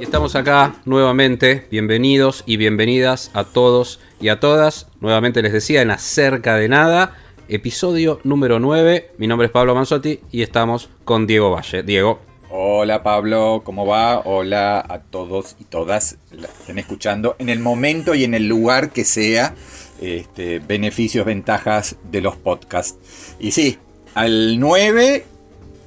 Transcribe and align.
Y 0.00 0.04
estamos 0.04 0.34
acá 0.34 0.76
nuevamente, 0.86 1.66
bienvenidos 1.70 2.42
y 2.46 2.56
bienvenidas 2.56 3.30
a 3.34 3.44
todos 3.44 4.00
y 4.18 4.30
a 4.30 4.40
todas. 4.40 4.86
Nuevamente 5.02 5.42
les 5.42 5.52
decía 5.52 5.82
en 5.82 5.90
Acerca 5.90 6.56
de 6.56 6.70
Nada, 6.70 7.18
episodio 7.48 8.18
número 8.24 8.60
9. 8.60 9.10
Mi 9.18 9.26
nombre 9.26 9.44
es 9.44 9.52
Pablo 9.52 9.74
Manzotti 9.74 10.20
y 10.32 10.40
estamos 10.40 10.88
con 11.04 11.26
Diego 11.26 11.50
Valle. 11.50 11.82
Diego. 11.82 12.18
Hola 12.48 13.02
Pablo, 13.02 13.60
¿cómo 13.62 13.84
va? 13.84 14.20
Hola 14.20 14.82
a 14.88 15.00
todos 15.00 15.56
y 15.60 15.64
todas 15.64 16.16
la 16.30 16.48
que 16.48 16.54
estén 16.54 16.78
escuchando 16.78 17.36
en 17.38 17.50
el 17.50 17.58
momento 17.58 18.14
y 18.14 18.24
en 18.24 18.32
el 18.32 18.48
lugar 18.48 18.92
que 18.92 19.04
sea. 19.04 19.54
Este, 20.00 20.60
beneficios, 20.60 21.26
ventajas 21.26 21.96
de 22.10 22.22
los 22.22 22.36
podcasts. 22.36 23.36
Y 23.38 23.50
sí, 23.50 23.76
al 24.14 24.58
9 24.58 25.26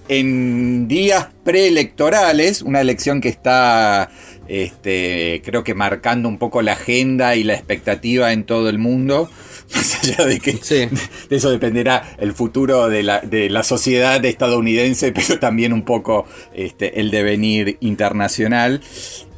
en 0.08 0.88
días 0.88 1.28
preelectorales, 1.44 2.62
una 2.62 2.82
elección 2.82 3.22
que 3.22 3.30
está, 3.30 4.10
este, 4.48 5.42
creo 5.46 5.64
que 5.64 5.74
marcando 5.74 6.28
un 6.28 6.38
poco 6.38 6.62
la 6.62 6.74
agenda 6.74 7.36
y 7.36 7.44
la 7.44 7.54
expectativa 7.54 8.34
en 8.34 8.44
todo 8.44 8.70
el 8.70 8.78
mundo, 8.78 9.30
más 9.76 10.04
allá 10.04 10.26
de 10.26 10.40
que 10.40 10.54
Sí. 10.62 10.88
de 11.30 11.36
eso 11.36 11.52
dependerá 11.52 12.16
el 12.20 12.34
futuro 12.34 12.90
de 12.90 13.04
la, 13.04 13.22
de 13.22 13.50
la 13.50 13.64
sociedad 13.64 14.24
estadounidense, 14.24 15.12
pero 15.16 15.40
también 15.40 15.74
un 15.74 15.84
poco 15.84 16.26
este, 16.54 17.00
el 17.00 17.12
devenir 17.12 17.78
internacional. 17.80 18.82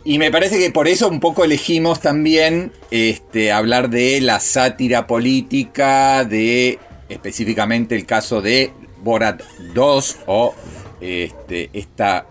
Y 0.04 0.20
me 0.20 0.30
parece 0.30 0.60
que 0.60 0.70
por 0.70 0.88
eso 0.88 1.08
un 1.10 1.20
poco 1.20 1.44
elegimos 1.44 2.00
también 2.00 2.72
este, 2.92 3.52
hablar 3.52 3.90
de 3.90 4.22
la 4.22 4.40
sátira 4.40 5.08
política, 5.08 6.26
de 6.26 6.78
específicamente 7.10 7.96
el 7.96 8.06
caso 8.06 8.42
de 8.42 8.72
Borat 9.06 9.42
2 9.76 10.18
o 10.26 10.54
este, 11.00 11.70
esta 11.74 12.26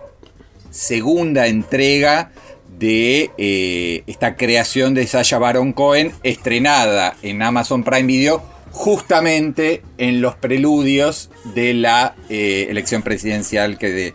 segunda 0.70 1.47
entrega 1.47 2.33
de 2.78 3.30
eh, 3.39 4.03
esta 4.08 4.34
creación 4.36 4.92
de 4.95 5.06
Sasha 5.06 5.39
Baron 5.39 5.72
Cohen 5.72 6.12
estrenada 6.25 7.14
en 7.22 7.41
Amazon 7.42 7.84
Prime 7.84 8.02
Video 8.08 8.42
justamente 8.72 9.83
en 9.98 10.20
los 10.20 10.34
preludios 10.34 11.30
de 11.55 11.75
la 11.75 12.17
eh, 12.28 12.67
elección 12.69 13.02
presidencial 13.02 13.78
que 13.78 13.91
de- 13.91 14.14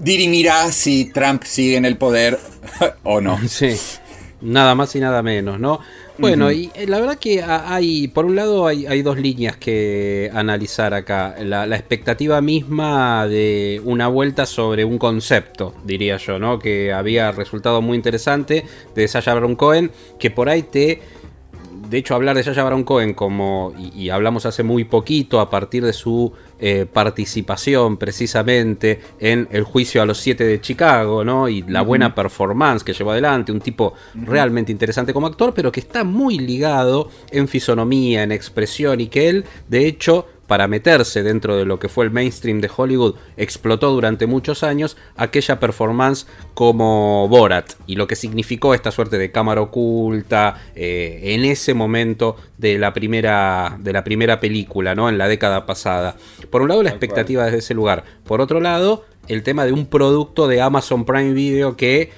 dirimirá 0.00 0.72
si 0.72 1.04
Trump 1.12 1.44
sigue 1.44 1.76
en 1.76 1.84
el 1.84 1.96
poder 1.96 2.40
o 3.04 3.20
no. 3.20 3.38
Sí, 3.48 3.76
nada 4.40 4.74
más 4.74 4.94
y 4.96 5.00
nada 5.00 5.22
menos, 5.22 5.60
¿no? 5.60 5.78
Bueno, 6.18 6.50
y 6.50 6.70
eh, 6.74 6.86
la 6.86 6.98
verdad 6.98 7.18
que 7.18 7.42
ha- 7.42 7.74
hay, 7.74 8.08
por 8.08 8.24
un 8.24 8.36
lado 8.36 8.66
hay, 8.66 8.86
hay 8.86 9.02
dos 9.02 9.18
líneas 9.18 9.56
que 9.58 10.30
analizar 10.32 10.94
acá. 10.94 11.34
La, 11.42 11.66
la 11.66 11.76
expectativa 11.76 12.40
misma 12.40 13.26
de 13.26 13.82
una 13.84 14.08
vuelta 14.08 14.46
sobre 14.46 14.84
un 14.86 14.96
concepto, 14.96 15.74
diría 15.84 16.16
yo, 16.16 16.38
¿no? 16.38 16.58
Que 16.58 16.92
había 16.92 17.32
resultado 17.32 17.82
muy 17.82 17.96
interesante 17.96 18.64
de 18.94 19.08
Sasha 19.08 19.34
Baron 19.34 19.56
Cohen, 19.56 19.90
que 20.18 20.30
por 20.30 20.48
ahí 20.48 20.62
te 20.62 21.02
de 21.88 21.98
hecho, 21.98 22.16
hablar 22.16 22.34
de 22.36 22.42
Yaya 22.42 22.64
Baron 22.64 22.82
Cohen 22.82 23.14
como, 23.14 23.72
y, 23.78 23.96
y 24.06 24.10
hablamos 24.10 24.44
hace 24.44 24.64
muy 24.64 24.82
poquito 24.82 25.38
a 25.38 25.50
partir 25.50 25.84
de 25.84 25.92
su 25.92 26.32
eh, 26.58 26.86
participación 26.90 27.96
precisamente 27.96 29.00
en 29.20 29.48
el 29.50 29.64
juicio 29.64 30.00
a 30.00 30.06
los 30.06 30.18
siete 30.18 30.44
de 30.44 30.60
Chicago, 30.60 31.24
¿no? 31.24 31.48
Y 31.48 31.62
la 31.62 31.82
buena 31.82 32.14
performance 32.14 32.82
que 32.82 32.92
llevó 32.92 33.12
adelante, 33.12 33.52
un 33.52 33.60
tipo 33.60 33.94
realmente 34.14 34.72
interesante 34.72 35.12
como 35.12 35.26
actor, 35.26 35.52
pero 35.54 35.70
que 35.70 35.80
está 35.80 36.04
muy 36.04 36.38
ligado 36.38 37.10
en 37.30 37.48
fisonomía, 37.48 38.22
en 38.22 38.32
expresión, 38.32 39.00
y 39.00 39.08
que 39.08 39.28
él, 39.28 39.44
de 39.68 39.86
hecho, 39.86 40.26
para 40.46 40.68
meterse 40.68 41.22
dentro 41.22 41.56
de 41.56 41.64
lo 41.64 41.78
que 41.78 41.88
fue 41.88 42.04
el 42.04 42.10
mainstream 42.10 42.60
de 42.60 42.70
Hollywood, 42.74 43.16
explotó 43.36 43.90
durante 43.90 44.26
muchos 44.26 44.62
años 44.62 44.96
aquella 45.16 45.60
performance 45.60 46.26
como 46.54 47.28
Borat 47.28 47.72
y 47.86 47.96
lo 47.96 48.06
que 48.06 48.16
significó 48.16 48.74
esta 48.74 48.90
suerte 48.90 49.18
de 49.18 49.30
cámara 49.30 49.60
oculta 49.60 50.62
eh, 50.74 51.20
en 51.22 51.44
ese 51.44 51.74
momento 51.74 52.36
de 52.58 52.78
la 52.78 52.92
primera 52.92 53.76
de 53.78 53.92
la 53.92 54.04
primera 54.04 54.40
película, 54.40 54.94
¿no? 54.94 55.08
En 55.08 55.18
la 55.18 55.28
década 55.28 55.66
pasada. 55.66 56.16
Por 56.50 56.62
un 56.62 56.68
lado 56.68 56.82
la 56.82 56.90
expectativa 56.90 57.44
desde 57.44 57.58
ese 57.58 57.74
lugar, 57.74 58.04
por 58.24 58.40
otro 58.40 58.60
lado 58.60 59.04
el 59.28 59.42
tema 59.42 59.64
de 59.64 59.72
un 59.72 59.86
producto 59.86 60.46
de 60.46 60.60
Amazon 60.60 61.04
Prime 61.04 61.32
Video 61.32 61.76
que 61.76 62.10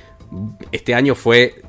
este 0.72 0.94
año 0.94 1.14
fue 1.14 1.62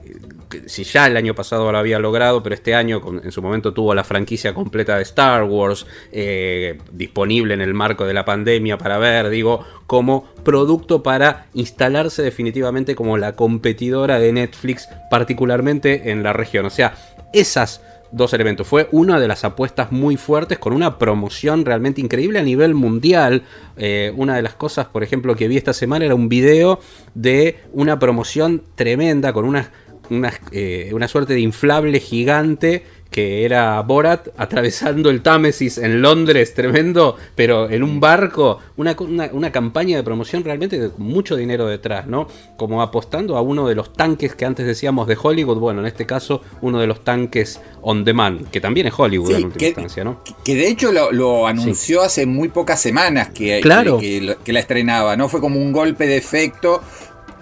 si 0.65 0.83
ya 0.83 1.07
el 1.07 1.17
año 1.17 1.35
pasado 1.35 1.71
lo 1.71 1.77
había 1.77 1.99
logrado, 1.99 2.41
pero 2.43 2.55
este 2.55 2.75
año 2.75 3.01
en 3.23 3.31
su 3.31 3.41
momento 3.41 3.73
tuvo 3.73 3.93
la 3.93 4.03
franquicia 4.03 4.53
completa 4.53 4.97
de 4.97 5.03
Star 5.03 5.43
Wars 5.43 5.85
eh, 6.11 6.77
disponible 6.91 7.53
en 7.53 7.61
el 7.61 7.73
marco 7.73 8.05
de 8.05 8.13
la 8.13 8.25
pandemia 8.25 8.77
para 8.77 8.97
ver, 8.97 9.29
digo, 9.29 9.65
como 9.87 10.25
producto 10.43 11.03
para 11.03 11.47
instalarse 11.53 12.23
definitivamente 12.23 12.95
como 12.95 13.17
la 13.17 13.35
competidora 13.35 14.19
de 14.19 14.33
Netflix, 14.33 14.87
particularmente 15.09 16.11
en 16.11 16.23
la 16.23 16.33
región. 16.33 16.65
O 16.65 16.69
sea, 16.69 16.95
esas 17.33 17.81
dos 18.11 18.33
elementos. 18.33 18.67
Fue 18.67 18.87
una 18.91 19.19
de 19.19 19.27
las 19.27 19.43
apuestas 19.43 19.91
muy 19.91 20.17
fuertes 20.17 20.57
con 20.57 20.73
una 20.73 20.97
promoción 20.97 21.65
realmente 21.65 22.01
increíble 22.01 22.39
a 22.39 22.43
nivel 22.43 22.73
mundial. 22.73 23.43
Eh, 23.77 24.13
una 24.15 24.35
de 24.35 24.41
las 24.41 24.55
cosas, 24.55 24.87
por 24.87 25.03
ejemplo, 25.03 25.35
que 25.35 25.47
vi 25.47 25.57
esta 25.57 25.73
semana 25.73 26.05
era 26.05 26.15
un 26.15 26.29
video 26.29 26.79
de 27.13 27.59
una 27.71 27.99
promoción 27.99 28.63
tremenda 28.75 29.33
con 29.33 29.45
una, 29.45 29.71
una, 30.09 30.33
eh, 30.51 30.91
una 30.93 31.07
suerte 31.07 31.33
de 31.33 31.41
inflable 31.41 31.99
gigante 31.99 32.83
que 33.09 33.43
era 33.43 33.81
Borat 33.81 34.27
atravesando 34.37 35.09
el 35.09 35.23
Támesis 35.23 35.79
en 35.79 35.99
Londres, 35.99 36.53
tremendo, 36.53 37.17
pero 37.33 37.67
en 37.67 37.81
un 37.81 37.99
barco, 37.99 38.59
una, 38.77 38.95
una, 38.99 39.29
una 39.33 39.51
campaña 39.51 39.97
de 39.97 40.03
promoción 40.03 40.43
realmente 40.43 40.77
de 40.79 40.91
mucho 40.99 41.35
dinero 41.35 41.65
detrás, 41.65 42.05
¿no? 42.05 42.27
Como 42.55 42.83
apostando 42.83 43.35
a 43.35 43.41
uno 43.41 43.67
de 43.67 43.73
los 43.73 43.93
tanques 43.93 44.35
que 44.35 44.45
antes 44.45 44.67
decíamos 44.67 45.07
de 45.07 45.17
Hollywood, 45.19 45.57
bueno, 45.57 45.79
en 45.81 45.87
este 45.87 46.05
caso 46.05 46.43
uno 46.61 46.79
de 46.79 46.85
los 46.85 47.03
tanques 47.03 47.59
on 47.81 48.03
demand, 48.03 48.47
que 48.51 48.61
también 48.61 48.85
es 48.85 48.93
Hollywood 48.95 49.29
Sí, 49.29 49.33
en 49.37 49.45
última 49.45 49.57
que, 49.59 49.67
instancia, 49.69 50.03
¿no? 50.03 50.21
que- 50.45 50.53
de 50.53 50.67
hecho 50.67 50.91
lo, 50.91 51.11
lo 51.11 51.47
anunció 51.47 52.03
hace 52.03 52.27
muy 52.27 52.49
pocas 52.49 52.79
semanas 52.79 53.29
que, 53.29 53.59
Claro. 53.61 53.97
que, 53.97 54.19
que 54.19 54.21
lo- 54.21 54.43
que 54.43 54.53
la 54.53 54.59
estrenaba, 54.59 55.17
¿no? 55.17 55.29
Fue 55.29 55.39
como 55.41 55.59
un 55.59 55.71
golpe 55.71 56.05
de 56.05 56.17
efecto 56.17 56.83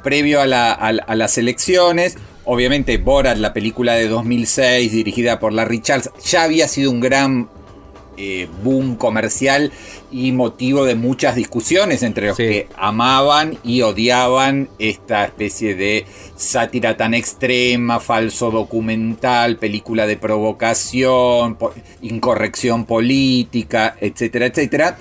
previo 0.01 0.39
a, 0.39 0.45
la- 0.47 0.72
a- 0.72 0.88
a 1.07 1.16
las 1.16 1.38
elecciones. 1.38 2.17
Obviamente 2.50 2.97
Borat, 2.97 3.38
la 3.38 3.52
película 3.53 3.94
de 3.96 4.08
2006 4.08 4.91
dirigida 4.94 5.40
por 5.40 5.52
Larry 5.53 5.81
Charles, 5.81 6.09
ya 6.24 6.44
había 6.44 6.68
sido 6.69 6.91
un 6.91 7.02
gran 7.02 7.50
eh, 8.19 8.47
boom 8.63 8.96
comercial 8.96 9.72
y 10.12 10.31
motivo 10.31 10.86
de 10.86 10.96
muchas 10.96 11.36
discusiones 11.36 12.02
entre 12.03 12.28
los 12.30 12.38
Sí. 12.38 12.44
que 12.44 12.68
amaban 12.78 13.57
y 13.63 13.81
odiaban 13.84 14.69
esta 14.80 15.25
especie 15.25 15.75
de 15.75 16.06
sátira 16.36 16.97
tan 16.97 17.13
extrema, 17.13 18.00
falso 18.00 18.50
documental, 18.50 19.57
película 19.57 20.07
de 20.07 20.18
provocación, 20.18 21.56
po- 21.57 21.74
incorrección 22.02 22.86
política, 22.86 23.96
etcétera, 24.02 24.47
etcétera. 24.47 24.97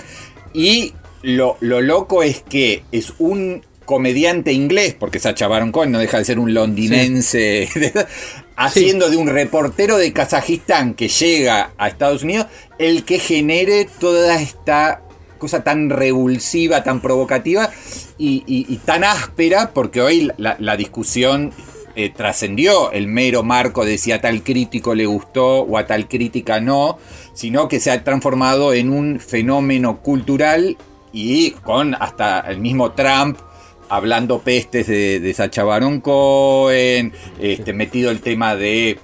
Y 0.53 0.93
lo, 1.23 1.57
lo 1.61 1.81
loco 1.81 2.23
es 2.23 2.43
que 2.43 2.83
es 2.93 3.15
un 3.19 3.63
comediante 3.87 4.53
inglés, 4.53 4.95
porque 4.99 5.19
Sacha 5.19 5.49
Baron 5.49 5.73
Cohen 5.73 5.91
no 5.93 5.99
deja 5.99 6.19
de 6.19 6.25
ser 6.25 6.39
un 6.39 6.53
londinense, 6.53 7.69
haciendo 8.57 9.09
de 9.11 9.17
un 9.17 9.29
reportero 9.29 9.97
de 9.97 10.13
Kazajistán 10.13 10.95
que 10.95 11.09
llega 11.09 11.73
a 11.79 11.89
Estados 11.89 12.23
Unidos, 12.23 12.47
el 12.79 13.05
que 13.05 13.19
genere 13.19 13.89
toda 13.99 14.41
esta 14.41 15.03
cosa 15.39 15.63
tan 15.63 15.91
revulsiva, 15.91 16.83
tan 16.83 17.01
provocativa 17.01 17.71
y, 18.19 18.43
y- 18.47 18.67
y 18.69 18.77
tan 18.79 19.05
áspera, 19.05 19.73
porque 19.75 20.01
hoy 20.01 20.31
la, 20.39 20.57
la 20.59 20.77
discusión 20.77 21.53
eh, 21.95 22.11
trascendió. 22.15 22.91
El 22.93 23.07
mero 23.07 23.43
marco 23.43 23.85
de 23.85 23.99
si 23.99 24.13
a 24.13 24.21
tal 24.21 24.43
crítico 24.43 24.95
le 24.95 25.07
gustó 25.07 25.61
o 25.61 25.77
a 25.79 25.87
tal 25.87 26.09
crítica 26.09 26.61
no, 26.61 26.99
sino 27.35 27.69
que 27.69 27.81
se 27.81 27.91
ha 27.91 28.03
transformado 28.05 28.73
en 28.73 28.91
un 28.91 29.21
fenómeno 29.21 30.01
cultural 30.03 30.77
y 31.13 31.51
con 31.53 31.95
hasta 31.95 32.41
el 32.41 32.59
mismo 32.61 32.93
Trump 32.93 33.39
hablando 33.89 34.41
pestes 34.41 34.87
de, 34.87 35.21
de 35.21 35.35
Sacha 35.35 35.65
Baron 35.65 36.01
Cohen, 36.01 37.13
este, 37.41 37.73
metido 37.73 38.11
el 38.11 38.21
tema 38.21 38.55
de 38.57 38.99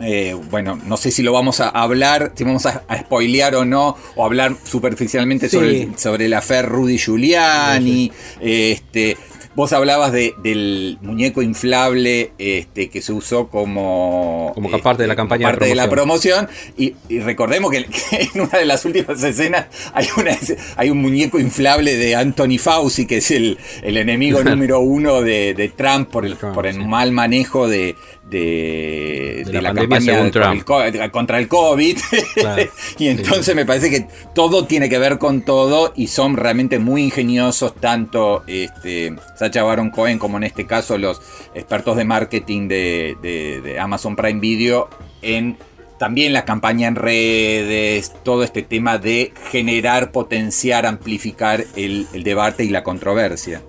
eh, 0.00 0.34
bueno, 0.50 0.76
no 0.84 0.96
sé 0.96 1.12
si 1.12 1.22
lo 1.22 1.32
vamos 1.32 1.60
a 1.60 1.68
hablar, 1.68 2.32
si 2.34 2.42
vamos 2.42 2.66
a, 2.66 2.82
a 2.88 2.98
spoilear 2.98 3.54
o 3.54 3.64
no, 3.64 3.96
o 4.16 4.24
hablar 4.24 4.56
superficialmente 4.64 5.48
Sí. 5.48 5.56
sobre, 5.56 5.82
el- 5.82 5.98
sobre 5.98 6.28
la 6.28 6.42
Fer 6.42 6.66
Rudy 6.66 6.98
Giuliani, 6.98 8.10
este, 8.40 9.16
vos 9.54 9.72
hablabas 9.72 10.12
de, 10.12 10.34
del 10.42 10.98
muñeco 11.00 11.42
inflable 11.42 12.32
este, 12.38 12.88
que 12.90 13.00
se 13.00 13.12
usó 13.12 13.48
como, 13.48 14.52
como 14.54 14.70
parte 14.80 15.02
de 15.02 15.06
la 15.08 15.14
este, 15.14 15.22
campaña 15.22 15.48
parte 15.48 15.66
de 15.66 15.74
la 15.74 15.88
promoción. 15.88 16.46
promoción. 16.46 16.74
Y, 16.76 16.94
y 17.14 17.20
recordemos 17.20 17.70
que, 17.70 17.84
que 17.84 18.30
en 18.34 18.40
una 18.42 18.58
de 18.58 18.64
las 18.64 18.84
últimas 18.84 19.22
escenas 19.22 19.66
hay, 19.92 20.06
una, 20.16 20.36
hay 20.76 20.90
un 20.90 20.98
muñeco 20.98 21.38
inflable 21.38 21.96
de 21.96 22.16
Anthony 22.16 22.58
Fauci, 22.58 23.06
que 23.06 23.18
es 23.18 23.30
el, 23.30 23.58
el 23.82 23.96
enemigo 23.96 24.42
número 24.44 24.80
uno 24.80 25.22
de, 25.22 25.54
de 25.54 25.68
Trump 25.68 26.10
por 26.10 26.26
el, 26.26 26.36
por 26.36 26.66
el 26.66 26.86
mal 26.86 27.12
manejo 27.12 27.68
de, 27.68 27.96
de, 28.30 29.42
De 29.46 29.52
de 29.52 29.62
la 29.62 29.72
campaña 29.74 30.30
Trump. 30.30 30.68
el 30.94 31.10
contra 31.10 31.38
el 31.38 31.48
COVID. 31.48 31.98
Claro. 32.34 32.62
y 32.98 33.08
entonces 33.08 33.54
me 33.54 33.64
parece 33.66 33.90
que 33.90 34.06
todo 34.34 34.64
tiene 34.66 34.88
que 34.88 34.98
ver 34.98 35.18
con 35.18 35.42
todo 35.42 35.92
y 35.94 36.06
son 36.08 36.36
realmente 36.36 36.78
muy 36.78 37.02
ingeniosos 37.04 37.74
tanto 37.74 38.42
este, 38.46 39.14
Sacha 39.36 39.62
Baron 39.62 39.90
Cohen 39.90 40.18
como 40.18 40.36
en 40.38 40.44
este 40.44 40.66
caso 40.66 40.98
los 40.98 41.20
expertos 41.54 41.96
de 41.96 42.04
marketing 42.04 42.68
de, 42.68 43.16
de- 43.22 43.60
de 43.60 43.78
Amazon 43.78 44.16
Prime 44.16 44.40
Video 44.40 44.88
en 45.22 45.56
también 45.98 46.32
la 46.32 46.44
campaña 46.44 46.88
en 46.88 46.96
redes, 46.96 48.12
todo 48.24 48.42
este 48.42 48.62
tema 48.62 48.98
de 48.98 49.32
generar, 49.52 50.10
potenciar, 50.10 50.86
amplificar 50.86 51.64
el, 51.76 52.08
el 52.12 52.24
debate 52.24 52.64
y 52.64 52.68
la 52.68 52.82
controversia. 52.82 53.62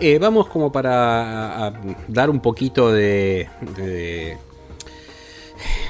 Eh, 0.00 0.18
vamos 0.18 0.48
como 0.48 0.72
para 0.72 1.72
dar 2.08 2.28
un 2.28 2.40
poquito 2.40 2.90
de, 2.92 3.48
de, 3.76 4.36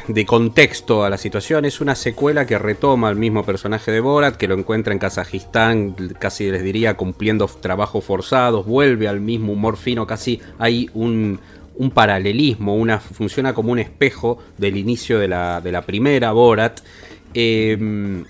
de 0.08 0.26
contexto 0.26 1.04
a 1.04 1.10
la 1.10 1.16
situación. 1.16 1.64
Es 1.64 1.80
una 1.80 1.94
secuela 1.94 2.46
que 2.46 2.58
retoma 2.58 3.08
al 3.08 3.16
mismo 3.16 3.44
personaje 3.44 3.90
de 3.90 4.00
Borat, 4.00 4.36
que 4.36 4.46
lo 4.46 4.58
encuentra 4.58 4.92
en 4.92 4.98
Kazajistán, 4.98 5.96
casi 6.18 6.50
les 6.50 6.62
diría, 6.62 6.96
cumpliendo 6.96 7.46
trabajos 7.46 8.04
forzados, 8.04 8.66
vuelve 8.66 9.08
al 9.08 9.20
mismo 9.20 9.54
humor 9.54 9.78
fino, 9.78 10.06
casi 10.06 10.40
hay 10.58 10.90
un, 10.92 11.40
un 11.76 11.90
paralelismo, 11.90 12.76
una, 12.76 13.00
funciona 13.00 13.54
como 13.54 13.72
un 13.72 13.78
espejo 13.78 14.38
del 14.58 14.76
inicio 14.76 15.18
de 15.18 15.28
la, 15.28 15.62
de 15.62 15.72
la 15.72 15.82
primera 15.82 16.32
Borat. 16.32 16.80
Eh, 17.32 18.22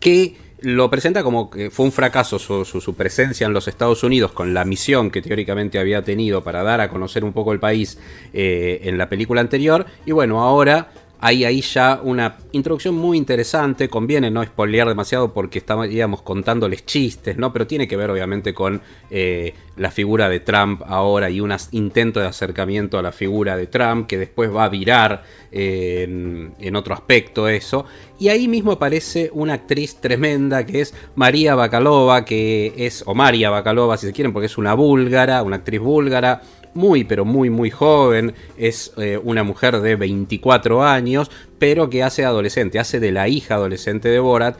que 0.00 0.47
lo 0.60 0.90
presenta 0.90 1.22
como 1.22 1.50
que 1.50 1.70
fue 1.70 1.86
un 1.86 1.92
fracaso 1.92 2.38
su, 2.38 2.64
su- 2.64 2.94
presencia 2.94 3.46
en 3.46 3.52
los 3.52 3.68
Estados 3.68 4.02
Unidos 4.02 4.32
con 4.32 4.54
la 4.54 4.64
misión 4.64 5.10
que 5.10 5.22
teóricamente 5.22 5.78
había 5.78 6.02
tenido 6.02 6.42
para 6.42 6.62
dar 6.62 6.80
a 6.80 6.88
conocer 6.88 7.24
un 7.24 7.32
poco 7.32 7.52
el 7.52 7.60
país 7.60 7.98
eh, 8.32 8.80
en 8.84 8.98
la 8.98 9.08
película 9.08 9.40
anterior. 9.40 9.86
Y 10.04 10.12
bueno, 10.12 10.42
ahora 10.42 10.88
hay 11.20 11.44
ahí 11.44 11.60
ya 11.60 12.00
una 12.02 12.36
introducción 12.52 12.94
muy 12.94 13.18
interesante. 13.18 13.88
Conviene 13.88 14.30
no 14.30 14.44
spoilear 14.44 14.88
demasiado 14.88 15.32
porque 15.32 15.58
estábamos 15.58 16.22
contándoles 16.22 16.86
chistes, 16.86 17.36
¿no? 17.36 17.52
Pero 17.52 17.66
tiene 17.66 17.88
que 17.88 17.96
ver 17.96 18.10
obviamente 18.10 18.54
con 18.54 18.80
eh, 19.10 19.54
la 19.76 19.90
figura 19.90 20.28
de 20.28 20.40
Trump 20.40 20.82
ahora 20.86 21.30
y 21.30 21.40
un 21.40 21.54
intento 21.72 22.20
de 22.20 22.26
acercamiento 22.26 22.98
a 22.98 23.02
la 23.02 23.12
figura 23.12 23.56
de 23.56 23.66
Trump 23.66 24.06
que 24.06 24.18
después 24.18 24.54
va 24.54 24.64
a 24.64 24.68
virar 24.68 25.22
eh, 25.50 26.04
en, 26.04 26.54
en 26.58 26.76
otro 26.76 26.94
aspecto 26.94 27.48
eso. 27.48 27.84
Y 28.20 28.28
ahí 28.28 28.48
mismo 28.48 28.72
aparece 28.72 29.30
una 29.32 29.54
actriz 29.54 30.00
tremenda 30.00 30.66
que 30.66 30.80
es 30.80 30.94
María 31.14 31.54
Bakalova, 31.54 32.24
que 32.24 32.74
es, 32.76 33.02
o 33.06 33.14
María 33.14 33.50
Bakalova 33.50 33.96
si 33.96 34.06
se 34.06 34.12
quieren, 34.12 34.32
porque 34.32 34.46
es 34.46 34.58
una 34.58 34.74
búlgara, 34.74 35.42
una 35.42 35.56
actriz 35.56 35.80
búlgara, 35.80 36.42
muy 36.74 37.04
pero 37.04 37.24
muy 37.24 37.50
muy 37.50 37.70
joven, 37.70 38.34
es 38.56 38.92
eh, 38.96 39.18
una 39.22 39.42
mujer 39.44 39.80
de 39.80 39.96
24 39.96 40.84
años, 40.84 41.30
pero 41.58 41.90
que 41.90 42.02
hace 42.02 42.24
adolescente, 42.24 42.78
hace 42.78 43.00
de 43.00 43.12
la 43.12 43.28
hija 43.28 43.54
adolescente 43.56 44.08
de 44.08 44.18
Borat. 44.20 44.56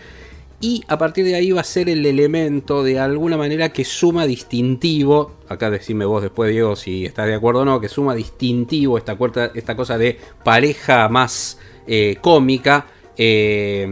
Y 0.61 0.83
a 0.89 0.99
partir 0.99 1.25
de 1.25 1.37
ahí 1.37 1.53
va 1.53 1.61
a 1.61 1.65
ser 1.65 1.89
el 1.89 2.05
elemento 2.05 2.83
de 2.83 2.99
alguna 2.99 3.37
manera 3.37 3.69
que 3.69 3.85
suma 3.85 4.27
distintivo. 4.27 5.37
Acá 5.49 5.71
decime 5.71 6.05
vos 6.05 6.21
después, 6.21 6.51
Diego, 6.51 6.75
si 6.75 7.05
estás 7.07 7.27
de 7.29 7.35
acuerdo 7.35 7.61
o 7.61 7.65
no, 7.65 7.81
que 7.81 7.89
suma 7.89 8.13
distintivo 8.17 8.99
esta, 8.99 9.15
cuarta- 9.15 9.53
esta 9.55 9.77
cosa 9.77 9.97
de 9.99 10.19
pareja 10.43 11.09
más 11.09 11.59
eh, 11.87 12.17
cómica 12.21 12.87
eh, 13.17 13.83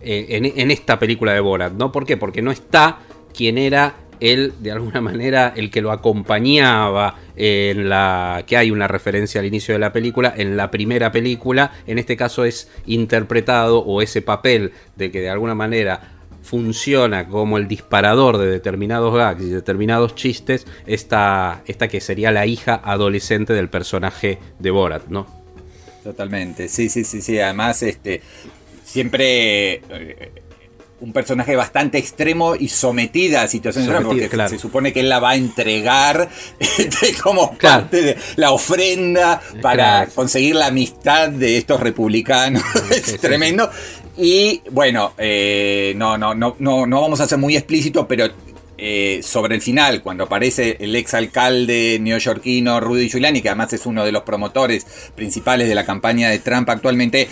en, 0.00 0.44
en 0.44 0.70
esta 0.72 0.98
película 0.98 1.32
de 1.34 1.40
Borat, 1.40 1.72
¿no? 1.74 1.92
¿Por 1.92 2.04
qué? 2.04 2.16
Porque 2.16 2.42
no 2.42 2.50
está 2.50 2.98
quien 3.32 3.56
era 3.56 3.94
él, 4.20 4.52
de 4.60 4.72
alguna 4.72 5.00
manera, 5.00 5.52
el 5.56 5.70
que 5.70 5.80
lo 5.80 5.92
acompañaba 5.92 7.16
en 7.36 7.88
la. 7.88 8.44
que 8.46 8.56
hay 8.56 8.70
una 8.70 8.88
referencia 8.88 9.40
al 9.40 9.46
inicio 9.46 9.74
de 9.74 9.80
la 9.80 9.92
película, 9.92 10.32
en 10.36 10.56
la 10.56 10.70
primera 10.70 11.12
película, 11.12 11.72
en 11.86 11.98
este 11.98 12.16
caso 12.16 12.44
es 12.44 12.70
interpretado, 12.86 13.80
o 13.80 14.02
ese 14.02 14.22
papel 14.22 14.72
de 14.96 15.10
que 15.10 15.20
de 15.20 15.30
alguna 15.30 15.54
manera 15.54 16.18
funciona 16.42 17.28
como 17.28 17.58
el 17.58 17.68
disparador 17.68 18.38
de 18.38 18.46
determinados 18.46 19.14
gags 19.14 19.42
y 19.42 19.50
determinados 19.50 20.14
chistes, 20.14 20.66
esta, 20.86 21.62
esta 21.66 21.88
que 21.88 22.00
sería 22.00 22.30
la 22.32 22.46
hija 22.46 22.80
adolescente 22.82 23.52
del 23.52 23.68
personaje 23.68 24.38
de 24.58 24.70
Borat, 24.70 25.08
¿no? 25.08 25.26
Totalmente, 26.02 26.68
sí, 26.68 26.88
sí, 26.88 27.04
sí, 27.04 27.20
sí. 27.20 27.38
Además, 27.38 27.82
este, 27.82 28.22
siempre 28.82 29.82
eh, 29.90 30.32
un 31.00 31.12
personaje 31.12 31.54
bastante 31.54 31.98
extremo 31.98 32.56
y 32.56 32.68
sometida 32.68 33.42
a 33.42 33.48
situaciones 33.48 33.88
Sometida, 33.88 34.08
porque 34.08 34.28
claro. 34.28 34.50
se 34.50 34.58
supone 34.58 34.92
que 34.92 35.00
él 35.00 35.08
la 35.08 35.20
va 35.20 35.30
a 35.30 35.36
entregar 35.36 36.28
este, 36.58 37.14
como 37.22 37.56
Claro. 37.56 37.82
parte 37.82 38.02
de 38.02 38.16
la 38.36 38.50
ofrenda 38.50 39.40
para 39.62 39.76
Claro. 39.76 40.10
conseguir 40.14 40.56
la 40.56 40.66
amistad 40.66 41.28
de 41.28 41.56
estos 41.56 41.80
republicanos. 41.80 42.62
Sí, 42.72 42.80
es 42.94 43.02
sí, 43.02 43.18
tremendo. 43.18 43.70
Y 44.16 44.60
bueno, 44.72 45.12
eh, 45.18 45.92
no, 45.96 46.18
no, 46.18 46.34
no, 46.34 46.56
no, 46.58 46.86
no 46.86 47.00
vamos 47.00 47.20
a 47.20 47.28
ser 47.28 47.38
muy 47.38 47.56
explícitos, 47.56 48.04
pero 48.08 48.26
eh, 48.76 49.20
sobre 49.22 49.54
el 49.56 49.62
final, 49.62 50.02
cuando 50.02 50.24
aparece 50.24 50.76
el 50.80 50.94
exalcalde 50.96 51.98
neoyorquino 52.00 52.80
Rudy 52.80 53.08
Giuliani, 53.08 53.40
que 53.42 53.48
además 53.48 53.72
es 53.72 53.86
uno 53.86 54.04
de 54.04 54.12
los 54.12 54.22
promotores 54.22 54.86
principales 55.14 55.68
de 55.68 55.74
la 55.74 55.84
campaña 55.84 56.28
de 56.30 56.38
Trump 56.40 56.68
actualmente, 56.70 57.28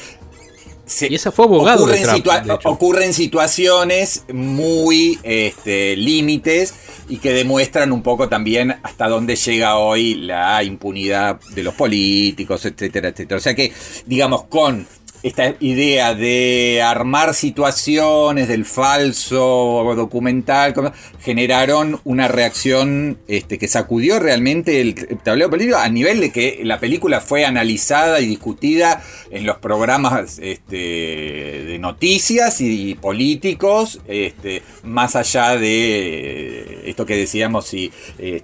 se- 0.87 1.09
Y 1.11 1.17
ese 1.17 1.31
fue 1.33 1.45
abogado 1.47 1.85
de 1.87 1.93
ocurren, 1.95 2.03
Trump, 2.05 2.25
situa- 2.25 2.43
de 2.45 2.55
hecho. 2.55 2.69
ocurren 2.71 3.13
situaciones 3.13 4.25
muy 4.33 5.19
este, 5.23 5.97
límites 5.97 6.75
y 7.09 7.19
que 7.19 7.33
demuestran 7.33 7.93
un 7.93 8.03
poco 8.03 8.29
también 8.29 8.77
hasta 8.83 9.09
dónde 9.09 9.37
llega 9.37 9.77
hoy 9.79 10.15
la 10.15 10.63
impunidad 10.65 11.41
de 11.55 11.63
los 11.63 11.75
políticos, 11.75 12.65
etcétera, 12.65 13.09
etcétera. 13.09 13.39
O 13.39 13.41
sea 13.43 13.55
que, 13.55 13.73
digamos, 14.07 14.45
con 14.45 14.87
esta 15.27 15.57
idea 15.59 16.15
de 16.15 16.81
armar 16.83 17.35
situaciones 17.35 18.47
del 18.47 18.65
falso 18.65 19.93
documental, 19.97 20.73
generaron 21.21 22.01
una 22.05 22.29
reacción 22.29 23.19
este, 23.27 23.59
que 23.59 23.67
sacudió 23.67 24.21
realmente 24.21 24.81
el 24.81 24.95
tablero 25.25 25.51
político 25.51 25.79
a 25.79 25.89
nivel 25.89 26.21
de 26.21 26.31
que 26.31 26.61
la 26.63 26.79
película 26.79 27.21
fue 27.21 27.45
analizada 27.45 28.21
y 28.21 28.27
discutida 28.27 29.03
en 29.33 29.47
los 29.47 29.57
programas 29.57 30.39
este, 30.41 30.77
de 30.77 31.79
noticias 31.81 32.61
y, 32.61 32.95
políticos, 32.95 34.01
este, 34.07 34.63
más 34.85 35.17
allá 35.17 35.57
de 35.57 35.67
eh, 35.67 36.83
esto 36.87 37.05
que 37.05 37.17
decíamos, 37.17 37.67
si 37.67 37.91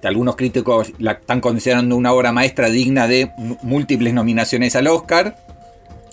algunos 0.03 0.35
críticos 0.35 0.93
la 0.99 1.13
están 1.13 1.41
considerando 1.41 1.95
una 1.95 2.13
obra 2.13 2.33
maestra 2.33 2.71
digna 2.71 3.07
de 3.07 3.31
múltiples 3.63 4.13
nominaciones 4.15 4.75
al 4.75 4.89
Oscar 4.89 5.37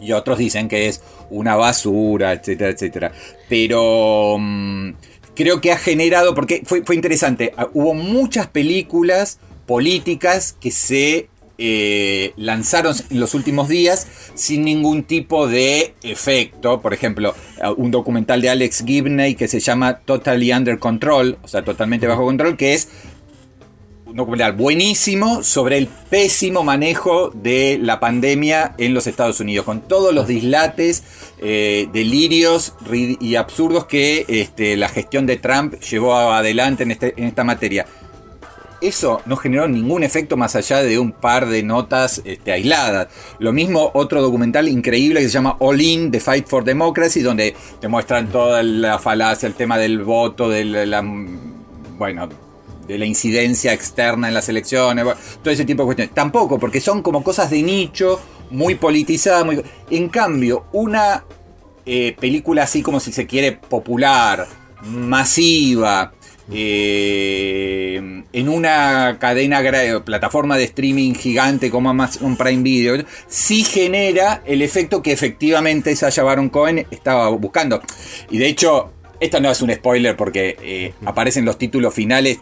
y 0.01 0.11
otros 0.11 0.37
dicen 0.37 0.67
que 0.67 0.87
es 0.87 1.01
una 1.29 1.55
basura, 1.55 2.33
etcétera, 2.33 2.71
etcétera. 2.71 3.11
Pero 3.47 4.37
mm, 4.39 4.91
creo 5.35 5.61
que 5.61 5.71
ha 5.71 5.77
generado, 5.77 6.35
porque 6.35 6.61
fue, 6.65 6.83
fue 6.83 6.95
interesante, 6.95 7.53
ah, 7.57 7.69
hubo 7.73 7.93
muchas 7.93 8.47
películas 8.47 9.39
políticas 9.65 10.55
que 10.59 10.71
se 10.71 11.29
eh, 11.61 12.31
lanzaron 12.37 12.95
en 13.09 13.19
los 13.19 13.33
últimos 13.33 13.67
días 13.67 14.07
sin 14.33 14.63
ningún 14.63 15.03
tipo 15.03 15.45
de 15.47 15.93
efecto. 16.03 16.81
Por 16.81 16.93
ejemplo, 16.93 17.35
ah, 17.61 17.71
un 17.71 17.91
documental 17.91 18.41
de 18.41 18.49
Alex 18.49 18.83
Gibney 18.85 19.35
que 19.35 19.49
se 19.49 19.59
llama 19.59 19.99
Totally 19.99 20.53
Under 20.53 20.79
Control, 20.79 21.37
o 21.43 21.47
sea, 21.49 21.63
totalmente 21.63 22.07
bajo 22.07 22.23
control, 22.23 22.55
que 22.55 22.73
es 22.73 22.87
documental 24.13 24.53
buenísimo 24.53 25.43
sobre 25.43 25.77
el 25.77 25.87
pésimo 25.87 26.63
manejo 26.63 27.29
de 27.33 27.79
la 27.81 27.99
pandemia 27.99 28.73
en 28.77 28.93
los 28.93 29.07
Estados 29.07 29.39
Unidos, 29.39 29.65
con 29.65 29.81
todos 29.81 30.13
los 30.13 30.27
dislates, 30.27 31.03
eh, 31.39 31.87
delirios 31.93 32.73
ri- 32.85 33.17
y 33.21 33.35
absurdos 33.35 33.85
que 33.85 34.25
este, 34.27 34.75
la 34.77 34.89
gestión 34.89 35.25
de 35.25 35.37
Trump 35.37 35.75
llevó 35.81 36.15
adelante 36.15 36.83
en, 36.83 36.91
este- 36.91 37.13
en 37.17 37.25
esta 37.25 37.43
materia. 37.43 37.85
Eso 38.81 39.21
no 39.25 39.35
generó 39.35 39.67
ningún 39.67 40.03
efecto 40.03 40.37
más 40.37 40.55
allá 40.55 40.81
de 40.81 40.97
un 40.99 41.11
par 41.11 41.47
de 41.49 41.63
notas 41.63 42.21
este, 42.23 42.53
aisladas. 42.53 43.09
Lo 43.37 43.51
mismo 43.51 43.91
otro 43.93 44.21
documental 44.21 44.69
increíble 44.69 45.19
que 45.19 45.25
se 45.27 45.33
llama 45.33 45.57
All 45.59 45.81
In, 45.81 46.11
The 46.11 46.21
Fight 46.21 46.47
for 46.47 46.63
Democracy, 46.63 47.21
donde 47.21 47.55
te 47.81 47.87
muestran 47.89 48.29
toda 48.29 48.63
la 48.63 48.97
falacia, 48.97 49.47
el 49.47 49.53
tema 49.55 49.77
del 49.77 50.01
voto, 50.03 50.47
de 50.49 50.63
la- 50.63 51.03
bueno, 51.97 52.29
de 52.89 52.97
la 52.97 53.05
incidencia 53.05 53.71
externa 53.71 54.27
en 54.27 54.33
las 54.33 54.49
elecciones, 54.49 55.05
bueno, 55.05 55.19
todo 55.43 55.53
ese 55.53 55.63
tipo 55.63 55.83
de 55.83 55.85
cuestiones. 55.85 56.15
Tampoco, 56.15 56.57
porque 56.57 56.81
son 56.81 57.03
como 57.03 57.23
cosas 57.23 57.51
de 57.51 57.61
nicho, 57.61 58.19
muy 58.49 58.75
politizadas. 58.75 59.45
Muy... 59.45 59.63
En 59.91 60.09
cambio, 60.09 60.65
una 60.73 61.23
eh, 61.85 62.15
película 62.19 62.63
así 62.63 62.81
como 62.81 62.99
si 62.99 63.11
se 63.11 63.27
quiere 63.27 63.51
popular, 63.51 64.47
masiva, 64.81 66.13
eh, 66.51 68.23
en 68.33 68.49
una 68.49 69.17
cadena, 69.19 69.61
plataforma 70.03 70.57
de 70.57 70.63
streaming 70.63 71.13
gigante 71.13 71.69
como 71.69 71.91
Amazon 71.91 72.35
Prime 72.37 72.63
Video, 72.63 73.05
sí 73.27 73.63
genera 73.63 74.41
el 74.45 74.63
efecto 74.63 75.03
que 75.03 75.11
efectivamente 75.11 75.95
Sasha 75.95 76.23
Baron 76.23 76.49
Cohen 76.49 76.87
estaba 76.89 77.29
buscando. 77.29 77.83
Y 78.31 78.39
de 78.39 78.47
hecho, 78.47 78.93
esto 79.19 79.39
no 79.39 79.49
es 79.51 79.61
un 79.61 79.73
spoiler 79.73 80.15
porque 80.15 80.57
eh, 80.61 80.93
aparecen 81.05 81.45
los 81.45 81.57
títulos 81.57 81.93
finales. 81.93 82.39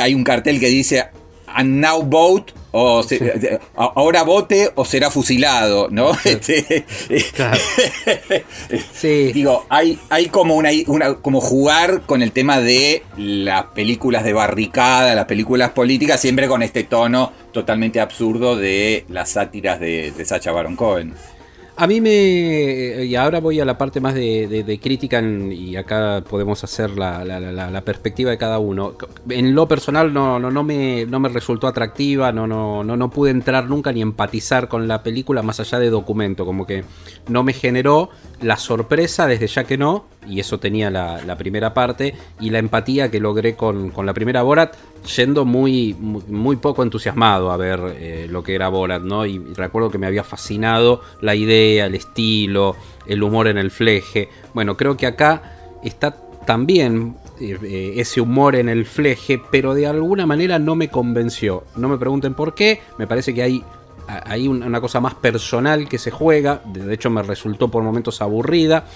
Hay 0.00 0.14
un 0.14 0.24
cartel 0.24 0.60
que 0.60 0.68
dice 0.68 1.06
And 1.46 1.80
now 1.80 2.02
vote 2.02 2.52
o 2.72 3.02
eh, 3.08 3.58
ahora 3.74 4.22
vote 4.24 4.70
o 4.74 4.84
será 4.84 5.10
fusilado, 5.10 5.88
¿no? 5.90 6.12
Este, 6.24 6.84
sí. 8.92 9.32
Digo, 9.32 9.64
hay, 9.70 9.98
hay 10.10 10.26
como 10.26 10.56
una, 10.56 10.70
como 11.22 11.40
jugar 11.40 12.02
con 12.02 12.22
el 12.22 12.32
tema 12.32 12.60
de 12.60 13.02
las 13.16 13.64
películas 13.66 14.24
de 14.24 14.34
barricada, 14.34 15.14
las 15.14 15.24
películas 15.24 15.70
políticas, 15.70 16.20
siempre 16.20 16.48
con 16.48 16.62
este 16.62 16.84
tono 16.84 17.32
totalmente 17.52 18.00
absurdo 18.00 18.56
de 18.56 19.06
las 19.08 19.30
sátiras 19.30 19.80
de, 19.80 20.12
de 20.12 20.24
Sacha 20.26 20.52
Baron 20.52 20.76
Cohen. 20.76 21.14
A 21.78 21.86
mí 21.86 22.00
me. 22.00 23.04
Y 23.04 23.14
ahora 23.16 23.38
voy 23.38 23.60
a 23.60 23.66
la 23.66 23.76
parte 23.76 24.00
más 24.00 24.14
de, 24.14 24.80
crítica, 24.82 25.20
y 25.20 25.76
acá 25.76 26.22
podemos 26.28 26.64
hacer 26.64 26.90
la, 26.96 27.82
perspectiva 27.84 28.30
de 28.30 28.38
cada 28.38 28.58
uno. 28.58 28.94
En 29.28 29.54
lo 29.54 29.68
personal 29.68 30.12
no, 30.12 30.38
no, 30.38 30.50
no, 30.50 30.62
me, 30.62 31.04
no 31.04 31.20
me 31.20 31.28
resultó 31.28 31.66
atractiva, 31.66 32.32
no, 32.32 32.46
no, 32.46 32.82
no, 32.82 32.96
no 32.96 33.10
pude 33.10 33.30
entrar 33.30 33.68
nunca 33.68 33.92
ni 33.92 34.00
empatizar 34.00 34.68
con 34.68 34.88
la 34.88 35.02
película 35.02 35.42
más 35.42 35.60
allá 35.60 35.78
de 35.78 35.90
documento, 35.90 36.46
como 36.46 36.66
que 36.66 36.84
no 37.28 37.42
me 37.42 37.52
generó 37.52 38.08
la 38.40 38.56
sorpresa 38.56 39.26
desde 39.26 39.46
ya 39.46 39.64
que 39.64 39.76
no, 39.76 40.06
y 40.26 40.40
eso 40.40 40.58
tenía 40.58 40.90
la, 40.90 41.36
primera 41.36 41.74
parte, 41.74 42.14
y 42.40 42.50
la 42.50 42.58
empatía 42.58 43.10
que 43.10 43.20
logré 43.20 43.54
con, 43.54 43.92
la 44.04 44.14
primera 44.14 44.42
Borat, 44.42 44.74
yendo 45.06 45.44
muy, 45.44 45.94
muy, 45.94 46.56
poco 46.56 46.82
entusiasmado 46.82 47.50
a 47.50 47.56
ver 47.56 47.80
eh, 47.98 48.26
lo 48.28 48.42
que 48.42 48.54
era 48.54 48.68
Borat, 48.68 49.02
¿no? 49.02 49.26
Y, 49.26 49.38
recuerdo 49.38 49.90
que 49.90 49.98
me 49.98 50.06
había 50.06 50.24
fascinado 50.24 51.02
la 51.20 51.34
idea, 51.34 51.86
el 51.86 51.94
estilo, 51.94 52.76
el 53.06 53.22
humor 53.22 53.48
en 53.48 53.58
el 53.58 53.70
fleje. 53.70 54.28
Bueno, 54.54 54.76
creo 54.76 54.96
que 54.96 55.06
acá 55.06 55.78
está 55.82 56.16
también 56.44 57.16
eh, 57.40 57.94
ese 57.96 58.20
humor 58.20 58.56
en 58.56 58.68
el 58.68 58.86
fleje, 58.86 59.40
pero 59.50 59.74
de 59.74 59.86
alguna 59.86 60.26
manera 60.26 60.58
no 60.58 60.74
me 60.74 60.88
convenció. 60.88 61.64
No 61.76 61.88
me 61.88 61.98
pregunten 61.98 62.34
por 62.34 62.54
qué, 62.54 62.80
me 62.98 63.06
parece 63.06 63.34
que 63.34 63.42
hay 63.42 63.64
hay 64.08 64.46
una 64.48 64.80
cosa 64.80 65.00
más 65.00 65.14
personal 65.14 65.88
que 65.88 65.98
se 65.98 66.10
juega, 66.10 66.62
de 66.64 66.94
hecho 66.94 67.10
me 67.10 67.22
resultó 67.22 67.68
por 67.68 67.82
momentos 67.82 68.22
aburrida. 68.22 68.86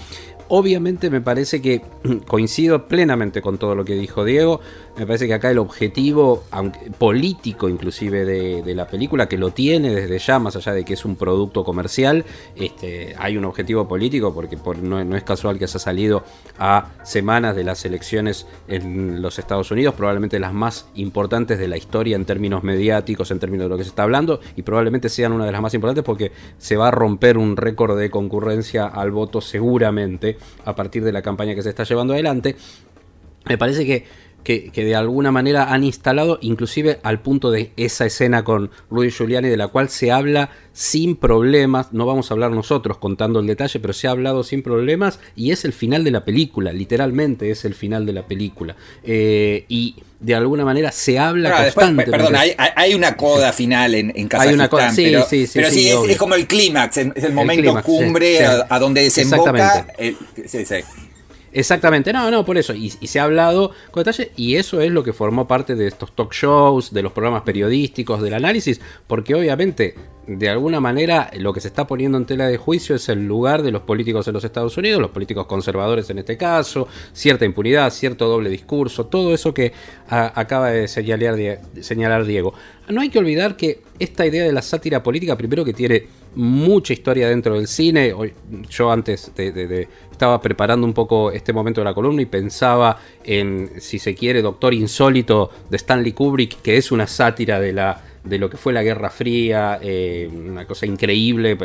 Obviamente 0.53 1.09
me 1.09 1.21
parece 1.21 1.61
que 1.61 1.81
coincido 2.27 2.89
plenamente 2.89 3.41
con 3.41 3.57
todo 3.57 3.73
lo 3.73 3.85
que 3.85 3.95
dijo 3.95 4.25
Diego. 4.25 4.59
Me 4.97 5.05
parece 5.05 5.25
que 5.25 5.33
acá 5.33 5.49
el 5.49 5.59
objetivo 5.59 6.43
aunque, 6.51 6.91
político 6.91 7.69
inclusive 7.69 8.25
de, 8.25 8.75
la 8.75 8.85
película, 8.85 9.29
que 9.29 9.37
lo 9.37 9.51
tiene 9.51 9.95
desde 9.95 10.19
ya, 10.19 10.39
más 10.39 10.57
allá 10.57 10.73
de 10.73 10.83
que 10.83 10.95
es 10.95 11.05
un 11.05 11.15
producto 11.15 11.63
comercial, 11.63 12.25
este, 12.57 13.15
hay 13.17 13.37
un 13.37 13.45
objetivo 13.45 13.87
político 13.87 14.33
porque 14.33 14.57
no, 14.81 15.15
es 15.15 15.23
casual 15.23 15.57
que 15.57 15.69
se 15.69 15.77
ha 15.77 15.79
salido 15.79 16.25
a 16.59 16.89
semanas 17.03 17.55
de 17.55 17.63
las 17.63 17.85
elecciones 17.85 18.45
en 18.67 19.21
los 19.21 19.39
Estados 19.39 19.71
Unidos, 19.71 19.95
probablemente 19.95 20.37
las 20.37 20.51
más 20.51 20.87
importantes 20.95 21.59
de 21.59 21.69
la 21.69 21.77
historia 21.77 22.17
en 22.17 22.25
términos 22.25 22.61
mediáticos, 22.61 23.31
en 23.31 23.39
términos 23.39 23.65
de 23.65 23.69
lo 23.69 23.77
que 23.77 23.83
se 23.83 23.89
está 23.89 24.03
hablando, 24.03 24.41
y 24.57 24.63
probablemente 24.63 25.07
sean 25.07 25.31
una 25.31 25.45
de 25.45 25.53
las 25.53 25.61
más 25.61 25.73
importantes 25.73 26.03
porque 26.03 26.33
se 26.57 26.75
va 26.75 26.89
a 26.89 26.91
romper 26.91 27.37
un 27.37 27.55
récord 27.55 27.97
de 27.97 28.09
concurrencia 28.09 28.85
al 28.85 29.11
voto 29.11 29.39
seguramente 29.39 30.40
a 30.65 30.75
partir 30.75 31.03
de 31.03 31.11
la 31.11 31.21
campaña 31.21 31.55
que 31.55 31.61
se 31.61 31.69
está 31.69 31.83
llevando 31.83 32.13
adelante. 32.13 32.55
Me 33.45 33.57
parece 33.57 33.85
que 33.85 34.05
que, 34.43 34.71
de 34.73 34.95
alguna 34.95 35.31
manera 35.31 35.71
han 35.71 35.83
instalado, 35.83 36.39
inclusive 36.41 36.99
al 37.03 37.21
punto 37.21 37.51
de 37.51 37.71
esa 37.77 38.05
escena 38.05 38.43
con 38.43 38.71
Rudy 38.89 39.11
Giuliani, 39.11 39.49
de 39.49 39.57
la 39.57 39.67
cual 39.67 39.89
se 39.89 40.11
habla 40.11 40.49
sin 40.73 41.15
problemas, 41.15 41.91
no 41.91 42.05
vamos 42.05 42.31
a 42.31 42.33
hablar 42.33 42.51
nosotros 42.51 42.97
contando 42.97 43.39
el 43.39 43.47
detalle, 43.47 43.79
pero 43.79 43.93
se 43.93 44.07
ha 44.07 44.11
hablado 44.11 44.43
sin 44.43 44.63
problemas 44.63 45.19
y 45.35 45.51
es 45.51 45.65
el 45.65 45.73
final 45.73 46.03
de 46.03 46.11
la 46.11 46.23
película, 46.23 46.71
literalmente 46.71 47.51
es 47.51 47.65
el 47.65 47.75
final 47.75 48.05
de 48.05 48.13
la 48.13 48.25
película. 48.25 48.75
Eh, 49.03 49.65
y 49.67 49.95
de 50.19 50.35
alguna 50.35 50.63
manera 50.63 50.91
se 50.91 51.19
habla 51.19 51.51
constantemente. 51.51 52.11
perdón, 52.11 52.35
hay, 52.35 52.93
una 52.93 53.17
coda 53.17 53.51
final 53.51 53.95
en, 53.95 54.13
en 54.15 54.27
Kazajistán, 54.27 54.47
hay 54.49 54.53
una 54.55 54.69
coda, 54.69 54.91
sí, 54.91 55.03
pero, 55.05 55.25
sí, 55.25 55.47
sí, 55.47 55.53
pero 55.55 55.71
sí, 55.71 55.89
es, 55.89 56.17
como 56.17 56.35
el 56.35 56.47
clímax, 56.47 56.97
es 56.97 57.23
el 57.23 57.33
momento 57.33 57.81
cumbre 57.83 58.45
a, 58.45 58.79
donde 58.79 59.01
desemboca. 59.01 59.87
El, 59.97 60.15
sí, 60.47 60.65
sí. 60.65 60.75
Exactamente, 61.53 62.13
no, 62.13 62.31
no, 62.31 62.45
por 62.45 62.57
eso. 62.57 62.73
Y, 62.73 62.89
se 62.89 63.19
ha 63.19 63.23
hablado 63.23 63.71
con 63.91 64.03
detalle 64.03 64.31
y 64.37 64.55
eso 64.55 64.79
es 64.79 64.91
lo 64.91 65.03
que 65.03 65.11
formó 65.11 65.47
parte 65.47 65.75
de 65.75 65.87
estos 65.87 66.15
talk 66.15 66.33
shows, 66.33 66.93
de 66.93 67.01
los 67.01 67.11
programas 67.11 67.41
periodísticos, 67.41 68.21
del 68.21 68.33
análisis, 68.33 68.79
porque 69.05 69.35
obviamente, 69.35 69.95
de 70.27 70.49
alguna 70.49 70.79
manera, 70.79 71.29
lo 71.37 71.51
que 71.51 71.59
se 71.59 71.67
está 71.67 71.87
poniendo 71.87 72.17
en 72.17 72.25
tela 72.25 72.47
de 72.47 72.55
juicio 72.57 72.95
es 72.95 73.09
el 73.09 73.27
lugar 73.27 73.63
de 73.63 73.71
los 73.71 73.81
políticos 73.81 74.27
en 74.29 74.33
los 74.33 74.45
Estados 74.45 74.77
Unidos, 74.77 75.01
los 75.01 75.11
políticos 75.11 75.45
conservadores 75.45 76.09
en 76.09 76.19
este 76.19 76.37
caso, 76.37 76.87
cierta 77.11 77.43
impunidad, 77.43 77.91
cierto 77.91 78.29
doble 78.29 78.49
discurso, 78.49 79.07
todo 79.07 79.33
eso 79.33 79.53
que 79.53 79.73
acaba 80.07 80.71
de 80.71 80.87
señalar, 80.87 81.59
señalar 81.81 82.23
Diego. 82.23 82.53
No 82.87 83.01
hay 83.01 83.09
que 83.09 83.19
olvidar 83.19 83.57
que 83.57 83.81
esta 83.99 84.25
idea 84.25 84.45
de 84.45 84.53
la 84.53 84.61
sátira 84.61 85.03
política, 85.03 85.37
primero 85.37 85.65
que 85.65 85.73
tiene 85.73 86.20
mucha 86.35 86.93
historia 86.93 87.29
dentro 87.29 87.55
del 87.55 87.67
cine. 87.67 88.13
Yo 88.69 88.91
antes 88.91 89.31
de, 89.35 89.87
estaba 90.11 90.41
preparando 90.41 90.85
un 90.85 90.93
poco 90.93 91.31
este 91.31 91.53
momento 91.53 91.81
de 91.81 91.85
la 91.85 91.93
columna 91.93 92.21
y 92.21 92.25
pensaba 92.25 92.99
en, 93.23 93.71
si 93.79 93.99
se 93.99 94.15
quiere, 94.15 94.41
Doctor 94.41 94.73
Insólito 94.73 95.51
de 95.69 95.77
Stanley 95.77 96.13
Kubrick, 96.13 96.61
que 96.61 96.77
es 96.77 96.91
una 96.91 97.07
sátira 97.07 97.59
de 97.59 97.73
la 97.73 98.03
de 98.23 98.37
lo 98.37 98.51
que 98.51 98.57
fue 98.57 98.71
la 98.71 98.83
Guerra 98.83 99.09
Fría, 99.09 99.79
eh, 99.81 100.29
una 100.31 100.67
cosa 100.67 100.85
increíble, 100.85 101.57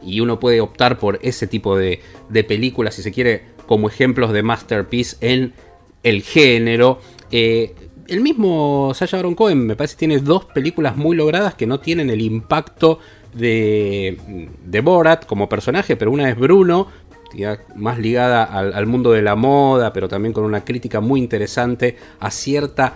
y 0.00 0.20
uno 0.20 0.38
puede 0.38 0.60
optar 0.60 0.96
por 0.96 1.18
ese 1.22 1.48
tipo 1.48 1.76
de, 1.76 2.00
de, 2.28 2.44
películas, 2.44 2.94
si 2.94 3.02
se 3.02 3.10
quiere, 3.10 3.42
como 3.66 3.88
ejemplos 3.88 4.32
de 4.32 4.44
masterpiece 4.44 5.16
en 5.20 5.54
el 6.04 6.22
género. 6.22 7.00
Eh, 7.32 7.74
el 8.06 8.20
mismo 8.20 8.92
Sasha 8.94 9.18
Baron 9.18 9.34
Cohen 9.34 9.66
me 9.66 9.76
parece 9.76 9.94
que 9.94 9.98
tiene 9.98 10.18
dos 10.18 10.46
películas 10.46 10.96
muy 10.96 11.14
logradas 11.16 11.54
que 11.54 11.66
no 11.66 11.80
tienen 11.80 12.10
el 12.10 12.22
impacto 12.22 13.00
de, 13.34 14.48
de 14.64 14.80
Borat 14.80 15.26
como 15.26 15.48
personaje, 15.48 15.96
pero 15.96 16.10
una 16.10 16.28
es 16.28 16.38
Bruno, 16.38 16.88
más 17.76 17.98
ligada 17.98 18.44
al, 18.44 18.86
mundo 18.86 19.12
de 19.12 19.22
la 19.22 19.36
moda, 19.36 19.92
pero 19.92 20.08
también 20.08 20.32
con 20.32 20.44
una 20.44 20.64
crítica 20.64 21.00
muy 21.00 21.20
interesante 21.20 21.96
a 22.20 22.30
cierta, 22.30 22.94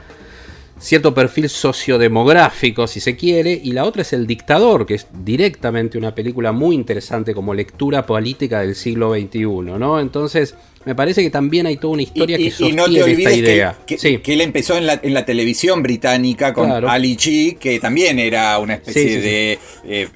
cierto 0.83 1.15
perfil 1.15 1.49
sociodemográfico, 1.49 2.87
si 2.87 3.01
se 3.01 3.17
quiere, 3.17 3.53
y 3.62 3.73
la 3.73 3.85
otra 3.85 4.03
es 4.03 4.12
El 4.12 4.27
Dictador, 4.27 4.85
que 4.85 4.95
es 4.95 5.07
directamente 5.25 5.97
una 5.97 6.15
película 6.15 6.51
muy 6.51 6.75
interesante 6.75 7.35
como 7.35 7.55
lectura 7.55 8.05
política 8.05 8.61
del 8.61 8.75
siglo 8.75 9.15
XXI, 9.15 9.45
¿no? 9.79 10.01
Entonces, 10.01 10.57
me 10.85 10.97
parece 10.97 11.23
que 11.23 11.31
también 11.31 11.67
hay 11.67 11.77
toda 11.77 11.95
una 11.95 12.03
historia 12.03 12.37
que 12.37 12.51
sostiene 12.51 13.12
esta 13.12 13.33
idea. 13.33 13.79
Que, 13.87 14.21
que, 14.21 14.33
él 14.33 14.41
empezó 14.41 14.77
en 14.77 14.87
la, 14.87 15.01
en 15.01 15.15
la 15.15 15.25
televisión 15.25 15.83
británica 15.83 16.53
con 16.53 16.71
Ali 16.71 17.17
G, 17.17 17.59
que 17.59 17.79
también 17.79 18.19
era 18.19 18.59
una 18.59 18.75
especie 18.75 19.21
de 19.21 19.59
eh, 19.85 20.09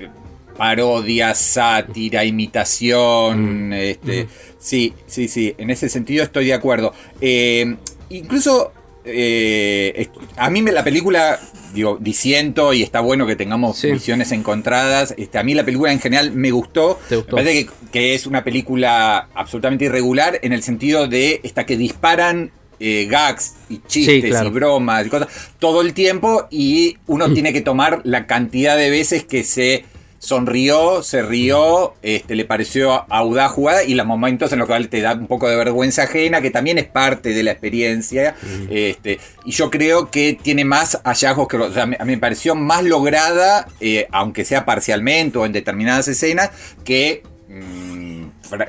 parodia, 0.56 1.32
sátira, 1.35 2.25
imitación. 2.25 3.68
Mm. 3.68 3.73
Este, 3.73 4.25
mm. 4.25 4.28
Sí, 4.58 4.92
sí, 5.06 5.28
sí. 5.28 5.54
En 5.58 5.70
ese 5.70 5.88
sentido 5.88 6.25
estoy 6.25 6.46
de 6.46 6.54
acuerdo. 6.54 6.92
Eh, 7.20 7.76
incluso 8.11 8.73
eh, 9.06 10.08
a 10.36 10.50
mí 10.50 10.62
la 10.62 10.84
película, 10.84 11.38
digo, 11.75 11.98
disiento 12.00 12.72
y 12.72 12.82
está 12.82 13.00
bueno 13.00 13.26
que 13.26 13.36
tengamos 13.36 13.80
visiones 13.82 14.32
encontradas. 14.32 15.14
Este, 15.16 15.38
a 15.38 15.42
mí 15.42 15.54
la 15.54 15.64
película 15.64 15.92
en 15.92 16.00
general 16.00 16.32
me 16.32 16.50
gustó. 16.50 16.98
Me 17.10 17.22
parece 17.22 17.68
que, 17.92 18.14
es 18.14 18.26
una 18.26 18.44
película 18.44 19.28
absolutamente 19.34 19.86
irregular 19.86 20.38
en 20.42 20.52
el 20.52 20.62
sentido 20.62 21.08
de 21.08 21.40
esta 21.42 21.64
que 21.64 21.76
disparan 21.76 22.50
eh, 22.78 23.06
gags 23.08 23.54
y 23.70 23.80
chistes 23.86 24.42
y 24.42 24.48
bromas 24.50 25.06
y 25.06 25.08
cosas 25.08 25.28
todo 25.58 25.80
el 25.80 25.94
tiempo 25.94 26.46
y 26.50 26.98
uno 27.06 27.28
mm. 27.28 27.34
tiene 27.34 27.52
que 27.52 27.62
tomar 27.62 28.02
la 28.04 28.26
cantidad 28.26 28.76
de 28.76 28.90
veces 28.90 29.25
que 29.25 29.44
se 29.44 29.84
sonrió, 30.18 31.02
se 31.02 31.23
rió, 31.23 31.94
este, 32.02 32.35
le 32.35 32.44
pareció 32.44 33.04
audaz 33.12 33.52
jugada 33.52 33.85
y 33.85 33.94
los 33.94 34.06
momentos 34.06 34.52
en 34.52 34.58
los 34.58 34.66
cuales 34.66 34.90
te 34.90 35.00
da 35.00 35.14
un 35.14 35.26
poco 35.26 35.49
de 35.49 35.56
vergüenza 35.56 36.04
ajena, 36.04 36.40
que 36.40 36.50
también 36.50 36.78
es 36.78 36.87
parte 36.87 37.30
de 37.30 37.42
la 37.42 37.52
experiencia. 37.52 38.35
Este, 38.70 39.18
y 39.44 39.52
yo 39.52 39.70
creo 39.70 40.11
que 40.11 40.38
tiene 40.40 40.64
más 40.64 41.00
hallazgos 41.04 41.49
que. 41.49 41.56
O 41.56 41.73
sea, 41.73 41.85
a 41.85 41.87
mí 41.87 41.96
me 42.04 42.18
pareció 42.18 42.54
más 42.54 42.82
lograda, 42.85 43.68
eh, 43.80 44.06
aunque 44.12 44.44
sea 44.44 44.64
parcialmente 44.64 45.38
o 45.38 45.46
en 45.46 45.52
determinadas 45.52 46.08
escenas, 46.08 46.50
que. 46.85 47.23
Mm, 47.49 47.96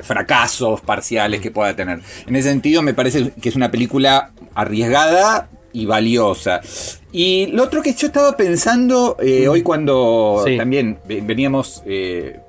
fracasos 0.01 0.82
parciales 0.82 1.39
que 1.39 1.51
pueda 1.51 1.75
tener. 1.75 2.01
En 2.25 2.36
ese 2.36 2.50
sentido, 2.50 2.82
me 2.82 2.96
parece 2.96 3.32
que 3.39 3.50
es 3.50 3.56
una 3.56 3.70
película 3.70 4.32
arriesgada, 4.56 5.50
y 5.77 5.86
valiosa. 5.86 6.60
Y 7.12 7.48
lo 7.48 7.63
otro 7.63 7.84
que 7.84 7.93
yo 7.93 8.07
estaba 8.07 8.36
pensando 8.36 9.15
eh, 9.19 9.48
hoy 9.48 9.62
cuando 9.62 10.43
también 10.57 10.98
veníamos, 11.05 11.84
eh, 11.86 12.39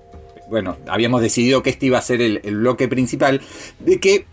bueno, 0.48 0.78
habíamos 0.88 1.20
decidido 1.20 1.62
que 1.62 1.70
este 1.70 1.86
iba 1.86 1.98
a 1.98 2.02
ser 2.02 2.22
el, 2.22 2.40
bloque 2.56 2.88
principal, 2.88 3.42
de 3.80 4.00
que 4.00 4.24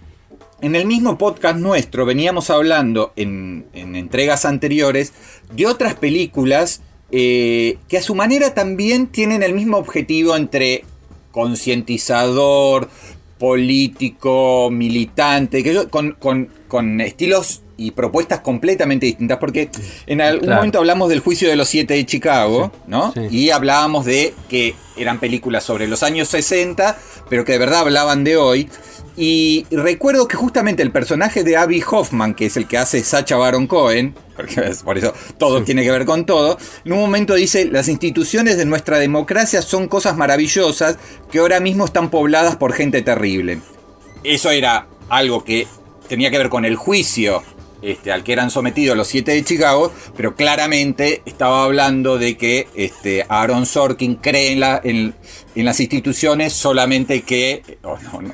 en 0.62 0.76
el 0.78 0.86
mismo 0.86 1.18
podcast 1.18 1.58
nuestro 1.60 2.06
veníamos 2.06 2.50
hablando 2.50 3.12
en, 3.18 3.66
en 3.74 3.98
entregas 3.98 4.46
anteriores 4.46 5.12
de 5.54 5.68
otras 5.68 5.96
películas 5.96 6.82
eh, 7.12 7.78
que 7.90 7.98
a 7.98 8.02
su 8.02 8.16
manera 8.16 8.54
también 8.54 9.08
tienen 9.08 9.44
el 9.44 9.54
mismo 9.54 9.78
objetivo 9.78 10.38
entre 10.38 10.86
concientizador, 11.32 12.90
político, 13.38 14.70
militante, 14.72 15.64
que 15.64 15.88
con, 15.90 16.14
con, 16.14 16.48
con 16.70 17.02
estilos 17.02 17.62
y 17.78 17.92
propuestas 17.92 18.40
completamente 18.40 19.06
distintas, 19.06 19.38
porque 19.38 19.70
en 20.08 20.22
algún 20.22 20.50
momento 20.50 20.80
hablamos 20.80 21.10
del 21.10 21.20
juicio 21.20 21.50
de 21.50 21.56
los 21.56 21.68
siete 21.68 21.96
de 21.96 22.06
Chicago, 22.06 22.72
¿no? 22.88 23.14
Y 23.30 23.50
hablábamos 23.50 24.06
de 24.06 24.34
que 24.50 24.76
eran 24.98 25.20
películas 25.20 25.64
sobre 25.64 25.88
los 25.88 26.04
años 26.04 26.30
60, 26.30 26.98
pero 27.30 27.44
que 27.44 27.54
de 27.54 27.58
verdad 27.58 27.82
hablaban 27.82 28.24
de 28.24 28.38
hoy. 28.38 28.70
Y 29.18 29.66
recuerdo 29.72 30.28
que 30.28 30.36
justamente 30.36 30.84
el 30.84 30.92
personaje 30.92 31.44
de 31.44 31.56
Abby 31.56 31.82
Hoffman, 31.90 32.34
que 32.34 32.48
es 32.48 32.58
el 32.58 32.68
que 32.68 32.78
hace 32.78 33.02
Sacha 33.04 33.38
Baron 33.38 33.66
Cohen, 33.66 34.14
porque 34.36 34.62
por 34.84 34.98
eso 34.98 35.14
todo 35.38 35.64
tiene 35.64 35.84
que 35.84 35.92
ver 35.92 36.06
con 36.06 36.26
todo, 36.26 36.58
en 36.84 36.94
un 36.94 37.00
momento 37.00 37.34
dice, 37.36 37.66
las 37.66 37.88
instituciones 37.88 38.58
de 38.58 38.66
nuestra 38.66 39.00
democracia 39.00 39.62
son 39.62 39.88
cosas 39.88 40.18
maravillosas 40.18 40.98
que 41.32 41.40
ahora 41.40 41.62
mismo 41.62 41.86
están 41.86 42.10
pobladas 42.10 42.58
por 42.58 42.74
gente 42.74 43.02
terrible. 43.02 43.60
Eso 44.24 44.50
era 44.50 44.88
algo 45.08 45.46
que 45.46 45.68
tenía 46.10 46.30
que 46.30 46.38
ver 46.38 46.50
con 46.50 46.66
el 46.66 46.76
juicio 46.76 47.42
este, 47.82 48.12
al 48.12 48.24
que 48.24 48.34
eran 48.34 48.50
sometidos 48.50 48.98
los 48.98 49.08
siete 49.08 49.32
de 49.32 49.44
Chicago, 49.44 49.92
pero 50.16 50.36
claramente 50.36 51.22
estaba 51.26 51.64
hablando 51.64 52.18
de 52.18 52.38
que 52.38 52.68
este, 52.76 53.26
Aaron 53.30 53.66
Sorkin 53.66 54.16
cree 54.16 54.52
en, 54.52 54.60
la, 54.60 54.82
en, 54.84 55.14
las 55.64 55.80
instituciones 55.80 56.54
solamente 56.54 57.22
que, 57.22 57.62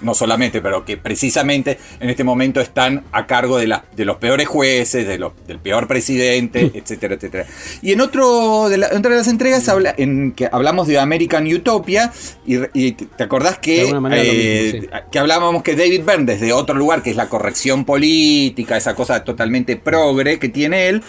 no, 0.01 0.13
solamente, 0.13 0.61
pero 0.61 0.85
que 0.85 0.97
precisamente 0.97 1.77
en 1.99 2.09
este 2.09 2.23
momento 2.23 2.61
están 2.61 3.03
a 3.11 3.27
cargo 3.27 3.57
de, 3.57 3.67
la, 3.67 3.83
de 3.95 4.05
los 4.05 4.17
peores 4.17 4.47
jueces, 4.47 5.05
de 5.05 5.21
del 5.47 5.59
peor 5.59 5.87
presidente, 5.87 6.71
etcétera, 6.73 7.15
etcétera. 7.15 7.45
Y 7.81 7.91
en 7.91 8.01
otro 8.01 8.69
de, 8.69 8.77
de 8.77 9.09
las 9.09 9.27
entregas 9.27 9.67
habla, 9.67 9.93
en 9.97 10.31
que 10.31 10.47
hablamos 10.51 10.87
de 10.87 10.97
American 10.97 11.45
Utopia, 11.45 12.11
y, 12.45 12.91
te 12.93 13.23
acordás 13.23 13.57
que, 13.57 13.93
eh, 14.11 14.89
que 15.11 15.19
hablábamos 15.19 15.63
que 15.63 15.75
David 15.75 16.03
Byrne, 16.05 16.25
desde 16.25 16.53
otro 16.53 16.75
lugar, 16.75 17.03
que 17.03 17.11
es 17.11 17.15
la 17.15 17.27
corrección 17.27 17.85
política, 17.85 18.77
esa 18.77 18.95
cosa 18.95 19.23
total 19.25 19.41
totalmente 19.41 19.75
progre 19.75 20.37
que 20.37 20.49
tiene 20.49 20.87
él, 20.87 21.01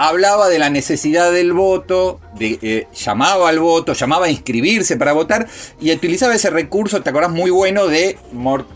hablaba 0.00 0.48
de 0.48 0.58
la 0.58 0.70
necesidad 0.70 1.30
del 1.30 1.52
voto, 1.52 2.20
de, 2.38 2.58
eh, 2.62 2.86
llamaba 2.94 3.50
al 3.50 3.58
voto, 3.58 3.92
llamaba 3.92 4.26
a 4.26 4.30
inscribirse 4.30 4.96
para 4.96 5.12
votar 5.12 5.46
y 5.78 5.92
utilizaba 5.92 6.34
ese 6.34 6.48
recurso, 6.48 7.02
te 7.02 7.10
acordás, 7.10 7.30
muy 7.30 7.50
bueno 7.50 7.86
de 7.86 8.16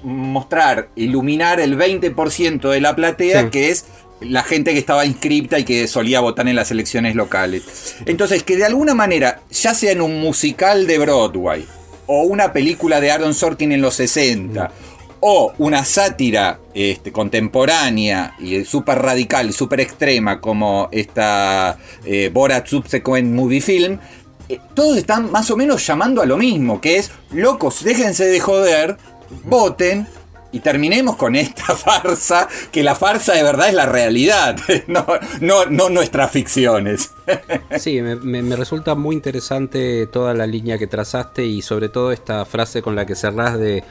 mostrar, 0.03 0.91
iluminar 0.97 1.61
el 1.61 1.79
20% 1.79 2.69
de 2.69 2.81
la 2.83 2.95
platea, 2.95 3.49
que 3.49 3.71
es 3.71 3.87
la 4.21 4.43
gente 4.43 4.75
que 4.75 4.79
estaba 4.79 5.07
inscripta 5.07 5.59
y 5.59 5.65
que 5.65 5.89
solía 5.89 6.21
votar 6.21 6.47
en 6.47 6.57
las 6.57 6.71
elecciones 6.71 7.15
locales. 7.15 7.95
Entonces, 8.05 8.43
que 8.43 8.59
de 8.59 8.67
alguna 8.67 8.93
manera, 8.93 9.41
ya 9.51 9.73
sea 9.73 9.93
en 9.93 10.03
un 10.03 10.21
musical 10.21 10.87
de 10.87 10.99
Broadway, 10.99 11.67
o 12.07 12.25
una 12.25 12.53
película 12.53 13.01
de 13.01 13.11
Aaron 13.11 13.33
Sorkin 13.33 13.73
en 13.73 13.81
los 13.81 13.95
60, 13.95 14.71
o 15.27 15.55
una 15.57 15.87
sátira 15.87 16.61
este, 16.75 17.11
contemporánea 17.11 18.35
y 18.39 18.63
súper 18.67 18.99
radical, 18.99 19.55
súper 19.55 19.81
extrema 19.81 20.39
como 20.39 20.91
esta 20.93 21.79
eh, 22.05 22.31
Borat 22.31 22.67
Subsequent 22.67 23.33
Movie 23.33 23.63
Film, 23.63 23.99
eh, 24.51 24.61
todos 24.75 24.99
están 24.99 25.33
más 25.33 25.51
o 25.51 25.57
menos 25.57 25.87
llamando 25.87 26.21
a 26.21 26.27
lo 26.27 26.37
mismo, 26.37 26.79
que 26.79 26.99
es, 26.99 27.11
locos, 27.33 27.83
déjense 27.83 28.27
de 28.27 28.39
joder, 28.39 28.99
voten, 29.45 30.07
y 30.53 30.61
terminemos 30.61 31.17
con 31.17 31.37
esta 31.37 31.65
farsa, 31.75 32.47
que 32.71 32.83
la 32.83 32.95
farsa 32.95 33.33
de 33.33 33.43
verdad 33.43 33.69
es 33.69 33.75
la 33.75 33.87
realidad, 33.87 34.59
no, 34.89 35.07
no, 35.41 35.65
no 35.65 35.89
nuestras 35.89 36.33
ficciones. 36.33 37.13
Sí, 37.79 38.03
me, 38.03 38.17
me, 38.17 38.57
resulta 38.57 38.95
muy 38.95 39.17
interesante 39.17 40.07
toda 40.07 40.35
la 40.35 40.47
línea 40.47 40.77
que 40.77 40.87
trazaste 40.87 41.47
y 41.47 41.63
sobre 41.63 41.89
todo 41.89 42.13
esta 42.13 42.45
frase 42.45 42.83
con 42.83 42.95
la 42.95 43.07
que 43.07 43.15
cerrás 43.15 43.59
de 43.59 43.83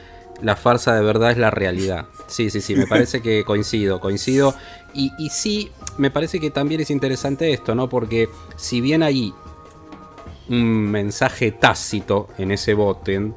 la 0.44 0.56
farsa 0.56 0.94
de 0.94 1.02
verdad 1.02 1.30
es 1.30 1.38
la 1.38 1.50
realidad. 1.50 2.06
Sí, 2.26 2.50
sí, 2.50 2.60
sí, 2.60 2.76
me 2.76 2.86
parece 2.86 3.22
que 3.22 3.44
coincido, 3.44 3.98
coincido. 3.98 4.54
Y, 4.92 5.10
y 5.18 5.30
sí, 5.30 5.70
me 5.96 6.10
parece 6.10 6.38
que 6.38 6.50
también 6.50 6.82
es 6.82 6.90
interesante 6.90 7.52
esto, 7.52 7.74
¿no? 7.74 7.88
Porque 7.88 8.28
si 8.56 8.80
bien 8.80 9.02
hay 9.02 9.32
un 10.50 10.90
mensaje 10.90 11.50
tácito 11.52 12.28
en 12.36 12.50
ese 12.50 12.74
voten, 12.74 13.34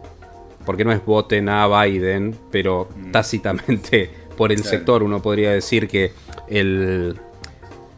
porque 0.66 0.84
no 0.84 0.92
es 0.92 1.04
voten 1.06 1.48
a 1.48 1.68
Biden, 1.68 2.36
pero 2.52 2.90
mm. 2.94 3.12
tácitamente 3.12 4.12
por 4.36 4.52
el 4.52 4.64
sector 4.64 5.02
uno 5.02 5.22
podría 5.22 5.52
decir 5.52 5.88
que 5.88 6.12
el, 6.50 7.18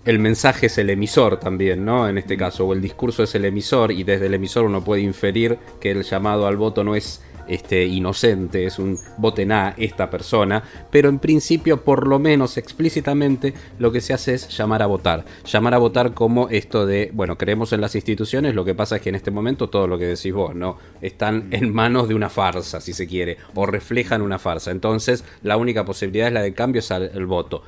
el 0.05 0.19
mensaje 0.19 0.67
es 0.67 0.77
el 0.77 0.91
emisor 0.91 1.39
también, 1.39 1.83
¿no? 1.83 2.07
En 2.07 2.19
este 2.19 2.35
mm. 2.35 2.39
caso, 2.39 2.67
o 2.67 2.73
el 2.73 2.81
discurso 2.81 3.23
es 3.23 3.33
el 3.33 3.45
emisor 3.45 3.91
y 3.91 4.03
desde 4.03 4.27
el 4.27 4.35
emisor 4.35 4.65
uno 4.65 4.83
puede 4.83 5.01
inferir 5.01 5.57
que 5.81 5.89
el 5.89 6.03
llamado 6.03 6.45
al 6.45 6.57
voto 6.57 6.83
no 6.83 6.95
es 6.95 7.23
este, 7.49 7.85
inocente, 7.85 8.65
es 8.65 8.79
un 8.79 8.97
voten 9.17 9.51
a 9.51 9.73
esta 9.77 10.09
persona, 10.09 10.63
pero 10.91 11.09
en 11.09 11.19
principio, 11.19 11.83
por 11.83 12.07
lo 12.07 12.19
menos 12.19 12.57
explícitamente, 12.57 13.53
lo 13.79 13.91
que 13.91 14.01
se 14.01 14.13
hace 14.13 14.35
es 14.35 14.55
llamar 14.57 14.81
a 14.81 14.85
votar. 14.85 15.25
Llamar 15.45 15.73
a 15.73 15.77
votar 15.79 16.13
como 16.13 16.49
esto 16.49 16.85
de, 16.85 17.11
bueno, 17.13 17.37
creemos 17.37 17.73
en 17.73 17.81
las 17.81 17.95
instituciones, 17.95 18.55
lo 18.55 18.65
que 18.65 18.75
pasa 18.75 18.97
es 18.97 19.01
que 19.01 19.09
en 19.09 19.15
este 19.15 19.31
momento 19.31 19.69
todo 19.69 19.87
lo 19.87 19.97
que 19.97 20.05
decís 20.05 20.33
vos, 20.33 20.55
¿no? 20.55 20.77
Están 21.01 21.47
en 21.51 21.73
manos 21.73 22.07
de 22.07 22.15
una 22.15 22.29
farsa, 22.29 22.79
si 22.81 22.93
se 22.93 23.07
quiere, 23.07 23.37
o 23.55 23.65
reflejan 23.65 24.21
una 24.21 24.39
farsa. 24.39 24.71
Entonces, 24.71 25.23
la 25.41 25.57
única 25.57 25.85
posibilidad 25.85 26.27
es 26.27 26.33
la 26.33 26.41
de 26.41 26.53
cambio, 26.53 26.79
es 26.79 26.91
el 26.91 27.25
voto. 27.25 27.63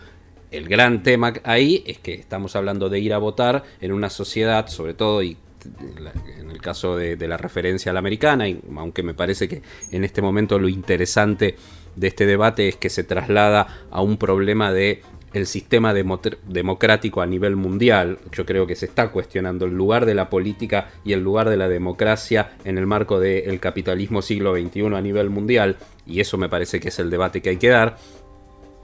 El 0.51 0.67
gran 0.67 1.01
tema 1.01 1.33
ahí 1.43 1.83
es 1.87 1.99
que 1.99 2.13
estamos 2.13 2.55
hablando 2.55 2.89
de 2.89 2.99
ir 2.99 3.13
a 3.13 3.17
votar 3.17 3.63
en 3.79 3.93
una 3.93 4.09
sociedad, 4.09 4.67
sobre 4.67 4.93
todo, 4.93 5.23
y 5.23 5.37
en 5.65 6.51
el 6.51 6.61
caso 6.61 6.95
de, 6.95 7.15
la 7.27 7.37
referencia 7.37 7.91
a 7.91 7.93
la 7.93 7.99
americana, 7.99 8.47
y 8.47 8.59
aunque 8.75 9.03
me 9.03 9.13
parece 9.13 9.47
que 9.47 9.61
en 9.91 10.03
este 10.03 10.21
momento 10.21 10.59
lo 10.59 10.67
interesante 10.67 11.55
de 11.95 12.07
este 12.07 12.25
debate 12.25 12.67
es 12.67 12.75
que 12.77 12.89
se 12.89 13.03
traslada 13.03 13.85
a 13.91 14.01
un 14.01 14.17
problema 14.17 14.71
de 14.71 15.01
el 15.33 15.47
sistema 15.47 15.93
democrático 15.93 17.21
a 17.21 17.25
nivel 17.25 17.55
mundial. 17.55 18.19
Yo 18.33 18.45
creo 18.45 18.67
que 18.67 18.75
se 18.75 18.85
está 18.85 19.11
cuestionando 19.11 19.65
el 19.65 19.73
lugar 19.73 20.05
de 20.05 20.13
la 20.13 20.29
política 20.29 20.91
y 21.05 21.13
el 21.13 21.21
lugar 21.21 21.49
de 21.49 21.57
la 21.57 21.69
democracia 21.69 22.51
en 22.65 22.77
el 22.77 22.85
marco 22.85 23.19
del 23.19 23.59
capitalismo 23.59 24.21
siglo 24.21 24.53
XXI 24.55 24.93
a 24.93 25.01
nivel 25.01 25.29
mundial, 25.29 25.77
y 26.05 26.19
eso 26.19 26.37
me 26.37 26.49
parece 26.49 26.79
que 26.79 26.89
es 26.89 26.99
el 26.99 27.09
debate 27.09 27.41
que 27.41 27.49
hay 27.49 27.57
que 27.57 27.69
dar. 27.69 27.97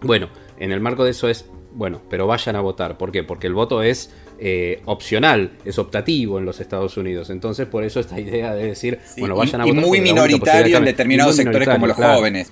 Bueno, 0.02 0.30
en 0.60 0.72
el 0.72 0.80
marco 0.80 1.04
de 1.04 1.12
eso 1.12 1.28
es, 1.28 1.46
bueno, 1.74 2.02
pero 2.10 2.28
vayan 2.28 2.56
a 2.56 2.62
votar. 2.62 2.98
¿Por 2.98 3.12
qué? 3.12 3.24
Porque 3.24 3.48
el 3.48 3.54
voto 3.54 3.82
es 3.82 4.14
eh, 4.40 4.82
opcional, 4.86 5.52
es 5.66 5.80
optativo 5.80 6.38
en 6.38 6.46
los 6.46 6.60
Estados 6.60 6.98
Unidos. 6.98 7.30
Entonces, 7.30 7.68
por 7.68 7.84
eso 7.84 8.00
esta 8.00 8.20
idea 8.20 8.54
de 8.54 8.68
decir, 8.68 9.00
bueno, 9.18 9.36
vayan 9.36 9.62
a 9.62 9.66
votar. 9.66 9.84
Y 9.84 9.86
muy 9.86 10.02
minoritario 10.02 10.78
en 10.78 10.86
determinados 10.86 11.36
sectores 11.36 11.68
como 11.68 11.88
los 11.88 11.98
jóvenes. 11.98 12.52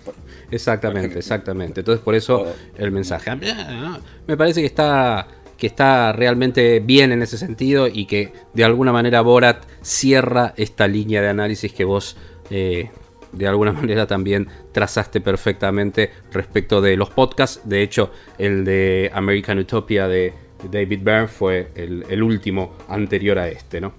Exactamente, 0.51 1.19
exactamente. 1.19 1.81
Entonces, 1.81 2.03
por 2.03 2.15
eso 2.15 2.45
el 2.77 2.91
mensaje. 2.91 3.31
Ah, 3.31 3.99
me 4.27 4.37
parece 4.37 4.61
que 4.61 4.67
está 4.67 5.27
que 5.57 5.67
está 5.67 6.11
realmente 6.11 6.81
bien 6.81 7.13
en 7.13 7.21
ese 7.21 7.37
sentido 7.37 7.87
y 7.87 8.07
que 8.07 8.33
de 8.53 8.65
alguna 8.65 8.91
manera 8.91 9.21
Borat 9.21 9.63
cierra 9.81 10.53
esta 10.57 10.85
línea 10.85 11.21
de 11.21 11.29
análisis 11.29 11.71
que 11.71 11.85
vos 11.85 12.17
eh, 12.49 12.89
de 13.31 13.47
alguna 13.47 13.71
manera 13.73 14.07
también 14.07 14.47
trazaste 14.71 15.21
perfectamente 15.21 16.11
respecto 16.31 16.81
de 16.81 16.97
los 16.97 17.09
podcasts. 17.09 17.61
De 17.63 17.81
hecho, 17.81 18.11
el 18.37 18.65
de 18.65 19.11
American 19.13 19.59
Utopia 19.59 20.07
de 20.07 20.33
David 20.69 20.99
Byrne 21.03 21.27
fue 21.27 21.69
el, 21.75 22.23
último 22.23 22.73
anterior 22.87 23.39
a 23.39 23.47
este, 23.47 23.81
¿no? 23.81 23.93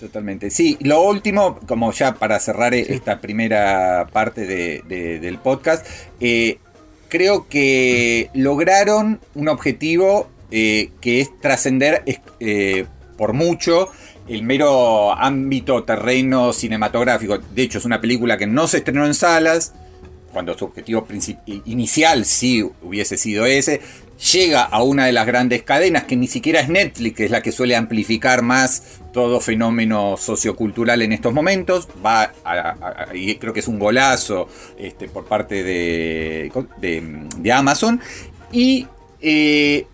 Totalmente. 0.00 0.50
Sí, 0.50 0.76
lo 0.80 1.02
último, 1.02 1.58
como 1.66 1.92
ya 1.92 2.14
para 2.14 2.38
cerrar 2.38 2.74
esta 2.74 3.20
primera 3.20 4.06
parte 4.12 4.46
del 4.46 5.38
podcast, 5.38 5.86
eh, 6.20 6.58
creo 7.08 7.48
que 7.48 8.30
lograron 8.34 9.20
un 9.34 9.48
objetivo 9.48 10.28
eh, 10.50 10.90
que 11.00 11.20
es 11.20 11.38
trascender 11.40 12.04
eh, 12.40 12.86
por 13.16 13.32
mucho 13.32 13.90
el 14.28 14.42
mero 14.42 15.12
ámbito 15.12 15.82
terreno 15.84 16.52
cinematográfico. 16.52 17.38
De 17.38 17.62
hecho, 17.62 17.78
es 17.78 17.84
una 17.84 18.00
película 18.00 18.36
que 18.36 18.46
no 18.46 18.68
se 18.68 18.78
estrenó 18.78 19.04
en 19.04 19.14
salas, 19.14 19.74
cuando 20.32 20.56
su 20.56 20.66
objetivo 20.66 21.06
inicial 21.64 22.24
sí 22.24 22.62
hubiese 22.82 23.16
sido 23.16 23.46
ese 23.46 23.80
llega 24.18 24.62
a 24.62 24.82
una 24.82 25.06
de 25.06 25.12
las 25.12 25.26
grandes 25.26 25.62
cadenas, 25.62 26.04
que 26.04 26.16
ni 26.16 26.26
siquiera 26.26 26.60
es 26.60 26.68
Netflix, 26.68 27.16
que 27.16 27.24
es 27.24 27.30
la 27.30 27.42
que 27.42 27.52
suele 27.52 27.76
amplificar 27.76 28.42
más 28.42 28.98
todo 29.12 29.40
fenómeno 29.40 30.16
sociocultural 30.16 31.02
en 31.02 31.12
estos 31.12 31.32
momentos. 31.32 31.88
Va 32.04 32.32
y 33.14 33.36
creo 33.36 33.52
que 33.52 33.60
es 33.60 33.68
un 33.68 33.78
golazo 33.78 34.48
este, 34.78 35.08
por 35.08 35.26
parte 35.26 35.62
de, 35.62 36.52
de, 36.80 37.52
Amazon. 37.52 38.00
Y 38.52 38.86
eh, 39.20 39.86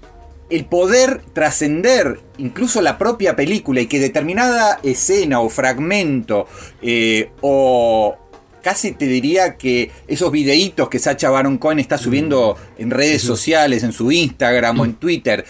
el 0.50 0.64
poder 0.66 1.22
trascender 1.32 2.20
incluso 2.38 2.82
la 2.82 2.98
propia 2.98 3.36
película 3.36 3.80
y 3.80 3.86
que 3.86 3.98
determinada 3.98 4.78
escena 4.82 5.40
o 5.40 5.48
fragmento 5.48 6.46
eh, 6.82 7.30
o 7.40 8.16
casi 8.64 8.92
te 8.92 9.06
diría 9.06 9.56
que 9.56 9.90
esos 10.08 10.32
videitos 10.32 10.88
que 10.88 10.98
Sacha 10.98 11.28
Baron 11.28 11.58
Cohen 11.58 11.78
está 11.78 11.98
subiendo 11.98 12.56
en 12.78 12.90
redes 12.90 13.20
sociales, 13.22 13.82
en 13.82 13.92
su 13.92 14.10
Instagram 14.10 14.80
o 14.80 14.84
en 14.86 14.94
Twitter, 14.94 15.44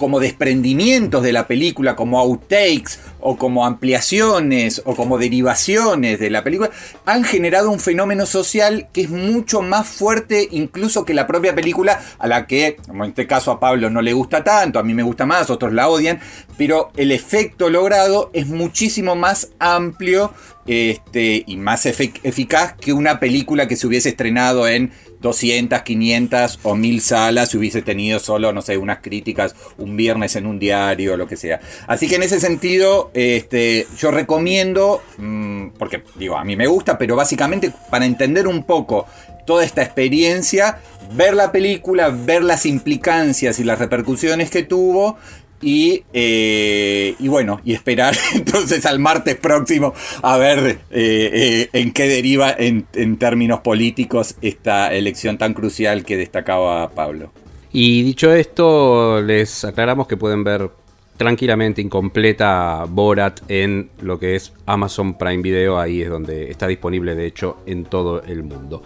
como 0.00 0.18
desprendimientos 0.18 1.22
de 1.22 1.30
la 1.30 1.46
película, 1.46 1.94
como 1.94 2.18
outtakes 2.18 2.98
o 3.20 3.36
como 3.36 3.66
ampliaciones 3.66 4.80
o 4.86 4.96
como 4.96 5.18
derivaciones 5.18 6.18
de 6.18 6.30
la 6.30 6.42
película, 6.42 6.70
han 7.04 7.22
generado 7.22 7.70
un 7.70 7.78
fenómeno 7.78 8.24
social 8.24 8.88
que 8.94 9.02
es 9.02 9.10
mucho 9.10 9.60
más 9.60 9.86
fuerte 9.86 10.48
incluso 10.52 11.04
que 11.04 11.12
la 11.12 11.26
propia 11.26 11.54
película, 11.54 12.00
a 12.18 12.26
la 12.26 12.46
que, 12.46 12.78
como 12.86 13.04
en 13.04 13.10
este 13.10 13.26
caso 13.26 13.50
a 13.50 13.60
Pablo 13.60 13.90
no 13.90 14.00
le 14.00 14.14
gusta 14.14 14.42
tanto, 14.42 14.78
a 14.78 14.82
mí 14.82 14.94
me 14.94 15.02
gusta 15.02 15.26
más, 15.26 15.50
otros 15.50 15.74
la 15.74 15.90
odian, 15.90 16.18
pero 16.56 16.90
el 16.96 17.12
efecto 17.12 17.68
logrado 17.68 18.30
es 18.32 18.46
muchísimo 18.46 19.16
más 19.16 19.50
amplio 19.58 20.32
este, 20.66 21.44
y 21.46 21.58
más 21.58 21.84
eficaz 21.84 22.72
que 22.72 22.94
una 22.94 23.20
película 23.20 23.68
que 23.68 23.76
se 23.76 23.86
hubiese 23.86 24.08
estrenado 24.08 24.66
en 24.66 24.92
200, 25.20 25.82
500 25.82 26.60
o 26.62 26.74
1000 26.74 27.00
salas 27.00 27.50
si 27.50 27.58
hubiese 27.58 27.82
tenido 27.82 28.18
solo, 28.18 28.52
no 28.52 28.62
sé, 28.62 28.76
unas 28.76 28.98
críticas 28.98 29.54
un 29.78 29.96
viernes 29.96 30.36
en 30.36 30.46
un 30.46 30.58
diario 30.58 31.14
o 31.14 31.16
lo 31.16 31.26
que 31.26 31.36
sea. 31.36 31.60
Así 31.86 32.08
que 32.08 32.16
en 32.16 32.22
ese 32.22 32.40
sentido, 32.40 33.10
este, 33.14 33.86
yo 33.98 34.10
recomiendo, 34.10 35.02
mm, 35.18 35.68
porque 35.78 36.02
digo, 36.16 36.36
a 36.36 36.44
mí 36.44 36.56
me 36.56 36.66
gusta, 36.66 36.98
pero 36.98 37.16
básicamente 37.16 37.72
para 37.90 38.06
entender 38.06 38.46
un 38.46 38.64
poco 38.64 39.06
toda 39.46 39.64
esta 39.64 39.82
experiencia, 39.82 40.78
ver 41.12 41.34
la 41.34 41.50
película, 41.50 42.10
ver 42.10 42.42
las 42.42 42.66
implicancias 42.66 43.58
y 43.58 43.64
las 43.64 43.78
repercusiones 43.78 44.50
que 44.50 44.62
tuvo 44.62 45.16
y, 45.62 46.04
eh, 46.12 47.14
y, 47.18 47.28
bueno, 47.28 47.60
y 47.64 47.74
esperar 47.74 48.14
entonces 48.34 48.86
al 48.86 48.98
martes 48.98 49.36
próximo 49.36 49.94
a 50.22 50.36
ver 50.38 50.58
eh, 50.58 50.78
eh, 50.90 51.68
en 51.72 51.92
qué 51.92 52.08
deriva 52.08 52.54
en, 52.56 52.86
en, 52.94 53.18
términos 53.18 53.60
políticos 53.60 54.36
esta 54.40 54.92
elección 54.92 55.38
tan 55.38 55.54
crucial 55.54 56.04
que 56.04 56.16
destacaba 56.16 56.90
Pablo. 56.90 57.32
Y 57.72 58.02
dicho 58.02 58.32
esto, 58.32 59.22
les 59.22 59.64
aclaramos 59.64 60.06
que 60.06 60.16
pueden 60.16 60.42
ver 60.42 60.70
tranquilamente 61.16 61.82
incompleta 61.82 62.86
Borat 62.88 63.40
en 63.48 63.90
lo 64.00 64.18
que 64.18 64.36
es 64.36 64.54
Amazon 64.64 65.18
Prime 65.18 65.42
Video, 65.42 65.78
ahí 65.78 66.00
es 66.00 66.08
donde 66.08 66.50
está 66.50 66.66
disponible 66.66 67.14
de 67.14 67.26
hecho 67.26 67.58
en 67.66 67.84
todo 67.84 68.22
el 68.22 68.42
mundo. 68.42 68.82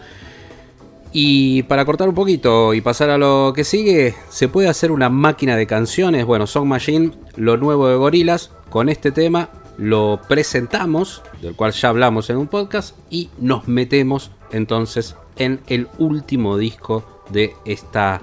Y 1.16 1.62
para 1.62 1.84
cortar 1.84 2.08
un 2.08 2.14
poquito 2.16 2.74
y 2.74 2.80
pasar 2.80 3.08
a 3.08 3.16
lo 3.16 3.52
que 3.54 3.62
sigue, 3.62 4.16
se 4.30 4.48
puede 4.48 4.66
hacer 4.68 4.90
una 4.90 5.08
máquina 5.08 5.56
de 5.56 5.64
canciones. 5.64 6.26
Bueno, 6.26 6.48
Song 6.48 6.66
Machine, 6.66 7.12
lo 7.36 7.56
nuevo 7.56 7.86
de 7.86 7.94
Gorilas, 7.94 8.50
con 8.68 8.88
este 8.88 9.12
tema 9.12 9.48
lo 9.78 10.20
presentamos, 10.28 11.22
del 11.40 11.54
cual 11.54 11.70
ya 11.70 11.90
hablamos 11.90 12.30
en 12.30 12.36
un 12.36 12.48
podcast, 12.48 12.96
y 13.10 13.30
nos 13.38 13.68
metemos 13.68 14.32
entonces 14.50 15.14
en 15.36 15.60
el 15.68 15.86
último 15.98 16.58
disco 16.58 17.04
de 17.30 17.54
esta, 17.64 18.20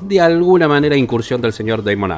de 0.00 0.20
alguna 0.22 0.68
manera, 0.68 0.96
incursión 0.96 1.42
del 1.42 1.52
señor 1.52 1.84
Damon 1.84 2.12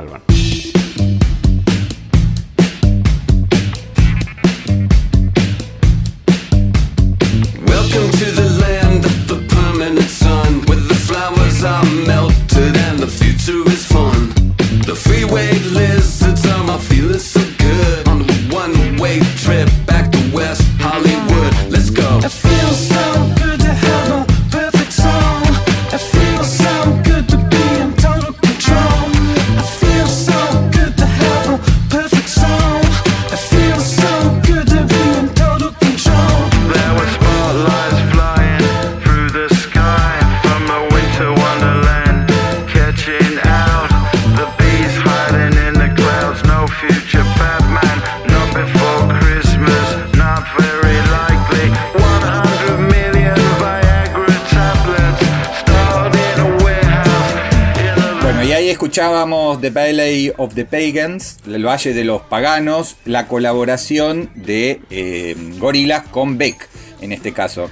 Albarn. 15.37 16.24
Escuchábamos 59.05 59.61
The 59.61 59.69
Valley 59.69 60.33
of 60.39 60.55
the 60.55 60.65
Pagans, 60.65 61.37
el 61.47 61.67
Valle 61.67 61.93
de 61.93 62.05
los 62.05 62.23
Paganos, 62.23 62.97
la 63.05 63.29
colaboración 63.29 64.31
de 64.35 64.81
eh, 64.89 65.37
Gorillaz 65.59 66.09
con 66.09 66.39
Beck, 66.39 66.71
en 67.03 67.13
este 67.13 67.35
caso. 67.35 67.69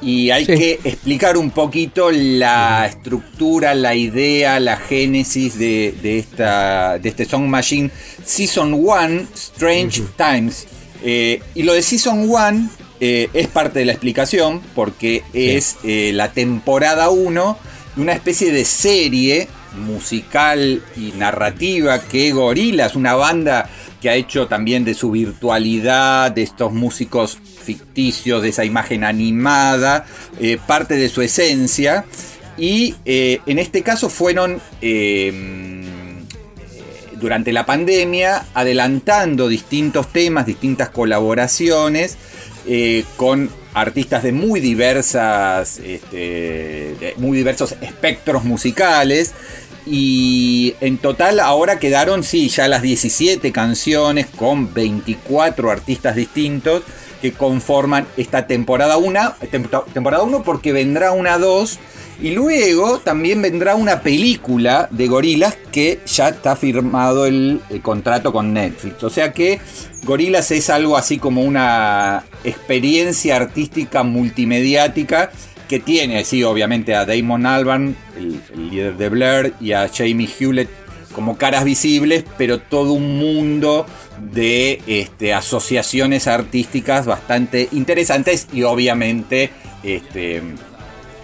Y 0.00 0.30
hay 0.30 0.46
que 0.46 0.78
explicar 0.84 1.36
un 1.36 1.50
poquito 1.50 2.12
la 2.12 2.86
estructura, 2.86 3.74
la 3.74 3.96
idea, 3.96 4.60
la 4.60 4.76
génesis 4.76 5.58
de, 5.58 5.96
esta, 6.16 7.00
de 7.00 7.08
este 7.08 7.24
Song 7.24 7.48
Machine 7.48 7.90
Season 8.24 8.72
1, 8.72 9.26
Strange 9.34 10.02
Times. 10.16 10.68
Eh, 11.02 11.42
y 11.56 11.64
lo 11.64 11.72
de 11.72 11.82
Season 11.82 12.30
1 12.30 12.70
eh, 13.00 13.28
es 13.34 13.48
parte 13.48 13.80
de 13.80 13.84
la 13.84 13.92
explicación 13.92 14.60
porque 14.76 15.24
es 15.32 15.76
la 15.82 16.30
temporada 16.30 17.10
1 17.10 17.58
de 17.96 18.02
una 18.02 18.12
especie 18.12 18.52
de 18.52 18.64
serie 18.64 19.48
musical 19.76 20.82
y 20.96 21.12
narrativa 21.12 22.00
que 22.00 22.32
Gorillaz, 22.32 22.96
una 22.96 23.14
banda 23.14 23.68
que 24.00 24.10
ha 24.10 24.14
hecho 24.14 24.46
también 24.46 24.84
de 24.84 24.94
su 24.94 25.10
virtualidad, 25.10 26.30
de 26.30 26.42
estos 26.42 26.72
músicos 26.72 27.38
ficticios, 27.62 28.42
de 28.42 28.50
esa 28.50 28.64
imagen 28.64 29.04
animada, 29.04 30.06
eh, 30.40 30.58
parte 30.66 30.94
de 30.94 31.08
su 31.08 31.22
esencia. 31.22 32.04
Y 32.56 32.94
eh, 33.04 33.40
en 33.46 33.58
este 33.58 33.82
caso 33.82 34.08
fueron 34.08 34.60
eh, 34.80 35.32
durante 37.20 37.52
la 37.52 37.66
pandemia 37.66 38.46
adelantando 38.54 39.48
distintos 39.48 40.12
temas, 40.12 40.46
distintas 40.46 40.90
colaboraciones 40.90 42.16
con 43.16 43.50
artistas 43.74 44.22
de 44.22 44.32
muy 44.32 44.60
diversas, 44.60 45.78
este, 45.78 47.14
muy 47.16 47.38
diversos 47.38 47.74
espectros 47.80 48.44
musicales. 48.44 49.32
Y 49.86 50.74
en 50.80 50.98
total 50.98 51.40
ahora 51.40 51.78
quedaron, 51.78 52.22
sí, 52.22 52.48
ya 52.48 52.68
las 52.68 52.82
17 52.82 53.52
canciones 53.52 54.26
con 54.26 54.74
24 54.74 55.70
artistas 55.70 56.14
distintos 56.14 56.82
que 57.20 57.32
conforman 57.32 58.06
esta 58.16 58.46
temporada 58.46 58.96
1. 58.96 59.34
Temporada 59.92 60.22
1 60.22 60.42
porque 60.42 60.72
vendrá 60.72 61.12
una 61.12 61.38
2 61.38 61.78
y 62.20 62.30
luego 62.30 62.98
también 62.98 63.40
vendrá 63.42 63.76
una 63.76 64.00
película 64.00 64.88
de 64.90 65.06
gorilas 65.06 65.56
que 65.70 66.00
ya 66.06 66.30
está 66.30 66.56
firmado 66.56 67.26
el, 67.26 67.60
contrato 67.82 68.32
con 68.32 68.52
Netflix. 68.52 69.02
O 69.04 69.10
sea 69.10 69.32
que 69.32 69.60
Gorilas 70.04 70.50
es 70.50 70.68
algo 70.70 70.96
así 70.96 71.18
como 71.18 71.42
una 71.42 72.24
experiencia 72.42 73.36
artística 73.36 74.02
multimediática 74.02 75.30
que 75.68 75.78
tiene, 75.78 76.24
sí, 76.24 76.42
obviamente 76.42 76.94
a 76.94 77.04
Damon 77.04 77.46
Albarn, 77.46 77.94
el, 78.16 78.70
líder 78.70 78.96
de 78.96 79.08
Blair, 79.10 79.54
y 79.60 79.72
a 79.72 79.88
Jamie 79.88 80.28
Hewlett 80.28 80.70
como 81.18 81.36
caras 81.36 81.64
visibles, 81.64 82.24
pero 82.36 82.60
todo 82.60 82.92
un 82.92 83.18
mundo 83.18 83.86
de 84.32 84.80
este, 84.86 85.34
asociaciones 85.34 86.28
artísticas 86.28 87.06
bastante 87.06 87.68
interesantes 87.72 88.46
y 88.52 88.62
obviamente 88.62 89.50
este, 89.82 90.40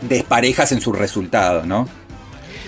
desparejas 0.00 0.72
en 0.72 0.80
su 0.80 0.92
resultado, 0.92 1.64
¿no? 1.64 1.88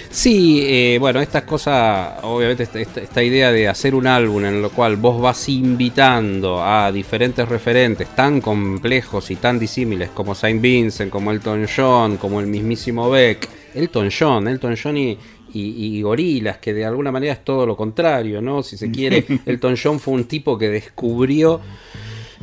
Sí, 0.09 0.61
eh, 0.63 0.99
bueno, 1.01 1.21
estas 1.21 1.43
cosas, 1.43 2.21
obviamente 2.23 2.63
esta, 2.63 3.23
idea 3.25 3.51
de 3.51 3.67
hacer 3.67 3.97
un 3.97 4.07
álbum 4.07 4.45
en 4.45 4.63
el 4.63 4.71
cual 4.71 4.95
vos 4.95 5.21
vas 5.21 5.49
invitando 5.49 6.63
a 6.63 6.93
diferentes 6.93 7.49
referentes 7.49 8.07
tan 8.15 8.41
complejos 8.41 9.33
y 9.33 9.35
tan 9.35 9.59
disímiles 9.59 10.11
como 10.11 10.37
Saint 10.37 10.63
Vincent, 10.63 11.11
como 11.11 11.33
Elton 11.33 11.67
John, 11.67 12.19
como 12.19 12.39
el 12.39 12.47
mismísimo 12.47 13.11
Beck, 13.11 13.49
Elton 13.75 14.11
John, 14.17 14.47
Elton 14.47 14.77
John 14.81 14.97
y, 14.97 15.19
y, 15.53 16.03
Gorilas, 16.03 16.59
que 16.59 16.75
de 16.75 16.85
alguna 16.85 17.11
manera 17.11 17.33
es 17.33 17.45
todo 17.45 17.67
lo 17.67 17.77
contrario, 17.77 18.43
¿no? 18.43 18.63
Si 18.63 18.77
se 18.77 18.91
quiere, 18.91 19.25
Elton 19.47 19.77
John 19.83 20.01
fue 20.01 20.15
un 20.15 20.25
tipo 20.25 20.59
que 20.59 20.69
descubrió 20.69 21.61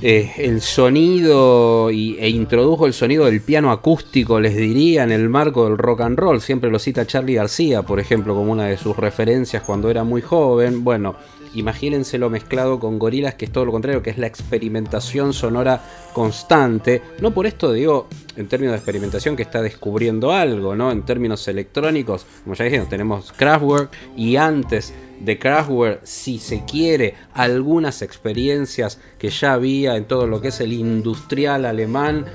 eh, 0.02 0.32
el 0.38 0.62
sonido 0.62 1.92
y, 1.92 2.18
e 2.20 2.28
introdujo 2.30 2.88
el 2.88 2.94
sonido 2.94 3.26
del 3.26 3.42
piano 3.42 3.72
acústico, 3.72 4.40
les 4.40 4.56
diría, 4.56 5.04
en 5.04 5.12
el 5.12 5.30
marco 5.30 5.66
del 5.66 5.78
rock 5.78 6.02
and 6.02 6.18
roll. 6.18 6.42
Siempre 6.42 6.72
lo 6.72 6.80
cita 6.80 7.06
Charlie 7.06 7.36
García, 7.36 7.84
por 7.84 8.00
ejemplo, 8.00 8.34
como 8.34 8.52
una 8.52 8.66
de 8.66 8.78
sus 8.78 8.98
referencias 8.98 9.64
cuando 9.64 9.90
era 9.90 10.04
muy 10.04 10.22
joven. 10.22 10.84
Bueno, 10.84 11.16
imagínenselo 11.56 12.30
mezclado 12.30 12.80
con 12.80 13.00
gorilas, 13.00 13.36
que 13.36 13.46
es 13.46 13.52
todo 13.52 13.66
lo 13.66 13.72
contrario, 13.72 14.02
que 14.02 14.10
es 14.10 14.18
la 14.18 14.28
experimentación 14.28 15.34
sonora 15.34 15.82
constante. 16.14 17.02
No 17.20 17.34
por 17.34 17.46
esto 17.46 17.72
digo, 17.72 18.08
en 18.36 18.48
términos 18.48 18.74
de 18.74 18.78
experimentación, 18.78 19.36
que 19.36 19.44
está 19.44 19.62
descubriendo 19.62 20.32
algo, 20.32 20.76
¿no? 20.76 20.92
En 20.92 21.04
términos 21.04 21.48
electrónicos, 21.48 22.26
como 22.44 22.56
ya 22.56 22.66
dijimos, 22.66 22.90
tenemos 22.90 23.32
Kraftwerk 23.34 23.92
y 24.16 24.36
antes 24.36 24.94
de 25.20 25.40
Kraftwerk, 25.40 26.02
si 26.04 26.40
se 26.40 26.66
quiere, 26.66 27.16
algunas 27.34 28.02
experiencias 28.02 29.00
que 29.18 29.30
ya 29.30 29.54
había 29.54 29.96
en 29.96 30.06
todo 30.06 30.28
lo 30.28 30.42
que 30.42 30.50
es 30.50 30.60
el 30.60 30.74
industrial 30.74 31.66
alemán 31.66 32.26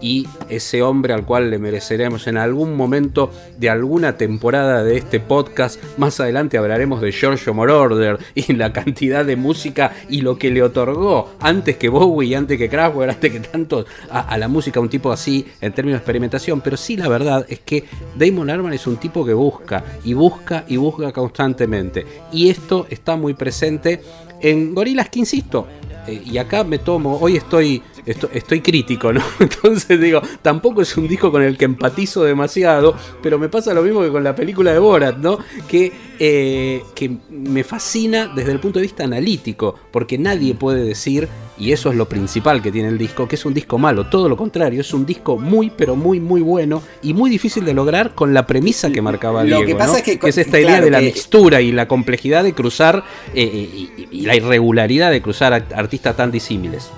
y 0.00 0.26
ese 0.48 0.82
hombre 0.82 1.12
al 1.12 1.24
cual 1.24 1.50
le 1.50 1.58
mereceremos 1.58 2.26
en 2.26 2.36
algún 2.36 2.74
momento 2.76 3.30
de 3.58 3.70
alguna 3.70 4.16
temporada 4.16 4.82
de 4.84 4.96
este 4.96 5.20
podcast. 5.20 5.82
Más 5.96 6.20
adelante 6.20 6.58
hablaremos 6.58 7.00
de 7.00 7.12
Giorgio 7.12 7.54
Moroder 7.54 8.18
y 8.34 8.52
la 8.52 8.72
cantidad 8.72 9.24
de 9.24 9.36
música 9.36 9.92
y 10.08 10.20
lo 10.20 10.38
que 10.38 10.50
le 10.50 10.62
otorgó 10.62 11.30
antes 11.40 11.76
que 11.76 11.88
Bowie, 11.88 12.36
antes 12.36 12.58
que 12.58 12.68
Kraftwerk, 12.68 13.10
antes 13.12 13.32
que 13.32 13.40
tantos 13.40 13.86
a, 14.10 14.36
la 14.38 14.48
música, 14.48 14.80
un 14.80 14.88
tipo 14.88 15.10
así 15.10 15.46
en 15.60 15.72
términos 15.72 15.98
de 15.98 16.02
experimentación. 16.02 16.60
Pero 16.60 16.76
sí, 16.76 16.96
la 16.96 17.08
verdad 17.08 17.46
es 17.48 17.60
que 17.60 17.84
Damon 18.16 18.50
Arman 18.50 18.72
es 18.72 18.86
un 18.86 18.96
tipo 18.96 19.24
que 19.24 19.34
busca 19.34 19.84
y 20.04 20.14
busca 20.14 20.64
y 20.68 20.76
busca 20.76 21.12
constantemente. 21.12 22.06
Y 22.32 22.50
esto 22.50 22.86
está 22.90 23.16
muy 23.16 23.34
presente 23.34 24.00
en 24.40 24.74
Gorilas 24.74 25.08
que 25.08 25.18
insisto, 25.18 25.66
eh, 26.08 26.22
y 26.24 26.38
acá 26.38 26.64
me 26.64 26.78
tomo, 26.78 27.18
hoy 27.20 27.36
estoy, 27.36 27.82
estoy, 28.06 28.60
crítico, 28.60 29.12
¿no? 29.12 29.22
Entonces 29.40 30.00
digo, 30.00 30.20
tampoco 30.42 30.82
es 30.82 30.96
un 30.96 31.06
disco 31.06 31.30
con 31.30 31.42
el 31.42 31.56
que 31.56 31.64
empatizo 31.64 32.24
demasiado, 32.24 32.94
pero 33.22 33.38
me 33.38 33.48
pasa 33.48 33.74
lo 33.74 33.82
mismo 33.82 34.00
que 34.02 34.10
con 34.10 34.24
la 34.24 34.34
película 34.34 34.72
de 34.72 34.78
Borat, 34.78 35.18
¿no? 35.18 35.38
Que, 35.68 35.92
eh, 36.18 36.82
que 36.94 37.10
me 37.30 37.64
fascina 37.64 38.32
desde 38.34 38.52
el 38.52 38.60
punto 38.60 38.78
de 38.78 38.84
vista 38.84 39.04
analítico, 39.04 39.74
porque 39.90 40.18
nadie 40.18 40.54
puede 40.54 40.82
decir, 40.82 41.28
y 41.58 41.72
eso 41.72 41.90
es 41.90 41.96
lo 41.96 42.08
principal 42.08 42.62
que 42.62 42.70
tiene 42.70 42.88
el 42.88 42.98
disco, 42.98 43.26
que 43.26 43.36
es 43.36 43.44
un 43.44 43.54
disco 43.54 43.78
malo, 43.78 44.06
todo 44.06 44.28
lo 44.28 44.36
contrario, 44.36 44.80
es 44.80 44.92
un 44.94 45.04
disco 45.04 45.38
muy, 45.38 45.70
pero 45.70 45.96
muy, 45.96 46.20
muy 46.20 46.40
bueno 46.40 46.82
y 47.02 47.14
muy 47.14 47.30
difícil 47.30 47.64
de 47.64 47.74
lograr 47.74 48.14
con 48.14 48.32
la 48.32 48.46
premisa 48.46 48.90
que 48.90 49.02
marcaba 49.02 49.42
lo 49.42 49.56
Diego, 49.56 49.66
que, 49.66 49.74
pasa 49.74 49.98
es, 49.98 50.02
que, 50.02 50.18
es 50.22 50.38
esta 50.38 50.60
idea 50.60 50.80
de 50.80 50.90
la 50.90 51.00
mixtura 51.00 51.60
y 51.60 51.72
la 51.72 51.88
complejidad 51.88 52.44
de 52.44 52.52
cruzar 52.52 53.04
eh, 53.34 53.88
y, 54.10 54.22
la 54.22 54.36
irregularidad 54.36 55.10
de 55.10 55.22
cruzar 55.22 55.52
artistas 55.52 55.97
tan 56.00 56.30
disímiles. 56.30 56.90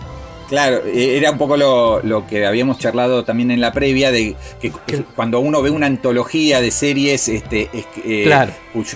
Claro, 0.51 0.83
e-, 0.85 1.17
era 1.17 1.31
un 1.31 1.39
poco 1.39 1.57
lo, 1.57 2.27
que 2.29 2.45
habíamos 2.45 2.79
charlado 2.79 3.25
también 3.25 3.53
en 3.53 3.61
la 3.61 3.73
previa, 3.73 4.11
de 4.11 4.35
que 4.61 4.73
cuando 5.15 5.39
uno 5.39 5.63
ve 5.63 5.71
una 5.71 5.87
antología 5.87 6.61
de 6.61 6.73
series 6.73 7.29
este, 7.29 7.71
eh, 8.05 8.49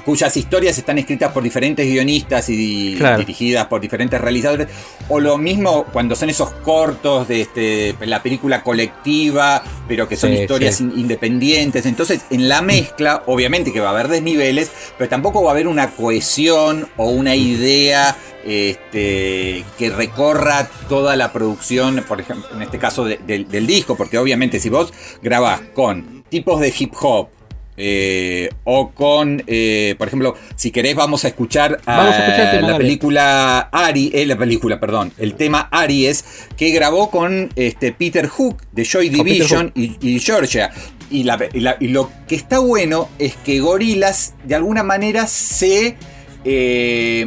cuyas 0.04 0.36
historias 0.36 0.76
están 0.78 0.98
escritas 0.98 1.30
por 1.30 1.44
diferentes 1.44 1.86
guionistas 1.86 2.48
y 2.48 2.96
dirigidas 2.96 3.66
por 3.66 3.80
diferentes 3.80 4.20
realizadores, 4.20 4.66
o 5.08 5.20
lo 5.20 5.38
mismo 5.38 5.84
cuando 5.92 6.16
son 6.16 6.28
esos 6.28 6.50
cortos 6.50 7.28
de 7.28 7.42
este, 7.42 7.94
la 8.00 8.20
película 8.20 8.64
colectiva, 8.64 9.62
pero 9.86 10.08
que 10.08 10.16
son 10.16 10.32
historias 10.32 10.80
independientes. 10.80 11.86
Entonces, 11.86 12.24
en 12.30 12.48
la 12.48 12.62
mezcla, 12.62 13.22
obviamente 13.26 13.72
que 13.72 13.78
va 13.78 13.88
a 13.88 13.92
haber 13.92 14.08
desniveles, 14.08 14.72
pero 14.98 15.08
tampoco 15.08 15.44
va 15.44 15.50
a 15.50 15.52
haber 15.52 15.68
una 15.68 15.92
cohesión 15.92 16.88
o 16.96 17.10
una 17.10 17.36
idea 17.36 18.16
este, 18.44 19.64
que 19.78 19.90
recorra 19.90 20.68
toda 20.88 21.16
la 21.16 21.33
producción, 21.33 22.04
por 22.07 22.20
ejemplo, 22.20 22.48
en 22.54 22.62
este 22.62 22.78
caso 22.78 23.04
del 23.04 23.66
disco, 23.66 23.96
porque 23.96 24.18
obviamente 24.18 24.61
si 24.61 24.68
vos 24.68 24.92
grabás 25.22 25.61
con 25.74 26.24
tipos 26.28 26.61
de 26.61 26.72
hip 26.76 26.92
hop, 27.00 27.28
eh, 27.76 28.50
o 28.62 28.90
con, 28.90 29.42
eh, 29.48 29.96
por 29.98 30.07
ejemplo, 30.07 30.37
si 30.54 30.70
querés 30.70 30.94
vamos 30.94 31.24
a 31.24 31.28
escuchar, 31.28 31.80
la 31.87 32.76
película 32.78 33.59
Ari, 33.72 34.12
eh, 34.14 34.26
la 34.26 34.38
película, 34.38 34.78
perdón, 34.78 35.12
el 35.18 35.35
tema 35.35 35.68
Aries 35.72 36.24
que 36.57 36.70
grabó 36.70 37.11
con 37.11 37.50
este, 37.57 37.92
Peter 37.92 38.28
Hook 38.28 38.62
de 38.70 38.85
Joy 38.85 39.09
Division 39.09 39.72
y, 39.74 40.20
Georgia. 40.20 40.70
Y, 41.11 41.26
y, 41.52 41.88
lo 41.88 42.11
que 42.28 42.37
está 42.37 42.61
bueno 42.61 43.09
es 43.18 43.35
que 43.37 43.61
Gorilas 43.61 44.35
de 44.44 44.54
alguna 44.54 44.83
manera 44.83 45.26
se 45.26 45.96
eh, 46.44 47.24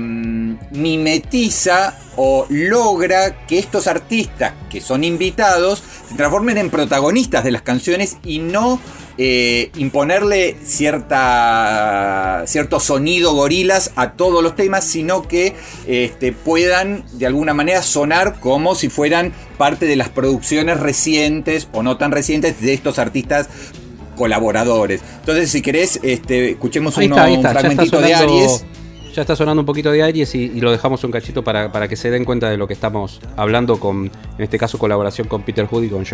mimetiza 0.72 1.98
o 2.16 2.46
logra 2.50 3.46
que 3.46 3.60
estos 3.60 3.88
artistas 3.88 4.54
que 4.70 4.82
son 4.82 5.04
invitados 5.04 5.84
se 6.10 6.16
transformen 6.16 6.58
en 6.58 6.70
protagonistas 6.70 7.44
de 7.44 7.52
las 7.52 7.62
canciones 7.62 8.18
y 8.24 8.40
no 8.40 8.80
eh, 9.20 9.72
imponerle 9.78 10.58
cierta, 10.64 12.44
cierto 12.46 12.80
sonido 12.80 13.34
gorilas 13.34 13.92
a 13.96 14.12
todos 14.12 14.44
los 14.44 14.56
temas, 14.56 14.84
sino 14.84 15.28
que 15.28 15.56
este, 15.88 16.34
puedan 16.34 17.04
de 17.14 17.26
alguna 17.26 17.56
manera 17.56 17.82
sonar 17.82 18.40
como 18.40 18.76
si 18.76 18.90
fueran 18.90 19.34
parte 19.58 19.88
de 19.88 19.96
las 19.96 20.10
producciones 20.10 20.80
recientes 20.80 21.68
o 21.72 21.82
no 21.82 21.98
tan 21.98 22.12
recientes 22.12 22.62
de 22.62 22.74
estos 22.74 23.00
artistas 23.00 23.50
colaboradores. 24.16 25.02
Entonces, 25.20 25.50
si 25.50 25.64
querés, 25.64 26.00
este, 26.04 26.52
escuchemos 26.52 26.96
un 26.98 27.42
fragmentito 27.42 28.00
de 28.02 28.14
Aries 28.14 28.66
ya 29.18 29.22
está 29.22 29.36
sonando 29.36 29.64
un 29.64 29.66
poquito 29.66 29.92
de 29.92 30.04
Aries 30.04 30.36
y, 30.36 30.62
lo 30.62 30.72
dejamos 30.72 31.04
un 31.04 31.10
cachito 31.10 31.44
para, 31.44 31.72
para, 31.72 31.88
que 31.88 31.96
se 31.96 32.12
den 32.12 32.24
cuenta 32.24 32.52
de 32.52 32.58
lo 32.58 32.68
que 32.68 32.74
estamos 32.74 33.20
hablando 33.36 33.80
con, 33.80 34.06
en 34.06 34.44
este 34.44 34.60
caso, 34.60 34.78
colaboración 34.78 35.28
con 35.28 35.42
Peter 35.42 35.66
Hood 35.66 35.86
y 35.86 35.90
con 35.90 36.06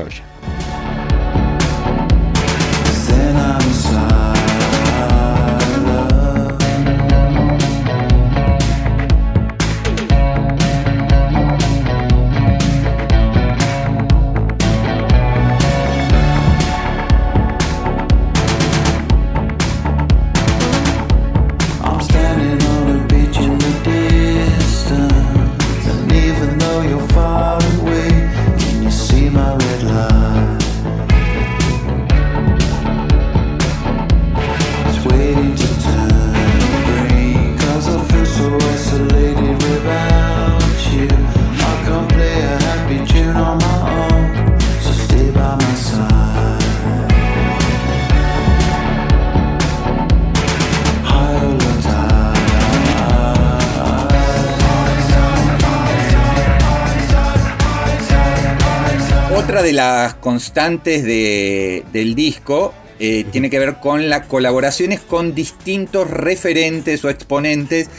George. 59.48 59.63
de 59.63 59.74
las 59.74 60.13
constantes 60.15 61.04
del 61.04 62.15
disco 62.15 62.74
eh, 63.00 63.26
tiene 63.32 63.50
que 63.50 63.58
ver 63.58 63.78
con 63.80 64.08
las 64.08 64.28
colaboraciones 64.28 65.00
con 65.00 65.34
distintos 65.34 66.08
referentes 66.08 67.04
o 67.04 67.10
exponentes 67.10 67.89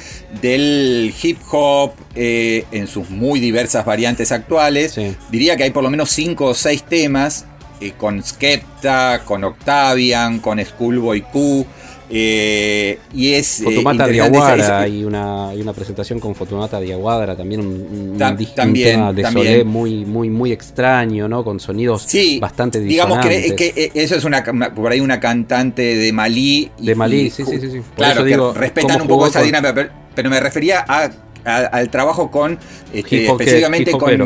del 0.41 1.13
hip 1.21 1.39
hop 1.51 1.93
eh, 2.15 2.65
en 2.71 2.87
sus 2.87 3.11
muy 3.11 3.41
diversas 3.41 3.85
variantes 3.85 4.31
actuales. 4.31 4.97
Diría 5.31 5.57
que 5.57 5.65
hay 5.65 5.71
por 5.71 5.83
lo 5.83 5.91
menos 5.91 6.11
cinco 6.11 6.47
o 6.47 6.55
seis 6.55 6.85
temas 6.85 7.47
eh, 7.81 7.93
con 7.99 8.23
Skepta, 8.23 9.23
con 9.25 9.43
Octavian, 9.43 10.39
con 10.39 10.65
Schoolboy 10.65 11.23
Q. 11.23 11.67
Eh, 12.11 12.99
y 13.15 13.33
es. 13.33 13.61
Eh, 13.61 13.65
Fotomata 13.65 14.07
Diaguadra, 14.07 14.87
y 14.87 15.05
una, 15.05 15.47
una 15.49 15.73
presentación 15.73 16.21
con 16.21 16.35
Fotomata 16.35 16.81
Diaguadra, 16.81 17.37
también 17.37 17.61
un, 17.61 18.19
también, 18.55 19.15
de 19.15 19.25
Solé 19.31 19.65
muy, 19.65 20.05
muy, 20.05 20.29
muy 20.29 20.53
extraño, 20.53 21.29
¿no? 21.29 21.45
Con 21.45 21.61
sonidos 21.61 22.07
bastante 22.41 22.81
Digamos 22.81 23.19
que, 23.19 23.55
que, 23.57 23.93
eso 23.95 24.17
es 24.17 24.25
una, 24.25 24.45
por 24.75 24.93
ahí 24.93 25.01
una 25.01 25.19
cantante 25.21 25.97
de 25.97 26.13
Malí. 26.13 26.71
de 26.79 26.95
Malí, 26.95 27.31
sí, 27.31 27.45
sí, 27.45 27.59
sí. 27.59 27.81
claro, 27.97 28.25
que 28.25 28.59
respetan 28.59 29.03
un 29.03 29.09
poco 29.09 29.27
esa 29.27 29.43
dinámica, 29.43 29.91
pero, 30.15 30.31
me 30.31 30.41
refería 30.41 30.85
a 30.87 31.11
al 31.45 31.91
trabajo 31.91 32.31
con 32.31 32.59
este, 32.91 33.27
específicamente 33.27 33.93
con, 33.93 34.17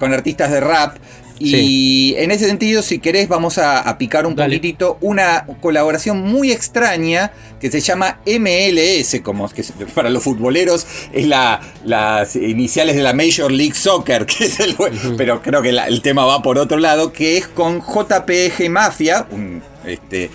con, 0.00 0.12
artistas 0.12 0.50
de 0.50 0.58
rap 0.58 0.96
y 1.40 2.14
en 2.16 2.30
ese 2.30 2.46
sentido, 2.46 2.82
si 2.82 2.98
querés, 2.98 3.28
vamos 3.28 3.58
a, 3.58 3.96
picar 3.98 4.26
un 4.26 4.34
poquitito 4.34 4.98
una 5.00 5.46
colaboración 5.60 6.20
muy 6.20 6.52
extraña 6.52 7.32
que 7.60 7.70
se 7.70 7.80
llama 7.80 8.20
MLS, 8.26 9.20
como 9.22 9.48
que 9.48 9.64
para 9.94 10.10
los 10.10 10.22
futboleros 10.22 10.86
es 11.12 11.26
la, 11.26 11.60
las 11.84 12.36
iniciales 12.36 12.96
de 12.96 13.02
la 13.02 13.12
Major 13.12 13.50
League 13.50 13.74
Soccer, 13.74 14.26
que 14.26 14.44
es 14.44 14.60
el, 14.60 14.76
pero 15.16 15.42
creo 15.42 15.62
que 15.62 15.70
el 15.70 16.02
tema 16.02 16.24
va 16.24 16.42
por 16.42 16.58
otro 16.58 16.78
lado, 16.78 17.12
que 17.12 17.36
es 17.36 17.48
con 17.48 17.80
JPG 17.80 18.70
Mafia, 18.70 19.26
un 19.30 19.62
este, 19.86 20.30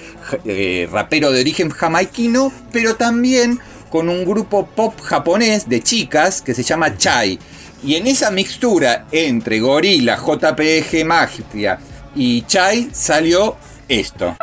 eh, 0.46 0.88
rapero 0.92 1.32
de 1.32 1.42
origen 1.42 1.70
jamaiquino, 1.70 2.52
pero 2.72 2.96
también 2.96 3.60
con 3.90 4.10
un 4.10 4.26
grupo 4.26 4.66
pop 4.66 5.00
japonés 5.02 5.70
de 5.70 5.82
chicas 5.82 6.42
que 6.42 6.56
se 6.56 6.64
llama 6.64 6.98
Chai. 6.98 7.38
Y 7.86 7.96
en 7.96 8.08
esa 8.08 8.32
mixtura 8.32 9.08
entre 9.12 9.60
gorila, 9.60 10.18
JPG 10.18 11.06
Magia 11.06 11.80
y 12.16 12.44
Chai 12.44 12.90
salió 12.94 13.58
esto. 13.90 14.38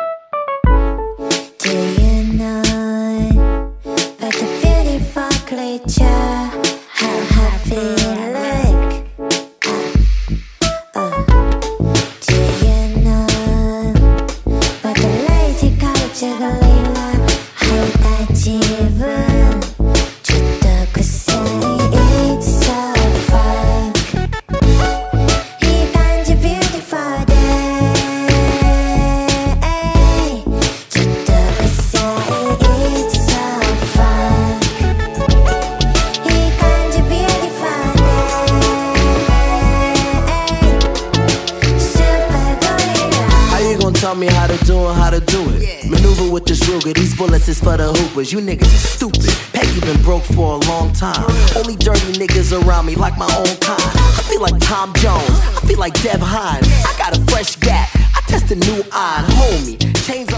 You 48.31 48.39
niggas 48.39 48.71
stupid. 48.95 49.27
Peggy 49.51 49.81
been 49.81 50.01
broke 50.03 50.23
for 50.23 50.55
a 50.55 50.59
long 50.69 50.93
time. 50.93 51.25
Only 51.57 51.75
dirty 51.75 52.13
niggas 52.13 52.53
around 52.53 52.85
me 52.85 52.95
like 52.95 53.17
my 53.17 53.25
own 53.25 53.57
kind. 53.59 53.81
I 53.81 54.23
feel 54.29 54.39
like 54.39 54.57
Tom 54.61 54.93
Jones. 54.95 55.27
I 55.57 55.59
feel 55.67 55.77
like 55.77 56.01
Dev. 56.01 56.23
I 56.23 56.61
got 56.97 57.17
a 57.17 57.19
fresh 57.29 57.57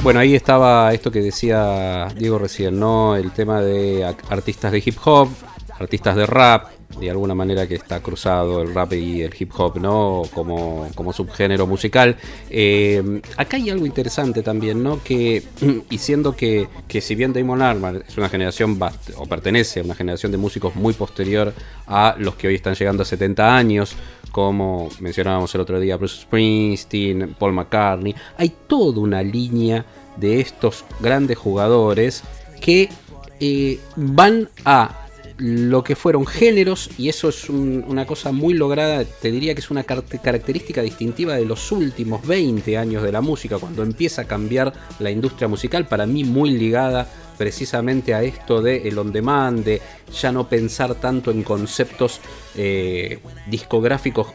Bueno, 0.01 0.19
ahí 0.19 0.35
estaba 0.35 0.91
esto 0.91 1.11
que 1.11 1.21
decía 1.21 2.07
Diego 2.17 2.39
recién, 2.39 2.79
¿no? 2.79 3.15
El 3.15 3.31
tema 3.31 3.61
de 3.61 4.03
artistas 4.29 4.71
de 4.71 4.81
hip 4.83 4.97
hop, 5.05 5.29
artistas 5.79 6.15
de 6.15 6.25
rap, 6.25 6.69
de 7.05 7.11
alguna 7.11 7.35
manera 7.35 7.67
que 7.67 7.75
está 7.75 8.01
cruzado 8.01 8.61
el 8.61 8.73
rap 8.73 8.93
y 8.93 9.21
el 9.21 9.33
hip 9.37 9.51
hop, 9.57 9.79
¿no? 9.79 10.23
Como, 10.33 10.87
como 10.95 11.13
subgénero 11.13 11.67
musical. 11.67 12.15
Eh, 12.49 13.21
acá 13.37 13.57
hay 13.57 13.69
algo 13.69 13.85
interesante 13.85 14.41
también, 14.41 14.83
¿no? 14.83 15.03
Que, 15.03 15.43
y 15.89 15.97
siendo 15.97 16.35
que, 16.35 16.67
que 16.87 17.01
si 17.01 17.15
bien 17.15 17.33
Damon 17.33 17.61
Albarn 17.61 18.03
es 18.07 18.17
una 18.17 18.29
generación, 18.29 18.79
o 19.17 19.25
pertenece 19.25 19.81
a 19.81 19.83
una 19.83 19.95
generación 19.95 20.31
de 20.31 20.37
músicos 20.37 20.75
muy 20.75 20.93
posterior 20.93 21.53
a 21.87 22.15
los 22.17 22.35
que 22.35 22.47
hoy 22.47 22.55
están 22.55 22.75
llegando 22.75 23.03
a 23.03 23.05
70 23.05 23.55
años, 23.55 23.95
como 24.31 24.89
mencionábamos 24.99 25.53
el 25.55 25.61
otro 25.61 25.79
día, 25.79 25.95
Bruce 25.97 26.21
Springsteen, 26.21 27.35
Paul 27.37 27.53
McCartney, 27.53 28.15
hay 28.37 28.51
toda 28.67 28.99
una 28.99 29.21
línea 29.21 29.85
de 30.17 30.39
estos 30.39 30.85
grandes 30.99 31.37
jugadores 31.37 32.23
que 32.61 32.89
eh, 33.39 33.79
van 33.95 34.49
a 34.65 35.02
lo 35.37 35.83
que 35.83 35.95
fueron 35.95 36.25
géneros, 36.25 36.89
y 36.97 37.09
eso 37.09 37.29
es 37.29 37.49
un- 37.49 37.83
una 37.87 38.05
cosa 38.05 38.31
muy 38.31 38.53
lograda, 38.53 39.03
te 39.03 39.31
diría 39.31 39.53
que 39.55 39.61
es 39.61 39.71
una 39.71 39.83
car- 39.83 40.03
característica 40.21 40.81
distintiva 40.81 41.35
de 41.35 41.45
los 41.45 41.71
últimos 41.71 42.25
20 42.27 42.77
años 42.77 43.03
de 43.03 43.11
la 43.11 43.21
música, 43.21 43.57
cuando 43.57 43.83
empieza 43.83 44.21
a 44.23 44.25
cambiar 44.25 44.73
la 44.99 45.09
industria 45.11 45.47
musical, 45.47 45.87
para 45.87 46.05
mí 46.05 46.23
muy 46.23 46.51
ligada 46.51 47.07
precisamente 47.37 48.13
a 48.13 48.21
esto 48.21 48.61
de 48.61 48.87
el 48.87 48.97
on 48.99 49.11
demand, 49.11 49.65
de 49.65 49.81
ya 50.21 50.31
no 50.31 50.47
pensar 50.47 50.93
tanto 50.95 51.31
en 51.31 51.41
conceptos 51.43 52.21
eh, 52.55 53.19
discográficos 53.47 54.27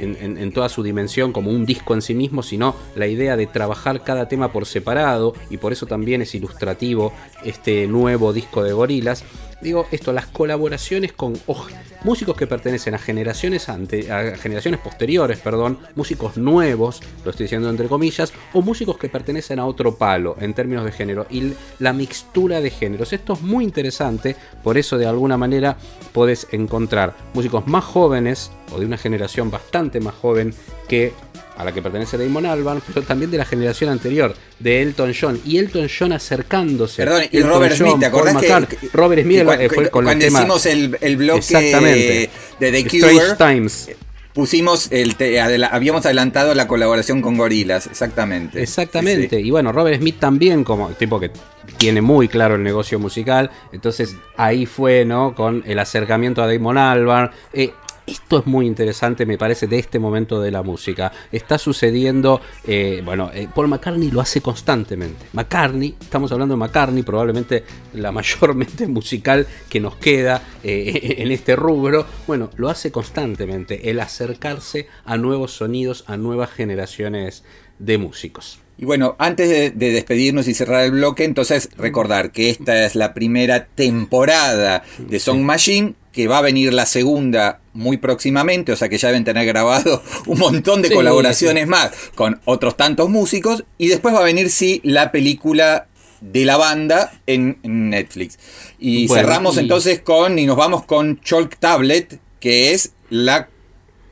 en- 0.00 0.36
en 0.38 0.52
toda 0.52 0.68
su 0.68 0.82
dimensión 0.82 1.32
como 1.32 1.50
un 1.52 1.64
disco 1.64 1.94
en 1.94 2.02
sí 2.02 2.14
mismo, 2.14 2.42
sino 2.42 2.74
la 2.96 3.06
idea 3.06 3.36
de 3.36 3.46
trabajar 3.46 4.02
cada 4.02 4.28
tema 4.28 4.50
por 4.52 4.66
separado 4.66 5.34
y 5.50 5.56
por 5.56 5.72
eso 5.72 5.86
también 5.86 6.20
es 6.20 6.34
ilustrativo 6.34 7.12
este 7.44 7.86
nuevo 7.86 8.32
disco 8.32 8.62
de 8.64 8.72
gorilas. 8.72 9.24
Digo, 9.64 9.86
esto, 9.90 10.12
las 10.12 10.26
colaboraciones 10.26 11.14
con 11.14 11.32
oj, 11.46 11.70
músicos 12.04 12.36
que 12.36 12.46
pertenecen 12.46 12.94
a 12.94 12.98
generaciones 12.98 13.70
ante, 13.70 14.12
a 14.12 14.36
generaciones 14.36 14.78
posteriores, 14.78 15.38
perdón, 15.38 15.78
músicos 15.94 16.36
nuevos, 16.36 17.00
lo 17.24 17.30
estoy 17.30 17.44
diciendo 17.44 17.70
entre 17.70 17.88
comillas, 17.88 18.34
o 18.52 18.60
músicos 18.60 18.98
que 18.98 19.08
pertenecen 19.08 19.58
a 19.58 19.64
otro 19.64 19.96
palo 19.96 20.36
en 20.38 20.52
términos 20.52 20.84
de 20.84 20.92
género 20.92 21.26
y 21.30 21.54
la 21.78 21.94
mixtura 21.94 22.60
de 22.60 22.68
géneros. 22.68 23.14
Esto 23.14 23.32
es 23.32 23.40
muy 23.40 23.64
interesante, 23.64 24.36
por 24.62 24.76
eso 24.76 24.98
de 24.98 25.06
alguna 25.06 25.38
manera 25.38 25.78
podés 26.12 26.46
encontrar 26.52 27.16
músicos 27.32 27.66
más 27.66 27.84
jóvenes 27.84 28.50
o 28.70 28.78
de 28.78 28.84
una 28.84 28.98
generación 28.98 29.50
bastante 29.50 29.98
más 29.98 30.14
joven 30.14 30.52
que 30.88 31.14
a 31.56 31.64
la 31.64 31.72
que 31.72 31.80
pertenece 31.82 32.18
Damon 32.18 32.46
Albarn, 32.46 32.82
pero 32.86 33.06
también 33.06 33.30
de 33.30 33.38
la 33.38 33.44
generación 33.44 33.90
anterior, 33.90 34.34
de 34.58 34.82
Elton 34.82 35.12
John, 35.18 35.40
y 35.44 35.58
Elton 35.58 35.88
John 35.96 36.12
acercándose. 36.12 37.04
Perdón, 37.04 37.22
y 37.30 37.36
Elton 37.36 37.50
Robert 37.52 37.74
John, 37.78 37.86
Smith, 37.88 38.00
¿te 38.00 38.06
acordás 38.06 38.36
que, 38.36 38.76
que- 38.76 38.88
Robert 38.92 39.22
Smith 39.22 39.38
que 39.38 39.44
cua- 39.46 39.60
eh, 39.60 39.68
fue 39.68 39.88
con 39.90 40.04
el 40.04 40.06
cuando 40.08 40.24
tema. 40.24 40.38
hicimos 40.40 40.66
el, 40.66 40.98
el 41.00 41.16
bloque 41.16 41.38
Exactamente. 41.38 42.30
de 42.60 42.72
The 42.72 42.84
Cure, 42.88 43.36
Times. 43.38 43.90
pusimos 44.32 44.88
el 44.90 45.14
te- 45.14 45.40
adela- 45.40 45.68
habíamos 45.70 46.04
adelantado 46.04 46.54
la 46.54 46.66
colaboración 46.66 47.22
con 47.22 47.36
Gorilas, 47.36 47.86
exactamente. 47.86 48.60
Exactamente. 48.60 49.36
Sí. 49.40 49.46
Y 49.46 49.50
bueno, 49.52 49.70
Robert 49.70 49.98
Smith 50.00 50.16
también, 50.18 50.64
como 50.64 50.88
tipo 50.90 51.20
que 51.20 51.30
tiene 51.76 52.02
muy 52.02 52.26
claro 52.26 52.56
el 52.56 52.62
negocio 52.64 52.98
musical. 52.98 53.50
Entonces 53.72 54.16
ahí 54.36 54.66
fue, 54.66 55.04
¿no? 55.04 55.34
Con 55.36 55.62
el 55.66 55.78
acercamiento 55.78 56.42
a 56.42 56.52
Damon 56.52 56.78
Albarn. 56.78 57.30
Eh, 57.52 57.72
esto 58.06 58.38
es 58.38 58.46
muy 58.46 58.66
interesante, 58.66 59.26
me 59.26 59.38
parece, 59.38 59.66
de 59.66 59.78
este 59.78 59.98
momento 59.98 60.40
de 60.40 60.50
la 60.50 60.62
música. 60.62 61.12
Está 61.32 61.58
sucediendo, 61.58 62.40
eh, 62.66 63.02
bueno, 63.04 63.30
eh, 63.32 63.48
Paul 63.54 63.68
McCartney 63.68 64.10
lo 64.10 64.20
hace 64.20 64.40
constantemente. 64.40 65.26
McCartney, 65.32 65.94
estamos 66.00 66.30
hablando 66.32 66.54
de 66.54 66.58
McCartney, 66.58 67.02
probablemente 67.02 67.64
la 67.94 68.12
mayor 68.12 68.54
mente 68.54 68.86
musical 68.86 69.46
que 69.68 69.80
nos 69.80 69.96
queda 69.96 70.42
eh, 70.62 71.16
en 71.18 71.32
este 71.32 71.56
rubro. 71.56 72.06
Bueno, 72.26 72.50
lo 72.56 72.68
hace 72.68 72.90
constantemente, 72.90 73.90
el 73.90 74.00
acercarse 74.00 74.88
a 75.04 75.16
nuevos 75.16 75.52
sonidos, 75.52 76.04
a 76.06 76.16
nuevas 76.16 76.50
generaciones 76.50 77.44
de 77.78 77.98
músicos. 77.98 78.60
Y 78.76 78.84
bueno, 78.86 79.14
antes 79.18 79.48
de, 79.48 79.70
de 79.70 79.92
despedirnos 79.92 80.48
y 80.48 80.54
cerrar 80.54 80.84
el 80.84 80.90
bloque, 80.90 81.24
entonces 81.24 81.70
recordar 81.76 82.32
que 82.32 82.50
esta 82.50 82.84
es 82.84 82.96
la 82.96 83.14
primera 83.14 83.66
temporada 83.66 84.82
de 84.98 85.20
Song 85.20 85.42
Machine, 85.42 85.94
que 86.12 86.26
va 86.26 86.38
a 86.38 86.42
venir 86.42 86.74
la 86.74 86.84
segunda 86.84 87.60
muy 87.74 87.98
próximamente, 87.98 88.72
o 88.72 88.76
sea 88.76 88.88
que 88.88 88.96
ya 88.98 89.08
deben 89.08 89.24
tener 89.24 89.44
grabado 89.46 90.02
un 90.26 90.38
montón 90.38 90.80
de 90.80 90.88
Sí, 90.88 90.94
colaboraciones 90.94 91.66
más 91.68 91.90
con 92.14 92.40
otros 92.46 92.76
tantos 92.76 93.10
músicos, 93.10 93.64
y 93.78 93.88
después 93.88 94.14
va 94.14 94.20
a 94.20 94.24
venir, 94.24 94.48
sí, 94.50 94.80
la 94.84 95.12
película 95.12 95.88
de 96.20 96.44
la 96.46 96.56
banda 96.56 97.12
en 97.26 97.58
en 97.62 97.90
Netflix. 97.90 98.38
Y 98.78 99.06
Bueno, 99.08 99.22
cerramos 99.22 99.56
y- 99.56 99.60
entonces 99.60 100.00
con, 100.00 100.38
y 100.38 100.46
nos 100.46 100.56
vamos 100.56 100.84
con 100.84 101.20
Chalk 101.20 101.58
Tablet, 101.58 102.18
que 102.40 102.72
es 102.72 102.92
la 103.10 103.48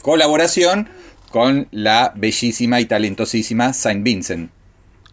colaboración 0.03 0.89
con 1.31 1.69
la 1.71 2.13
bellísima 2.15 2.81
y 2.81 2.85
talentosísima 2.85 3.73
Saint 3.73 4.03
Vincent. 4.05 4.51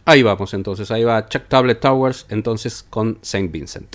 Ahí 0.04 0.22
vamos 0.22 0.52
entonces, 0.54 0.90
ahí 0.90 1.04
va 1.04 1.26
Chuck 1.28 1.44
Tablet 1.48 1.80
Towers 1.80 2.26
entonces 2.28 2.84
con 2.90 3.18
Saint 3.22 3.50
Vincent. 3.52 3.94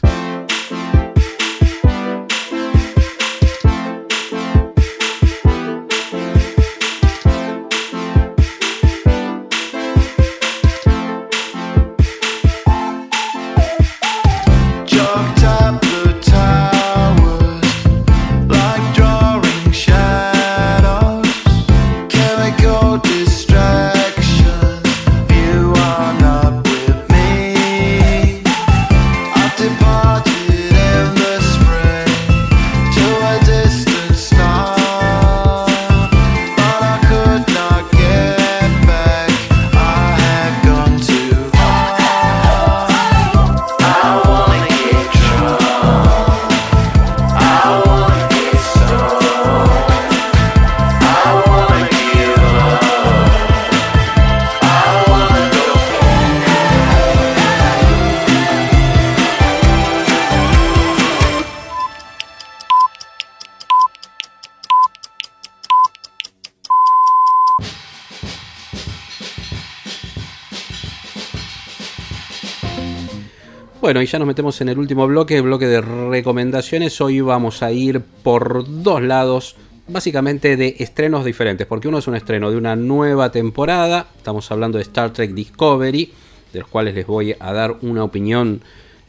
Bueno, 73.85 74.01
y 74.01 74.07
ya 74.07 74.17
nos 74.17 74.27
metemos 74.27 74.59
en 74.61 74.69
el 74.69 74.79
último 74.79 75.05
bloque, 75.05 75.37
el 75.37 75.43
bloque 75.43 75.67
de 75.67 75.79
recomendaciones. 75.79 76.99
Hoy 77.01 77.21
vamos 77.21 77.61
a 77.61 77.71
ir 77.71 78.01
por 78.01 78.65
dos 78.81 78.99
lados, 79.03 79.57
básicamente 79.87 80.57
de 80.57 80.77
estrenos 80.79 81.23
diferentes, 81.23 81.67
porque 81.67 81.87
uno 81.87 81.99
es 81.99 82.07
un 82.07 82.15
estreno 82.15 82.49
de 82.49 82.57
una 82.57 82.75
nueva 82.75 83.31
temporada, 83.31 84.07
estamos 84.17 84.49
hablando 84.49 84.79
de 84.79 84.81
Star 84.81 85.13
Trek 85.13 85.35
Discovery, 85.35 86.11
de 86.51 86.59
los 86.61 86.67
cuales 86.67 86.95
les 86.95 87.05
voy 87.05 87.35
a 87.39 87.53
dar 87.53 87.77
una 87.83 88.03
opinión 88.03 88.59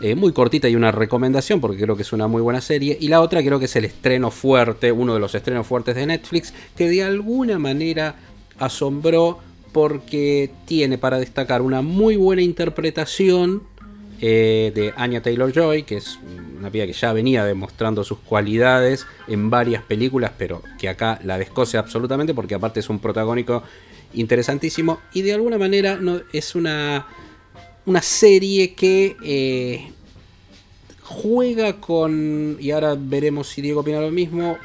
eh, 0.02 0.14
muy 0.14 0.34
cortita 0.34 0.68
y 0.68 0.76
una 0.76 0.92
recomendación, 0.92 1.58
porque 1.58 1.80
creo 1.80 1.96
que 1.96 2.02
es 2.02 2.12
una 2.12 2.26
muy 2.26 2.42
buena 2.42 2.60
serie, 2.60 2.98
y 3.00 3.08
la 3.08 3.22
otra 3.22 3.42
creo 3.42 3.58
que 3.58 3.64
es 3.64 3.76
el 3.76 3.86
estreno 3.86 4.30
fuerte, 4.30 4.92
uno 4.92 5.14
de 5.14 5.20
los 5.20 5.34
estrenos 5.34 5.66
fuertes 5.66 5.94
de 5.94 6.04
Netflix, 6.04 6.52
que 6.76 6.90
de 6.90 7.02
alguna 7.02 7.58
manera 7.58 8.16
asombró 8.58 9.38
porque 9.72 10.50
tiene 10.66 10.98
para 10.98 11.18
destacar 11.18 11.62
una 11.62 11.80
muy 11.80 12.16
buena 12.16 12.42
interpretación 12.42 13.62
eh, 14.20 14.72
de 14.74 14.94
Anya 14.96 15.22
Taylor 15.22 15.52
Joy, 15.52 15.82
que 15.82 15.98
es 15.98 16.18
una 16.58 16.70
piba 16.70 16.86
que 16.86 16.92
ya 16.92 17.12
venía 17.12 17.44
demostrando 17.44 18.02
sus 18.02 18.18
cualidades 18.18 19.06
en 19.28 19.50
varias 19.50 19.82
películas, 19.82 20.32
pero 20.38 20.62
que 20.78 20.88
acá 20.88 21.20
la 21.24 21.38
descoce 21.38 21.76
absolutamente, 21.76 22.32
porque 22.32 22.54
aparte 22.54 22.80
es 22.80 22.88
un 22.88 22.98
protagónico 22.98 23.62
interesantísimo. 24.14 25.00
Y 25.12 25.22
de 25.22 25.34
alguna 25.34 25.58
manera 25.58 25.96
no, 25.96 26.20
es 26.32 26.54
una, 26.54 27.06
una 27.84 28.02
serie 28.02 28.74
que 28.74 29.16
eh, 29.22 29.92
juega 31.02 31.80
con. 31.80 32.56
Y 32.60 32.70
ahora 32.70 32.96
veremos 32.98 33.48
si 33.48 33.62
Diego 33.62 33.80
opina 33.80 34.00
lo 34.00 34.10
mismo. 34.10 34.58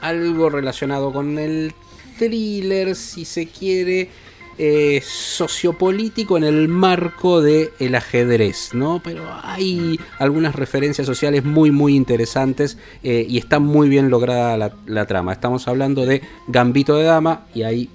Algo 0.00 0.50
relacionado 0.50 1.12
con 1.12 1.38
el 1.38 1.72
thriller, 2.18 2.96
si 2.96 3.24
se 3.24 3.46
quiere 3.46 4.08
eh, 4.58 5.02
sociopolítico 5.04 6.36
en 6.36 6.44
el 6.44 6.68
marco 6.68 7.40
del 7.40 7.70
el 7.78 7.94
ajedrez, 7.94 8.74
¿no? 8.74 9.00
Pero 9.02 9.24
hay 9.42 9.98
algunas 10.18 10.54
referencias 10.54 11.06
sociales 11.06 11.44
muy, 11.44 11.70
muy 11.70 11.94
interesantes 11.94 12.78
eh, 13.02 13.26
y 13.28 13.38
está 13.38 13.58
muy 13.58 13.88
bien 13.88 14.10
lograda 14.10 14.56
la, 14.56 14.72
la 14.86 15.06
trama. 15.06 15.32
Estamos 15.32 15.68
hablando 15.68 16.06
de 16.06 16.22
Gambito 16.48 16.96
de 16.96 17.04
Dama 17.04 17.46
y 17.54 17.62
ahí 17.62 17.90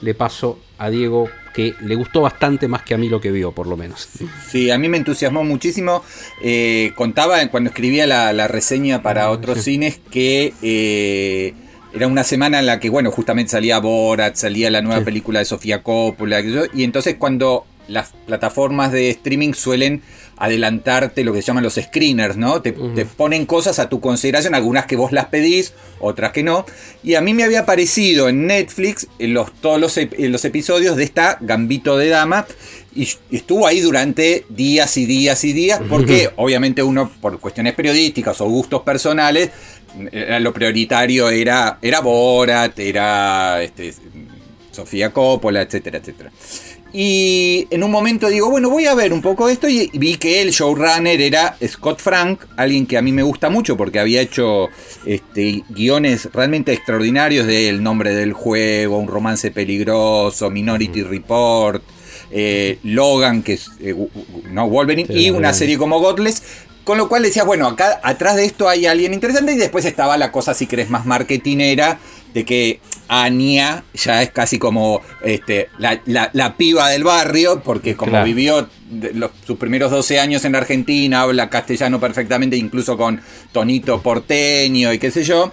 le 0.00 0.14
paso 0.14 0.58
a 0.78 0.90
Diego 0.90 1.28
que 1.52 1.74
le 1.80 1.96
gustó 1.96 2.20
bastante 2.20 2.68
más 2.68 2.82
que 2.82 2.94
a 2.94 2.98
mí 2.98 3.08
lo 3.08 3.20
que 3.20 3.32
vio, 3.32 3.50
por 3.50 3.66
lo 3.66 3.76
menos. 3.76 4.08
Sí, 4.48 4.70
a 4.70 4.78
mí 4.78 4.88
me 4.88 4.96
entusiasmó 4.96 5.42
muchísimo. 5.42 6.04
Eh, 6.40 6.92
contaba 6.94 7.44
cuando 7.48 7.70
escribía 7.70 8.06
la, 8.06 8.32
la 8.32 8.46
reseña 8.46 9.02
para 9.02 9.30
otros 9.30 9.62
cines 9.62 10.00
que 10.10 10.54
eh, 10.62 11.54
era 11.92 12.06
una 12.06 12.24
semana 12.24 12.58
en 12.58 12.66
la 12.66 12.80
que, 12.80 12.90
bueno, 12.90 13.10
justamente 13.10 13.50
salía 13.52 13.78
Borat, 13.78 14.36
salía 14.36 14.70
la 14.70 14.82
nueva 14.82 14.98
Sí. 15.00 15.04
película 15.04 15.38
de 15.38 15.44
Sofía 15.44 15.82
Coppola, 15.82 16.40
y 16.74 16.84
entonces 16.84 17.16
cuando 17.18 17.64
las 17.88 18.10
plataformas 18.26 18.92
de 18.92 19.10
streaming 19.10 19.54
suelen 19.54 20.02
adelantarte 20.36 21.24
lo 21.24 21.32
que 21.32 21.42
se 21.42 21.46
llaman 21.48 21.64
los 21.64 21.74
screeners, 21.74 22.36
¿no? 22.36 22.62
Te, 22.62 22.70
te 22.72 23.04
ponen 23.04 23.44
cosas 23.44 23.80
a 23.80 23.88
tu 23.88 24.00
consideración, 24.00 24.54
algunas 24.54 24.86
que 24.86 24.94
vos 24.94 25.10
las 25.10 25.26
pedís, 25.26 25.72
otras 25.98 26.30
que 26.32 26.44
no. 26.44 26.64
Y 27.02 27.14
a 27.16 27.20
mí 27.20 27.34
me 27.34 27.42
había 27.42 27.60
aparecido 27.60 28.28
en 28.28 28.46
Netflix 28.46 29.08
en 29.18 29.34
los, 29.34 29.52
todos 29.60 29.80
los, 29.80 29.96
ep- 29.96 30.14
en 30.16 30.30
los 30.30 30.44
episodios 30.44 30.96
de 30.96 31.02
esta 31.04 31.38
Gambito 31.40 31.96
de 31.96 32.08
Dama. 32.08 32.46
Y 32.94 33.08
estuvo 33.30 33.66
ahí 33.66 33.80
durante 33.80 34.44
días 34.48 34.96
y 34.96 35.06
días 35.06 35.44
y 35.44 35.52
días, 35.52 35.80
porque 35.88 36.30
obviamente 36.36 36.82
uno, 36.82 37.10
por 37.20 37.38
cuestiones 37.40 37.74
periodísticas 37.74 38.40
o 38.40 38.46
gustos 38.46 38.82
personales, 38.82 39.50
era 40.12 40.38
lo 40.38 40.52
prioritario 40.52 41.30
era, 41.30 41.78
era 41.82 42.00
Borat, 42.00 42.78
era 42.78 43.62
este, 43.62 43.92
Sofía 44.70 45.12
Coppola, 45.12 45.62
etcétera, 45.62 45.98
etcétera. 45.98 46.30
Y 46.92 47.66
en 47.70 47.82
un 47.82 47.90
momento 47.90 48.28
digo, 48.28 48.50
bueno, 48.50 48.70
voy 48.70 48.86
a 48.86 48.94
ver 48.94 49.12
un 49.12 49.20
poco 49.20 49.46
de 49.46 49.52
esto 49.52 49.68
y 49.68 49.90
vi 49.92 50.16
que 50.16 50.40
el 50.40 50.50
showrunner 50.50 51.20
era 51.20 51.56
Scott 51.66 52.00
Frank, 52.00 52.40
alguien 52.56 52.86
que 52.86 52.96
a 52.96 53.02
mí 53.02 53.12
me 53.12 53.22
gusta 53.22 53.50
mucho 53.50 53.76
porque 53.76 54.00
había 54.00 54.22
hecho 54.22 54.68
este, 55.04 55.62
guiones 55.68 56.28
realmente 56.32 56.72
extraordinarios 56.72 57.46
de 57.46 57.68
El 57.68 57.82
nombre 57.82 58.14
del 58.14 58.32
juego, 58.32 58.98
Un 58.98 59.08
romance 59.08 59.50
peligroso, 59.50 60.50
Minority 60.50 61.02
Report, 61.02 61.82
eh, 62.30 62.78
Logan, 62.82 63.42
que 63.42 63.54
es 63.54 63.70
eh, 63.80 63.94
no 64.50 64.68
Wolverine, 64.68 65.06
Sí, 65.06 65.26
y 65.26 65.30
una 65.30 65.52
serie 65.52 65.78
como 65.78 66.00
Godless. 66.00 66.42
Con 66.88 66.96
lo 66.96 67.06
cual 67.06 67.22
decías, 67.22 67.44
bueno, 67.44 67.66
acá 67.66 68.00
atrás 68.02 68.36
de 68.36 68.46
esto 68.46 68.66
hay 68.66 68.86
alguien 68.86 69.12
interesante. 69.12 69.52
Y 69.52 69.56
después 69.58 69.84
estaba 69.84 70.16
la 70.16 70.32
cosa, 70.32 70.54
si 70.54 70.66
querés, 70.66 70.88
más 70.88 71.04
marketinera, 71.04 71.98
de 72.32 72.46
que 72.46 72.80
Anya 73.08 73.84
ya 73.92 74.22
es 74.22 74.30
casi 74.30 74.58
como 74.58 75.02
este, 75.22 75.68
la, 75.76 76.00
la- 76.06 76.30
la 76.32 76.56
piba 76.56 76.88
del 76.88 77.04
barrio, 77.04 77.60
porque 77.62 77.94
como 77.94 78.12
Claro. 78.12 78.24
vivió 78.24 78.70
los- 79.12 79.32
sus 79.46 79.58
primeros 79.58 79.90
12 79.90 80.18
años 80.18 80.46
en 80.46 80.56
Argentina, 80.56 81.20
habla 81.20 81.50
castellano 81.50 82.00
perfectamente, 82.00 82.56
incluso 82.56 82.96
con 82.96 83.20
tonito 83.52 84.00
porteño 84.00 84.90
y 84.90 84.98
qué 84.98 85.10
sé 85.10 85.24
yo. 85.24 85.52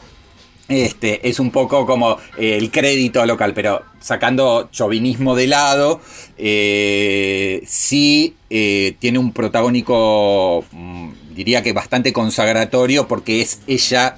Este, 0.70 1.28
es 1.28 1.40
un 1.42 1.52
poco 1.52 1.86
como 1.86 2.18
eh, 2.38 2.56
el 2.58 2.72
crédito 2.72 3.26
local, 3.26 3.54
pero 3.54 3.84
sacando 4.00 4.70
chauvinismo 4.72 5.36
de 5.36 5.48
lado, 5.48 6.00
eh, 6.38 7.62
sí 7.68 8.36
eh, 8.50 8.96
tiene 9.00 9.20
un 9.20 9.32
protagónico, 9.34 10.64
mm, 10.72 11.10
diría 11.36 11.62
que 11.62 11.74
bastante 11.74 12.14
consagratorio, 12.14 13.08
porque 13.08 13.42
es 13.42 13.60
ella 13.68 14.18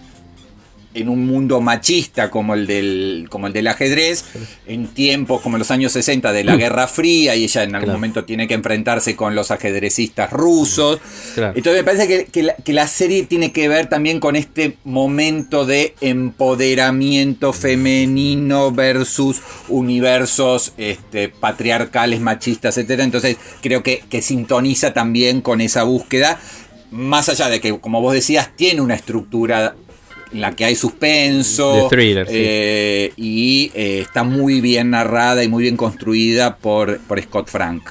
en 0.94 1.10
un 1.10 1.28
mundo 1.28 1.62
machista 1.62 2.32
como 2.32 2.56
el 2.56 2.66
del, 2.66 3.28
como 3.30 3.46
el 3.46 3.54
del 3.54 3.68
ajedrez, 3.68 4.26
en 4.66 4.88
tiempos 4.88 5.42
como 5.42 5.60
los 5.60 5.70
años 5.70 5.92
60 5.92 6.32
de 6.32 6.44
la 6.44 6.56
Guerra 6.56 6.88
Fría, 6.88 7.36
y 7.36 7.44
ella 7.44 7.62
en 7.62 7.76
algún 7.76 7.86
Claro. 7.90 7.98
momento 8.00 8.26
tiene 8.26 8.48
que 8.48 8.56
enfrentarse 8.56 9.16
con 9.16 9.36
los 9.36 9.52
ajedrecistas 9.52 10.32
rusos. 10.32 11.00
Claro. 11.36 11.54
Entonces 11.56 11.82
me 11.82 11.86
parece 11.86 12.08
que, 12.08 12.26
que 12.26 12.42
la, 12.42 12.56
que 12.56 12.74
la 12.74 12.88
serie 12.88 13.24
tiene 13.24 13.52
que 13.52 13.68
ver 13.70 13.90
también 13.90 14.20
con 14.20 14.36
este 14.36 14.78
momento 14.86 15.68
de 15.68 15.94
empoderamiento 16.02 17.54
femenino 17.54 18.72
versus 18.72 19.42
universos 19.70 20.74
este, 20.78 21.30
patriarcales, 21.30 22.22
machistas, 22.22 22.76
etc. 22.80 23.02
Entonces 23.02 23.38
creo 23.62 23.84
que, 23.84 24.04
que 24.10 24.24
sintoniza 24.24 24.94
también 24.94 25.42
con 25.42 25.62
esa 25.62 25.84
búsqueda, 25.84 26.40
más 26.92 27.30
allá 27.30 27.50
de 27.50 27.60
que, 27.60 27.80
como 27.80 28.02
vos 28.02 28.14
decías, 28.14 28.56
tiene 28.56 28.82
una 28.82 28.96
estructura 28.96 29.76
en 30.32 30.42
la 30.42 30.56
que 30.56 30.66
hay 30.66 30.76
suspenso 30.76 31.90
De 31.90 31.90
thriller, 31.90 32.28
sí. 32.28 32.34
eh, 32.36 33.14
y 33.16 33.72
eh, 33.74 34.00
está 34.02 34.24
muy 34.24 34.62
bien 34.62 34.90
narrada 34.90 35.44
y 35.44 35.48
muy 35.48 35.64
bien 35.64 35.78
construida 35.78 36.58
por, 36.58 37.00
por 37.00 37.22
Scott 37.22 37.50
Frank. 37.50 37.90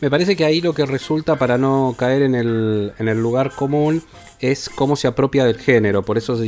Me 0.00 0.10
parece 0.10 0.36
que 0.36 0.44
ahí 0.44 0.60
lo 0.60 0.74
que 0.74 0.84
resulta 0.84 1.36
para 1.36 1.56
no 1.56 1.94
caer 1.96 2.22
en 2.22 2.34
el, 2.34 2.92
en 2.98 3.08
el 3.08 3.18
lugar 3.18 3.52
común 3.52 4.02
es 4.40 4.68
cómo 4.68 4.96
se 4.96 5.06
apropia 5.06 5.44
del 5.44 5.58
género. 5.58 6.02
Por 6.02 6.18
eso 6.18 6.36
se 6.36 6.44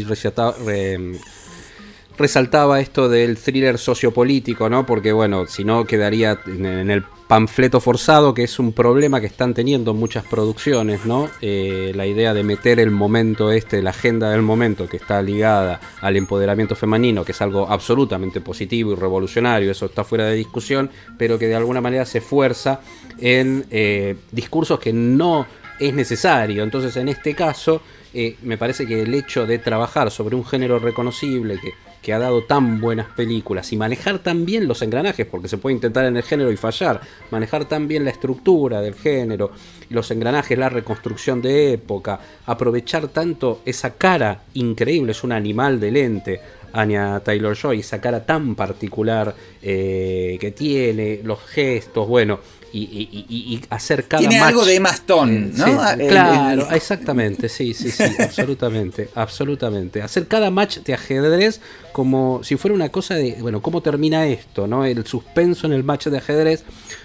resaltaba 2.18 2.80
esto 2.80 3.08
del 3.08 3.36
thriller 3.38 3.78
sociopolítico, 3.78 4.68
¿no? 4.68 4.86
Porque 4.86 5.12
bueno, 5.12 5.46
si 5.46 5.64
no 5.64 5.84
quedaría 5.84 6.38
en, 6.46 6.90
el 6.90 7.04
panfleto 7.28 7.80
forzado, 7.80 8.34
que 8.34 8.44
es 8.44 8.58
un 8.58 8.72
problema 8.72 9.20
que 9.20 9.26
están 9.26 9.52
teniendo 9.52 9.94
muchas 9.94 10.24
producciones, 10.24 11.04
¿no? 11.04 11.28
Eh, 11.40 11.92
la 11.94 12.06
idea 12.06 12.34
de 12.34 12.44
meter 12.44 12.78
el 12.78 12.90
momento 12.90 13.50
este, 13.50 13.82
la 13.82 13.90
agenda 13.90 14.30
del 14.30 14.42
momento 14.42 14.88
que 14.88 14.96
está 14.96 15.20
ligada 15.22 15.80
al 16.00 16.16
empoderamiento 16.16 16.74
femenino, 16.74 17.24
que 17.24 17.32
es 17.32 17.42
algo 17.42 17.68
absolutamente 17.68 18.40
positivo 18.40 18.92
y 18.92 18.96
revolucionario, 18.96 19.70
eso 19.70 19.86
está 19.86 20.04
fuera 20.04 20.26
de 20.26 20.36
discusión, 20.36 20.90
pero 21.18 21.38
que 21.38 21.48
de 21.48 21.56
alguna 21.56 21.80
manera 21.80 22.04
se 22.04 22.20
fuerza 22.20 22.80
en 23.18 23.66
eh, 23.70 24.16
discursos 24.32 24.78
que 24.78 24.92
no 24.92 25.46
es 25.78 25.94
necesario. 25.94 26.62
Entonces, 26.62 26.96
en 26.96 27.08
este 27.08 27.34
caso, 27.34 27.82
eh, 28.14 28.36
me 28.42 28.56
parece 28.56 28.86
que 28.86 29.02
el 29.02 29.12
hecho 29.14 29.46
de 29.46 29.58
trabajar 29.58 30.10
sobre 30.10 30.36
un 30.36 30.44
género 30.44 30.78
reconocible 30.78 31.58
que, 31.60 31.74
que 32.06 32.14
ha 32.14 32.20
dado 32.20 32.44
tan 32.44 32.80
buenas 32.80 33.08
películas 33.16 33.72
y 33.72 33.76
manejar 33.76 34.20
tan 34.20 34.46
bien 34.46 34.68
los 34.68 34.80
engranajes, 34.80 35.26
porque 35.26 35.48
se 35.48 35.58
puede 35.58 35.74
intentar 35.74 36.04
en 36.04 36.16
el 36.16 36.22
género 36.22 36.52
y 36.52 36.56
fallar, 36.56 37.00
manejar 37.32 37.64
tan 37.64 37.88
bien 37.88 38.04
la 38.04 38.12
estructura 38.12 38.80
del 38.80 38.94
género, 38.94 39.50
los 39.90 40.08
engranajes, 40.12 40.56
la 40.56 40.68
reconstrucción 40.68 41.42
de 41.42 41.72
época, 41.72 42.20
aprovechar 42.46 43.08
tanto 43.08 43.60
esa 43.64 43.94
cara 43.94 44.42
increíble, 44.54 45.10
es 45.10 45.24
un 45.24 45.32
animal 45.32 45.80
de 45.80 45.90
lente. 45.90 46.40
Anya 46.72 47.20
Taylor 47.20 47.56
Joy, 47.56 47.80
esa 47.80 48.00
cara 48.00 48.24
tan 48.24 48.54
particular 48.54 49.34
eh, 49.60 50.36
que 50.38 50.52
tiene, 50.52 51.22
los 51.24 51.40
gestos, 51.40 52.06
bueno, 52.06 52.38
y, 52.72 52.80
y- 53.28 53.60
hacer 53.70 54.04
cada 54.04 54.20
Tiene 54.20 54.38
match- 54.40 54.48
algo 54.48 54.64
de 54.64 54.74
Emma 54.76 54.90
Stone, 54.90 55.50
¿no? 55.54 55.64
Sí, 55.64 55.72
El- 56.00 56.08
claro, 56.08 56.68
el- 56.68 56.74
exactamente, 56.76 57.48
sí, 57.48 57.72
sí, 57.74 57.90
sí, 57.90 58.02
absolutamente, 58.18 59.08
absolutamente. 59.14 60.02
Hacer 60.02 60.26
cada 60.26 60.50
match 60.50 60.78
de 60.78 60.94
ajedrez 60.94 61.60
como 61.92 62.42
si 62.44 62.56
fuera 62.56 62.74
una 62.74 62.90
cosa 62.90 63.14
de, 63.14 63.36
bueno, 63.40 63.62
¿cómo 63.62 63.80
termina 63.80 64.26
esto? 64.26 64.66
¿no? 64.66 64.84
El 64.84 65.06
suspenso 65.06 65.66
en 65.66 65.72
el 65.72 65.84
match 65.84 66.06
de 66.08 66.18
ajedrez 66.18 66.64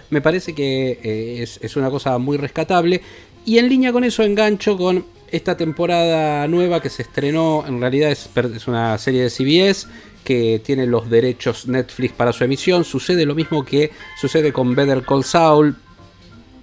me 0.09 0.21
parece 0.21 0.53
que 0.53 0.99
eh, 1.03 1.43
es, 1.43 1.59
es 1.61 1.75
una 1.75 1.89
cosa 1.89 2.17
muy 2.17 2.37
rescatable. 2.37 3.01
Y 3.45 3.57
en 3.57 3.69
línea 3.69 3.91
con 3.91 4.03
eso 4.03 4.23
engancho 4.23 4.77
con 4.77 5.05
esta 5.31 5.55
temporada 5.55 6.45
nueva 6.49 6.81
que 6.81 6.89
se 6.89 7.03
estrenó, 7.03 7.63
en 7.65 7.79
realidad 7.79 8.11
es, 8.11 8.29
es 8.35 8.67
una 8.67 8.97
serie 8.97 9.23
de 9.23 9.29
CBS 9.29 9.87
que 10.23 10.61
tiene 10.63 10.85
los 10.85 11.09
derechos 11.09 11.67
Netflix 11.67 12.13
para 12.13 12.33
su 12.33 12.43
emisión. 12.43 12.83
Sucede 12.83 13.25
lo 13.25 13.35
mismo 13.35 13.65
que 13.65 13.91
sucede 14.19 14.53
con 14.53 14.75
Better 14.75 15.03
Call 15.03 15.23
Saul, 15.23 15.75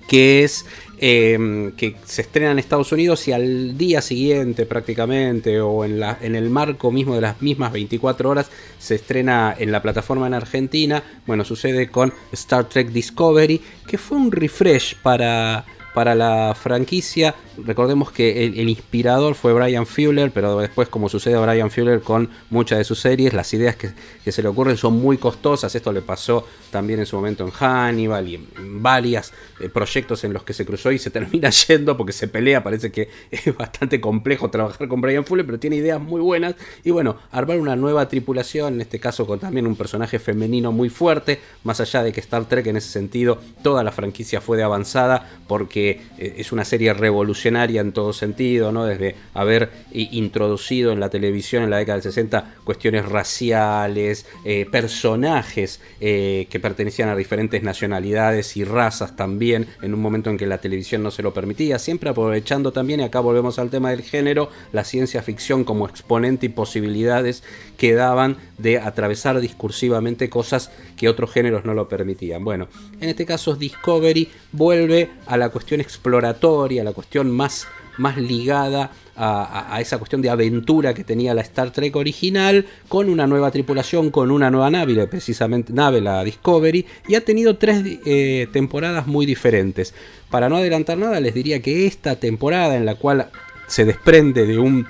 que 0.08 0.44
es 0.44 0.64
eh, 1.00 1.72
que 1.76 1.94
se 2.04 2.22
estrena 2.22 2.50
en 2.50 2.58
Estados 2.58 2.90
Unidos 2.90 3.28
y 3.28 3.32
al 3.32 3.78
día 3.78 4.02
siguiente 4.02 4.66
prácticamente 4.66 5.60
o 5.60 5.84
en, 5.84 6.00
la, 6.00 6.18
en 6.20 6.34
el 6.34 6.50
marco 6.50 6.90
mismo 6.90 7.14
de 7.14 7.20
las 7.20 7.40
mismas 7.40 7.70
24 7.72 8.28
horas 8.28 8.50
se 8.80 8.96
estrena 8.96 9.54
en 9.56 9.70
la 9.70 9.80
plataforma 9.80 10.26
en 10.26 10.34
Argentina. 10.34 11.04
Bueno, 11.24 11.44
sucede 11.44 11.88
con 11.88 12.12
Star 12.32 12.68
Trek 12.68 12.88
Discovery, 12.88 13.60
que 13.86 13.96
fue 13.96 14.18
un 14.18 14.32
refresh 14.32 14.96
para, 14.96 15.64
para 15.94 16.16
la 16.16 16.56
franquicia. 16.60 17.34
Recordemos 17.64 18.12
que 18.12 18.44
el, 18.44 18.68
inspirador 18.68 19.34
fue 19.34 19.52
Brian 19.52 19.86
Fuller, 19.86 20.30
pero 20.30 20.58
después, 20.60 20.88
como 20.88 21.08
sucede 21.08 21.34
a 21.34 21.40
Brian 21.40 21.70
Fuller 21.70 22.00
con 22.00 22.28
muchas 22.50 22.78
de 22.78 22.84
sus 22.84 23.00
series, 23.00 23.34
las 23.34 23.52
ideas 23.54 23.76
que, 23.76 23.92
se 24.30 24.42
le 24.42 24.48
ocurren 24.48 24.76
son 24.76 24.94
muy 25.00 25.16
costosas. 25.16 25.74
Esto 25.74 25.92
le 25.92 26.02
pasó 26.02 26.46
también 26.70 27.00
en 27.00 27.06
su 27.06 27.16
momento 27.16 27.44
en 27.44 27.50
Hannibal 27.50 28.28
y 28.28 28.34
en, 28.36 28.82
varios 28.82 29.32
proyectos 29.72 30.22
en 30.24 30.32
los 30.32 30.44
que 30.44 30.52
se 30.52 30.64
cruzó 30.64 30.92
y 30.92 30.98
se 30.98 31.10
termina 31.18 31.50
yendo 31.50 31.96
porque 31.96 32.12
se 32.12 32.28
pelea. 32.28 32.62
Parece 32.62 32.92
que 32.92 33.08
es 33.30 33.56
bastante 33.56 34.00
complejo 34.00 34.50
trabajar 34.50 34.86
con 34.86 35.00
Brian 35.00 35.24
Fuller, 35.24 35.44
pero 35.44 35.58
tiene 35.58 35.76
ideas 35.76 36.00
muy 36.00 36.20
buenas. 36.20 36.54
Y 36.84 36.90
bueno, 36.90 37.16
armar 37.32 37.58
una 37.58 37.74
nueva 37.74 38.08
tripulación, 38.08 38.74
en 38.74 38.80
este 38.82 39.00
caso 39.00 39.26
con 39.26 39.40
también 39.40 39.66
un 39.66 39.76
personaje 39.76 40.18
femenino 40.18 40.70
muy 40.70 40.90
fuerte, 40.90 41.40
más 41.64 41.80
allá 41.80 42.02
de 42.02 42.12
que 42.12 42.20
Star 42.20 42.44
Trek 42.44 42.66
en 42.66 42.76
ese 42.76 42.90
sentido, 42.90 43.38
toda 43.62 43.82
la 43.82 43.90
franquicia 43.90 44.40
fue 44.40 44.56
de 44.56 44.62
avanzada 44.62 45.28
porque 45.48 46.02
eh, 46.18 46.34
es 46.38 46.52
una 46.52 46.64
serie 46.64 46.92
revolucionaria 46.92 47.47
en 47.56 47.92
todo 47.92 48.12
sentido, 48.12 48.72
¿no? 48.72 48.84
Desde 48.84 49.14
haber 49.34 49.70
i- 49.92 50.08
introducido 50.18 50.92
en 50.92 51.00
la 51.00 51.08
televisión 51.08 51.62
en 51.62 51.70
la 51.70 51.78
década 51.78 51.96
del 51.96 52.02
60 52.02 52.54
cuestiones 52.64 53.06
raciales, 53.08 54.26
eh, 54.44 54.66
personajes 54.70 55.80
eh, 56.00 56.46
que 56.50 56.60
pertenecían 56.60 57.08
a 57.08 57.16
diferentes 57.16 57.62
nacionalidades 57.62 58.56
y 58.56 58.64
razas 58.64 59.16
también, 59.16 59.66
en 59.82 59.94
un 59.94 60.00
momento 60.00 60.28
en 60.30 60.36
que 60.36 60.46
la 60.46 60.58
televisión 60.58 61.02
no 61.02 61.10
se 61.10 61.22
lo 61.22 61.32
permitía, 61.32 61.78
siempre 61.78 62.10
aprovechando 62.10 62.72
también, 62.72 63.00
y 63.00 63.04
acá 63.04 63.20
volvemos 63.20 63.58
al 63.58 63.70
tema 63.70 63.90
del 63.90 64.02
género, 64.02 64.50
la 64.72 64.84
ciencia 64.84 65.22
ficción 65.22 65.64
como 65.64 65.88
exponente 65.88 66.46
y 66.46 66.48
posibilidades 66.50 67.42
que 67.76 67.94
daban 67.94 68.36
de 68.58 68.78
atravesar 68.78 69.40
discursivamente 69.40 70.28
cosas 70.28 70.70
que 70.96 71.08
otros 71.08 71.30
géneros 71.32 71.64
no 71.64 71.74
lo 71.74 71.88
permitían. 71.88 72.44
Bueno, 72.44 72.68
en 73.00 73.08
este 73.08 73.24
caso 73.24 73.54
Discovery 73.54 74.28
vuelve 74.52 75.10
a 75.26 75.36
la 75.36 75.48
cuestión 75.50 75.80
exploratoria, 75.80 76.82
a 76.82 76.84
la 76.84 76.92
cuestión 76.92 77.30
más, 77.38 77.68
más 77.96 78.16
ligada 78.18 78.90
a, 79.16 79.78
esa 79.80 79.98
cuestión 79.98 80.22
de 80.22 80.30
aventura 80.30 80.94
que 80.94 81.02
tenía 81.02 81.34
la 81.34 81.40
Star 81.40 81.72
Trek 81.72 81.96
original, 81.96 82.66
con 82.88 83.08
una 83.08 83.26
nueva 83.26 83.50
tripulación, 83.50 84.10
con 84.10 84.30
una 84.30 84.50
nueva 84.50 84.70
nave, 84.70 85.06
precisamente 85.06 85.72
nave, 85.72 86.00
la 86.00 86.22
Discovery, 86.22 86.84
y 87.08 87.14
ha 87.14 87.24
tenido 87.24 87.56
tres 87.56 87.82
eh, 88.06 88.46
temporadas 88.52 89.06
muy 89.06 89.26
diferentes. 89.26 89.94
Para 90.30 90.48
no 90.48 90.56
adelantar 90.56 90.98
nada, 90.98 91.20
les 91.20 91.34
diría 91.34 91.60
que 91.60 91.86
esta 91.86 92.16
temporada 92.16 92.76
en 92.76 92.84
la 92.84 92.94
cual 92.94 93.28
se 93.66 93.84
desprende 93.84 94.46
de 94.46 94.58
un 94.58 94.86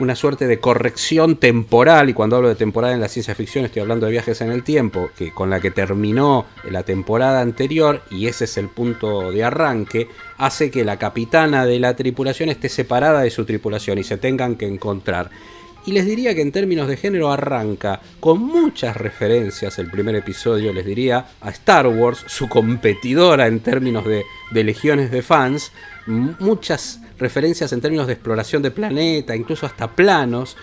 una 0.00 0.14
suerte 0.14 0.46
de 0.46 0.60
corrección 0.60 1.36
temporal, 1.36 2.08
y 2.08 2.14
cuando 2.14 2.36
hablo 2.36 2.48
de 2.48 2.54
temporada 2.54 2.94
en 2.94 3.00
la 3.00 3.08
ciencia 3.08 3.34
ficción 3.34 3.64
estoy 3.64 3.82
hablando 3.82 4.06
de 4.06 4.12
viajes 4.12 4.40
en 4.40 4.50
el 4.50 4.62
tiempo, 4.62 5.10
que 5.16 5.32
con 5.32 5.50
la 5.50 5.60
que 5.60 5.70
terminó 5.70 6.46
la 6.70 6.82
temporada 6.82 7.40
anterior, 7.40 8.02
y 8.10 8.26
ese 8.26 8.44
es 8.44 8.56
el 8.58 8.68
punto 8.68 9.32
de 9.32 9.44
arranque, 9.44 10.08
hace 10.36 10.70
que 10.70 10.84
la 10.84 10.98
capitana 10.98 11.66
de 11.66 11.80
la 11.80 11.96
tripulación 11.96 12.48
esté 12.48 12.68
separada 12.68 13.22
de 13.22 13.30
su 13.30 13.44
tripulación 13.44 13.98
y 13.98 14.04
se 14.04 14.18
tengan 14.18 14.56
que 14.56 14.66
encontrar. 14.66 15.30
Y 15.86 15.92
les 15.92 16.04
diría 16.04 16.34
que 16.34 16.42
en 16.42 16.52
términos 16.52 16.86
de 16.86 16.98
género 16.98 17.32
arranca 17.32 18.00
con 18.20 18.40
muchas 18.40 18.96
referencias 18.96 19.78
el 19.78 19.90
primer 19.90 20.14
episodio, 20.16 20.72
les 20.72 20.84
diría, 20.84 21.28
a 21.40 21.50
Star 21.50 21.86
Wars, 21.86 22.24
su 22.26 22.48
competidora 22.48 23.46
en 23.46 23.60
términos 23.60 24.04
de, 24.04 24.22
de 24.50 24.64
legiones 24.64 25.10
de 25.10 25.22
fans, 25.22 25.72
muchas 26.06 27.00
referencias 27.18 27.72
en 27.72 27.80
términos 27.80 28.06
de 28.06 28.14
exploración 28.14 28.62
de 28.62 28.70
planeta, 28.70 29.34
incluso 29.36 29.66
hasta 29.66 29.94
planos, 29.94 30.56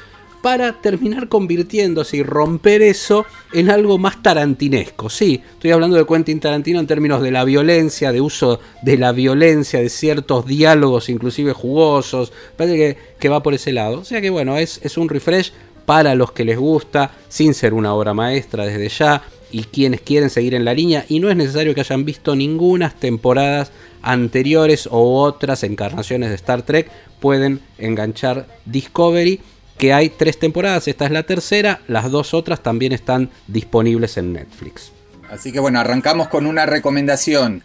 para 0.46 0.74
terminar 0.74 1.28
convirtiéndose 1.28 2.18
y 2.18 2.24
romper 2.24 2.84
eso 2.84 3.26
en 3.52 3.72
algo 3.72 3.98
más 3.98 4.22
tarantinesco. 4.22 5.10
Sí, 5.10 5.42
estoy 5.54 5.72
hablando 5.72 5.98
de 5.98 6.06
Quentin 6.06 6.40
Tarantino 6.40 6.80
en 6.80 6.86
términos 6.86 7.24
de 7.24 7.32
la 7.32 7.44
violencia, 7.44 8.12
de 8.12 8.22
uso 8.22 8.60
de 8.84 8.96
la 8.98 9.12
violencia, 9.12 9.80
de 9.80 9.90
ciertos 9.90 10.46
diálogos 10.46 11.10
inclusive 11.10 11.54
jugosos, 11.54 12.32
parece 12.56 12.78
que, 12.78 12.98
que 13.18 13.30
va 13.30 13.42
por 13.42 13.56
ese 13.56 13.72
lado. 13.72 14.02
O 14.02 14.06
sea 14.06 14.22
que 14.22 14.30
bueno, 14.30 14.58
es, 14.58 14.80
es 14.84 15.00
un 15.00 15.10
refresh 15.10 15.52
para 15.86 16.14
los 16.14 16.32
que 16.32 16.46
les 16.46 16.60
gusta, 16.60 17.12
sin 17.28 17.56
ser 17.56 17.74
una 17.74 17.96
obra 17.96 18.14
maestra 18.14 18.66
desde 18.66 18.90
ya, 18.90 19.24
y 19.52 19.64
quienes 19.64 20.02
quieren 20.02 20.30
seguir 20.30 20.54
en 20.56 20.66
la 20.66 20.74
línea, 20.74 21.06
y 21.08 21.20
no 21.20 21.30
es 21.30 21.36
necesario 21.36 21.74
que 21.74 21.82
hayan 21.82 22.06
visto 22.06 22.36
ninguna 22.36 22.90
temporadas 22.90 23.72
anteriores 24.02 24.88
o 24.92 25.22
otras 25.24 25.64
encarnaciones 25.64 26.30
de 26.30 26.36
Star 26.36 26.62
Trek, 26.62 26.90
pueden 27.20 27.62
enganchar 27.78 28.48
Discovery, 28.66 29.42
que 29.78 29.94
hay 29.94 30.10
tres 30.10 30.40
temporadas, 30.40 30.88
esta 30.88 31.06
es 31.06 31.12
la 31.12 31.24
tercera, 31.24 31.82
las 31.88 32.10
dos 32.10 32.34
otras 32.34 32.62
también 32.64 32.94
están 32.94 33.30
disponibles 33.48 34.18
en 34.18 34.34
Netflix. 34.34 34.92
Así 35.30 35.52
que 35.52 35.60
bueno, 35.60 35.80
arrancamos 35.80 36.28
con 36.28 36.46
una 36.46 36.66
recomendación 36.66 37.64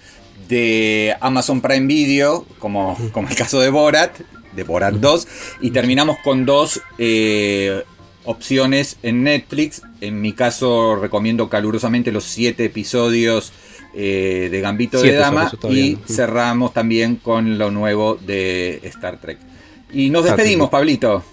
de 0.48 1.14
Amazon 1.20 1.60
Prime 1.60 1.86
Video, 1.86 2.46
como, 2.58 2.96
como 3.12 3.28
el 3.28 3.36
caso 3.36 3.60
de 3.60 3.70
Borat, 3.70 4.18
de 4.52 4.62
Borat 4.64 4.94
2, 4.94 5.28
y 5.60 5.70
terminamos 5.70 6.16
con 6.24 6.44
dos 6.44 6.80
eh, 6.98 7.84
opciones 8.24 8.96
en 9.02 9.24
Netflix. 9.24 9.82
En 10.00 10.20
mi 10.20 10.32
caso 10.32 10.96
recomiendo 10.96 11.48
calurosamente 11.48 12.12
los 12.12 12.24
siete 12.24 12.64
episodios 12.66 13.52
eh, 13.94 14.48
de 14.50 14.60
Gambito 14.60 15.00
Siete 15.00 15.16
de 15.16 15.20
Dama 15.20 15.50
y 15.64 15.74
bien. 15.74 15.98
cerramos 16.06 16.72
también 16.72 17.16
con 17.16 17.58
lo 17.58 17.70
nuevo 17.70 18.16
de 18.16 18.80
Star 18.84 19.20
Trek. 19.20 19.38
Y 19.92 20.10
nos 20.10 20.24
despedimos. 20.24 20.70
Pablito. 20.70 21.24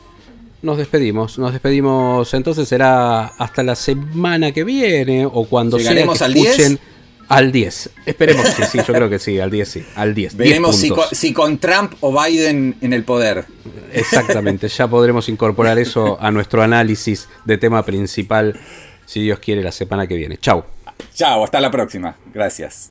Nos 0.63 0.79
despedimos, 0.79 1.37
nos 1.37 1.53
despedimos 1.53 2.33
entonces 2.33 2.67
será 2.67 3.27
hasta 3.27 3.61
la 3.61 3.75
semana 3.75 4.51
que 4.51 4.63
viene 4.63 5.23
o 5.23 5.45
cuando 5.45 5.77
sea 5.77 5.89
que 5.89 5.93
¿Llegaremos 5.93 6.21
al 6.23 6.33
10? 6.33 6.79
Al 7.27 7.51
10. 7.51 7.89
Esperemos 8.05 8.47
que 8.49 8.65
sí, 8.65 8.79
yo 8.85 8.93
creo 8.93 9.09
que 9.09 9.19
sí, 9.19 9.39
al 9.39 9.51
10 9.51 9.69
sí, 9.69 9.85
al 9.95 10.13
10. 10.13 10.37
10 10.37 10.37
Veremos 10.37 10.75
si 10.75 10.91
si 11.11 11.33
con 11.33 11.57
Trump 11.57 11.93
o 12.01 12.11
Biden 12.11 12.75
en 12.81 12.93
el 12.93 13.03
poder. 13.03 13.45
Exactamente, 13.91 14.67
ya 14.67 14.87
podremos 14.87 15.29
incorporar 15.29 15.79
eso 15.79 16.17
a 16.19 16.31
nuestro 16.31 16.61
análisis 16.61 17.27
de 17.45 17.57
tema 17.57 17.83
principal, 17.83 18.59
si 19.05 19.21
Dios 19.21 19.39
quiere, 19.39 19.63
la 19.63 19.71
semana 19.71 20.07
que 20.07 20.15
viene. 20.15 20.37
Chau. 20.37 20.63
Chao, 21.13 21.43
hasta 21.43 21.59
la 21.59 21.71
próxima. 21.71 22.15
Gracias. 22.33 22.89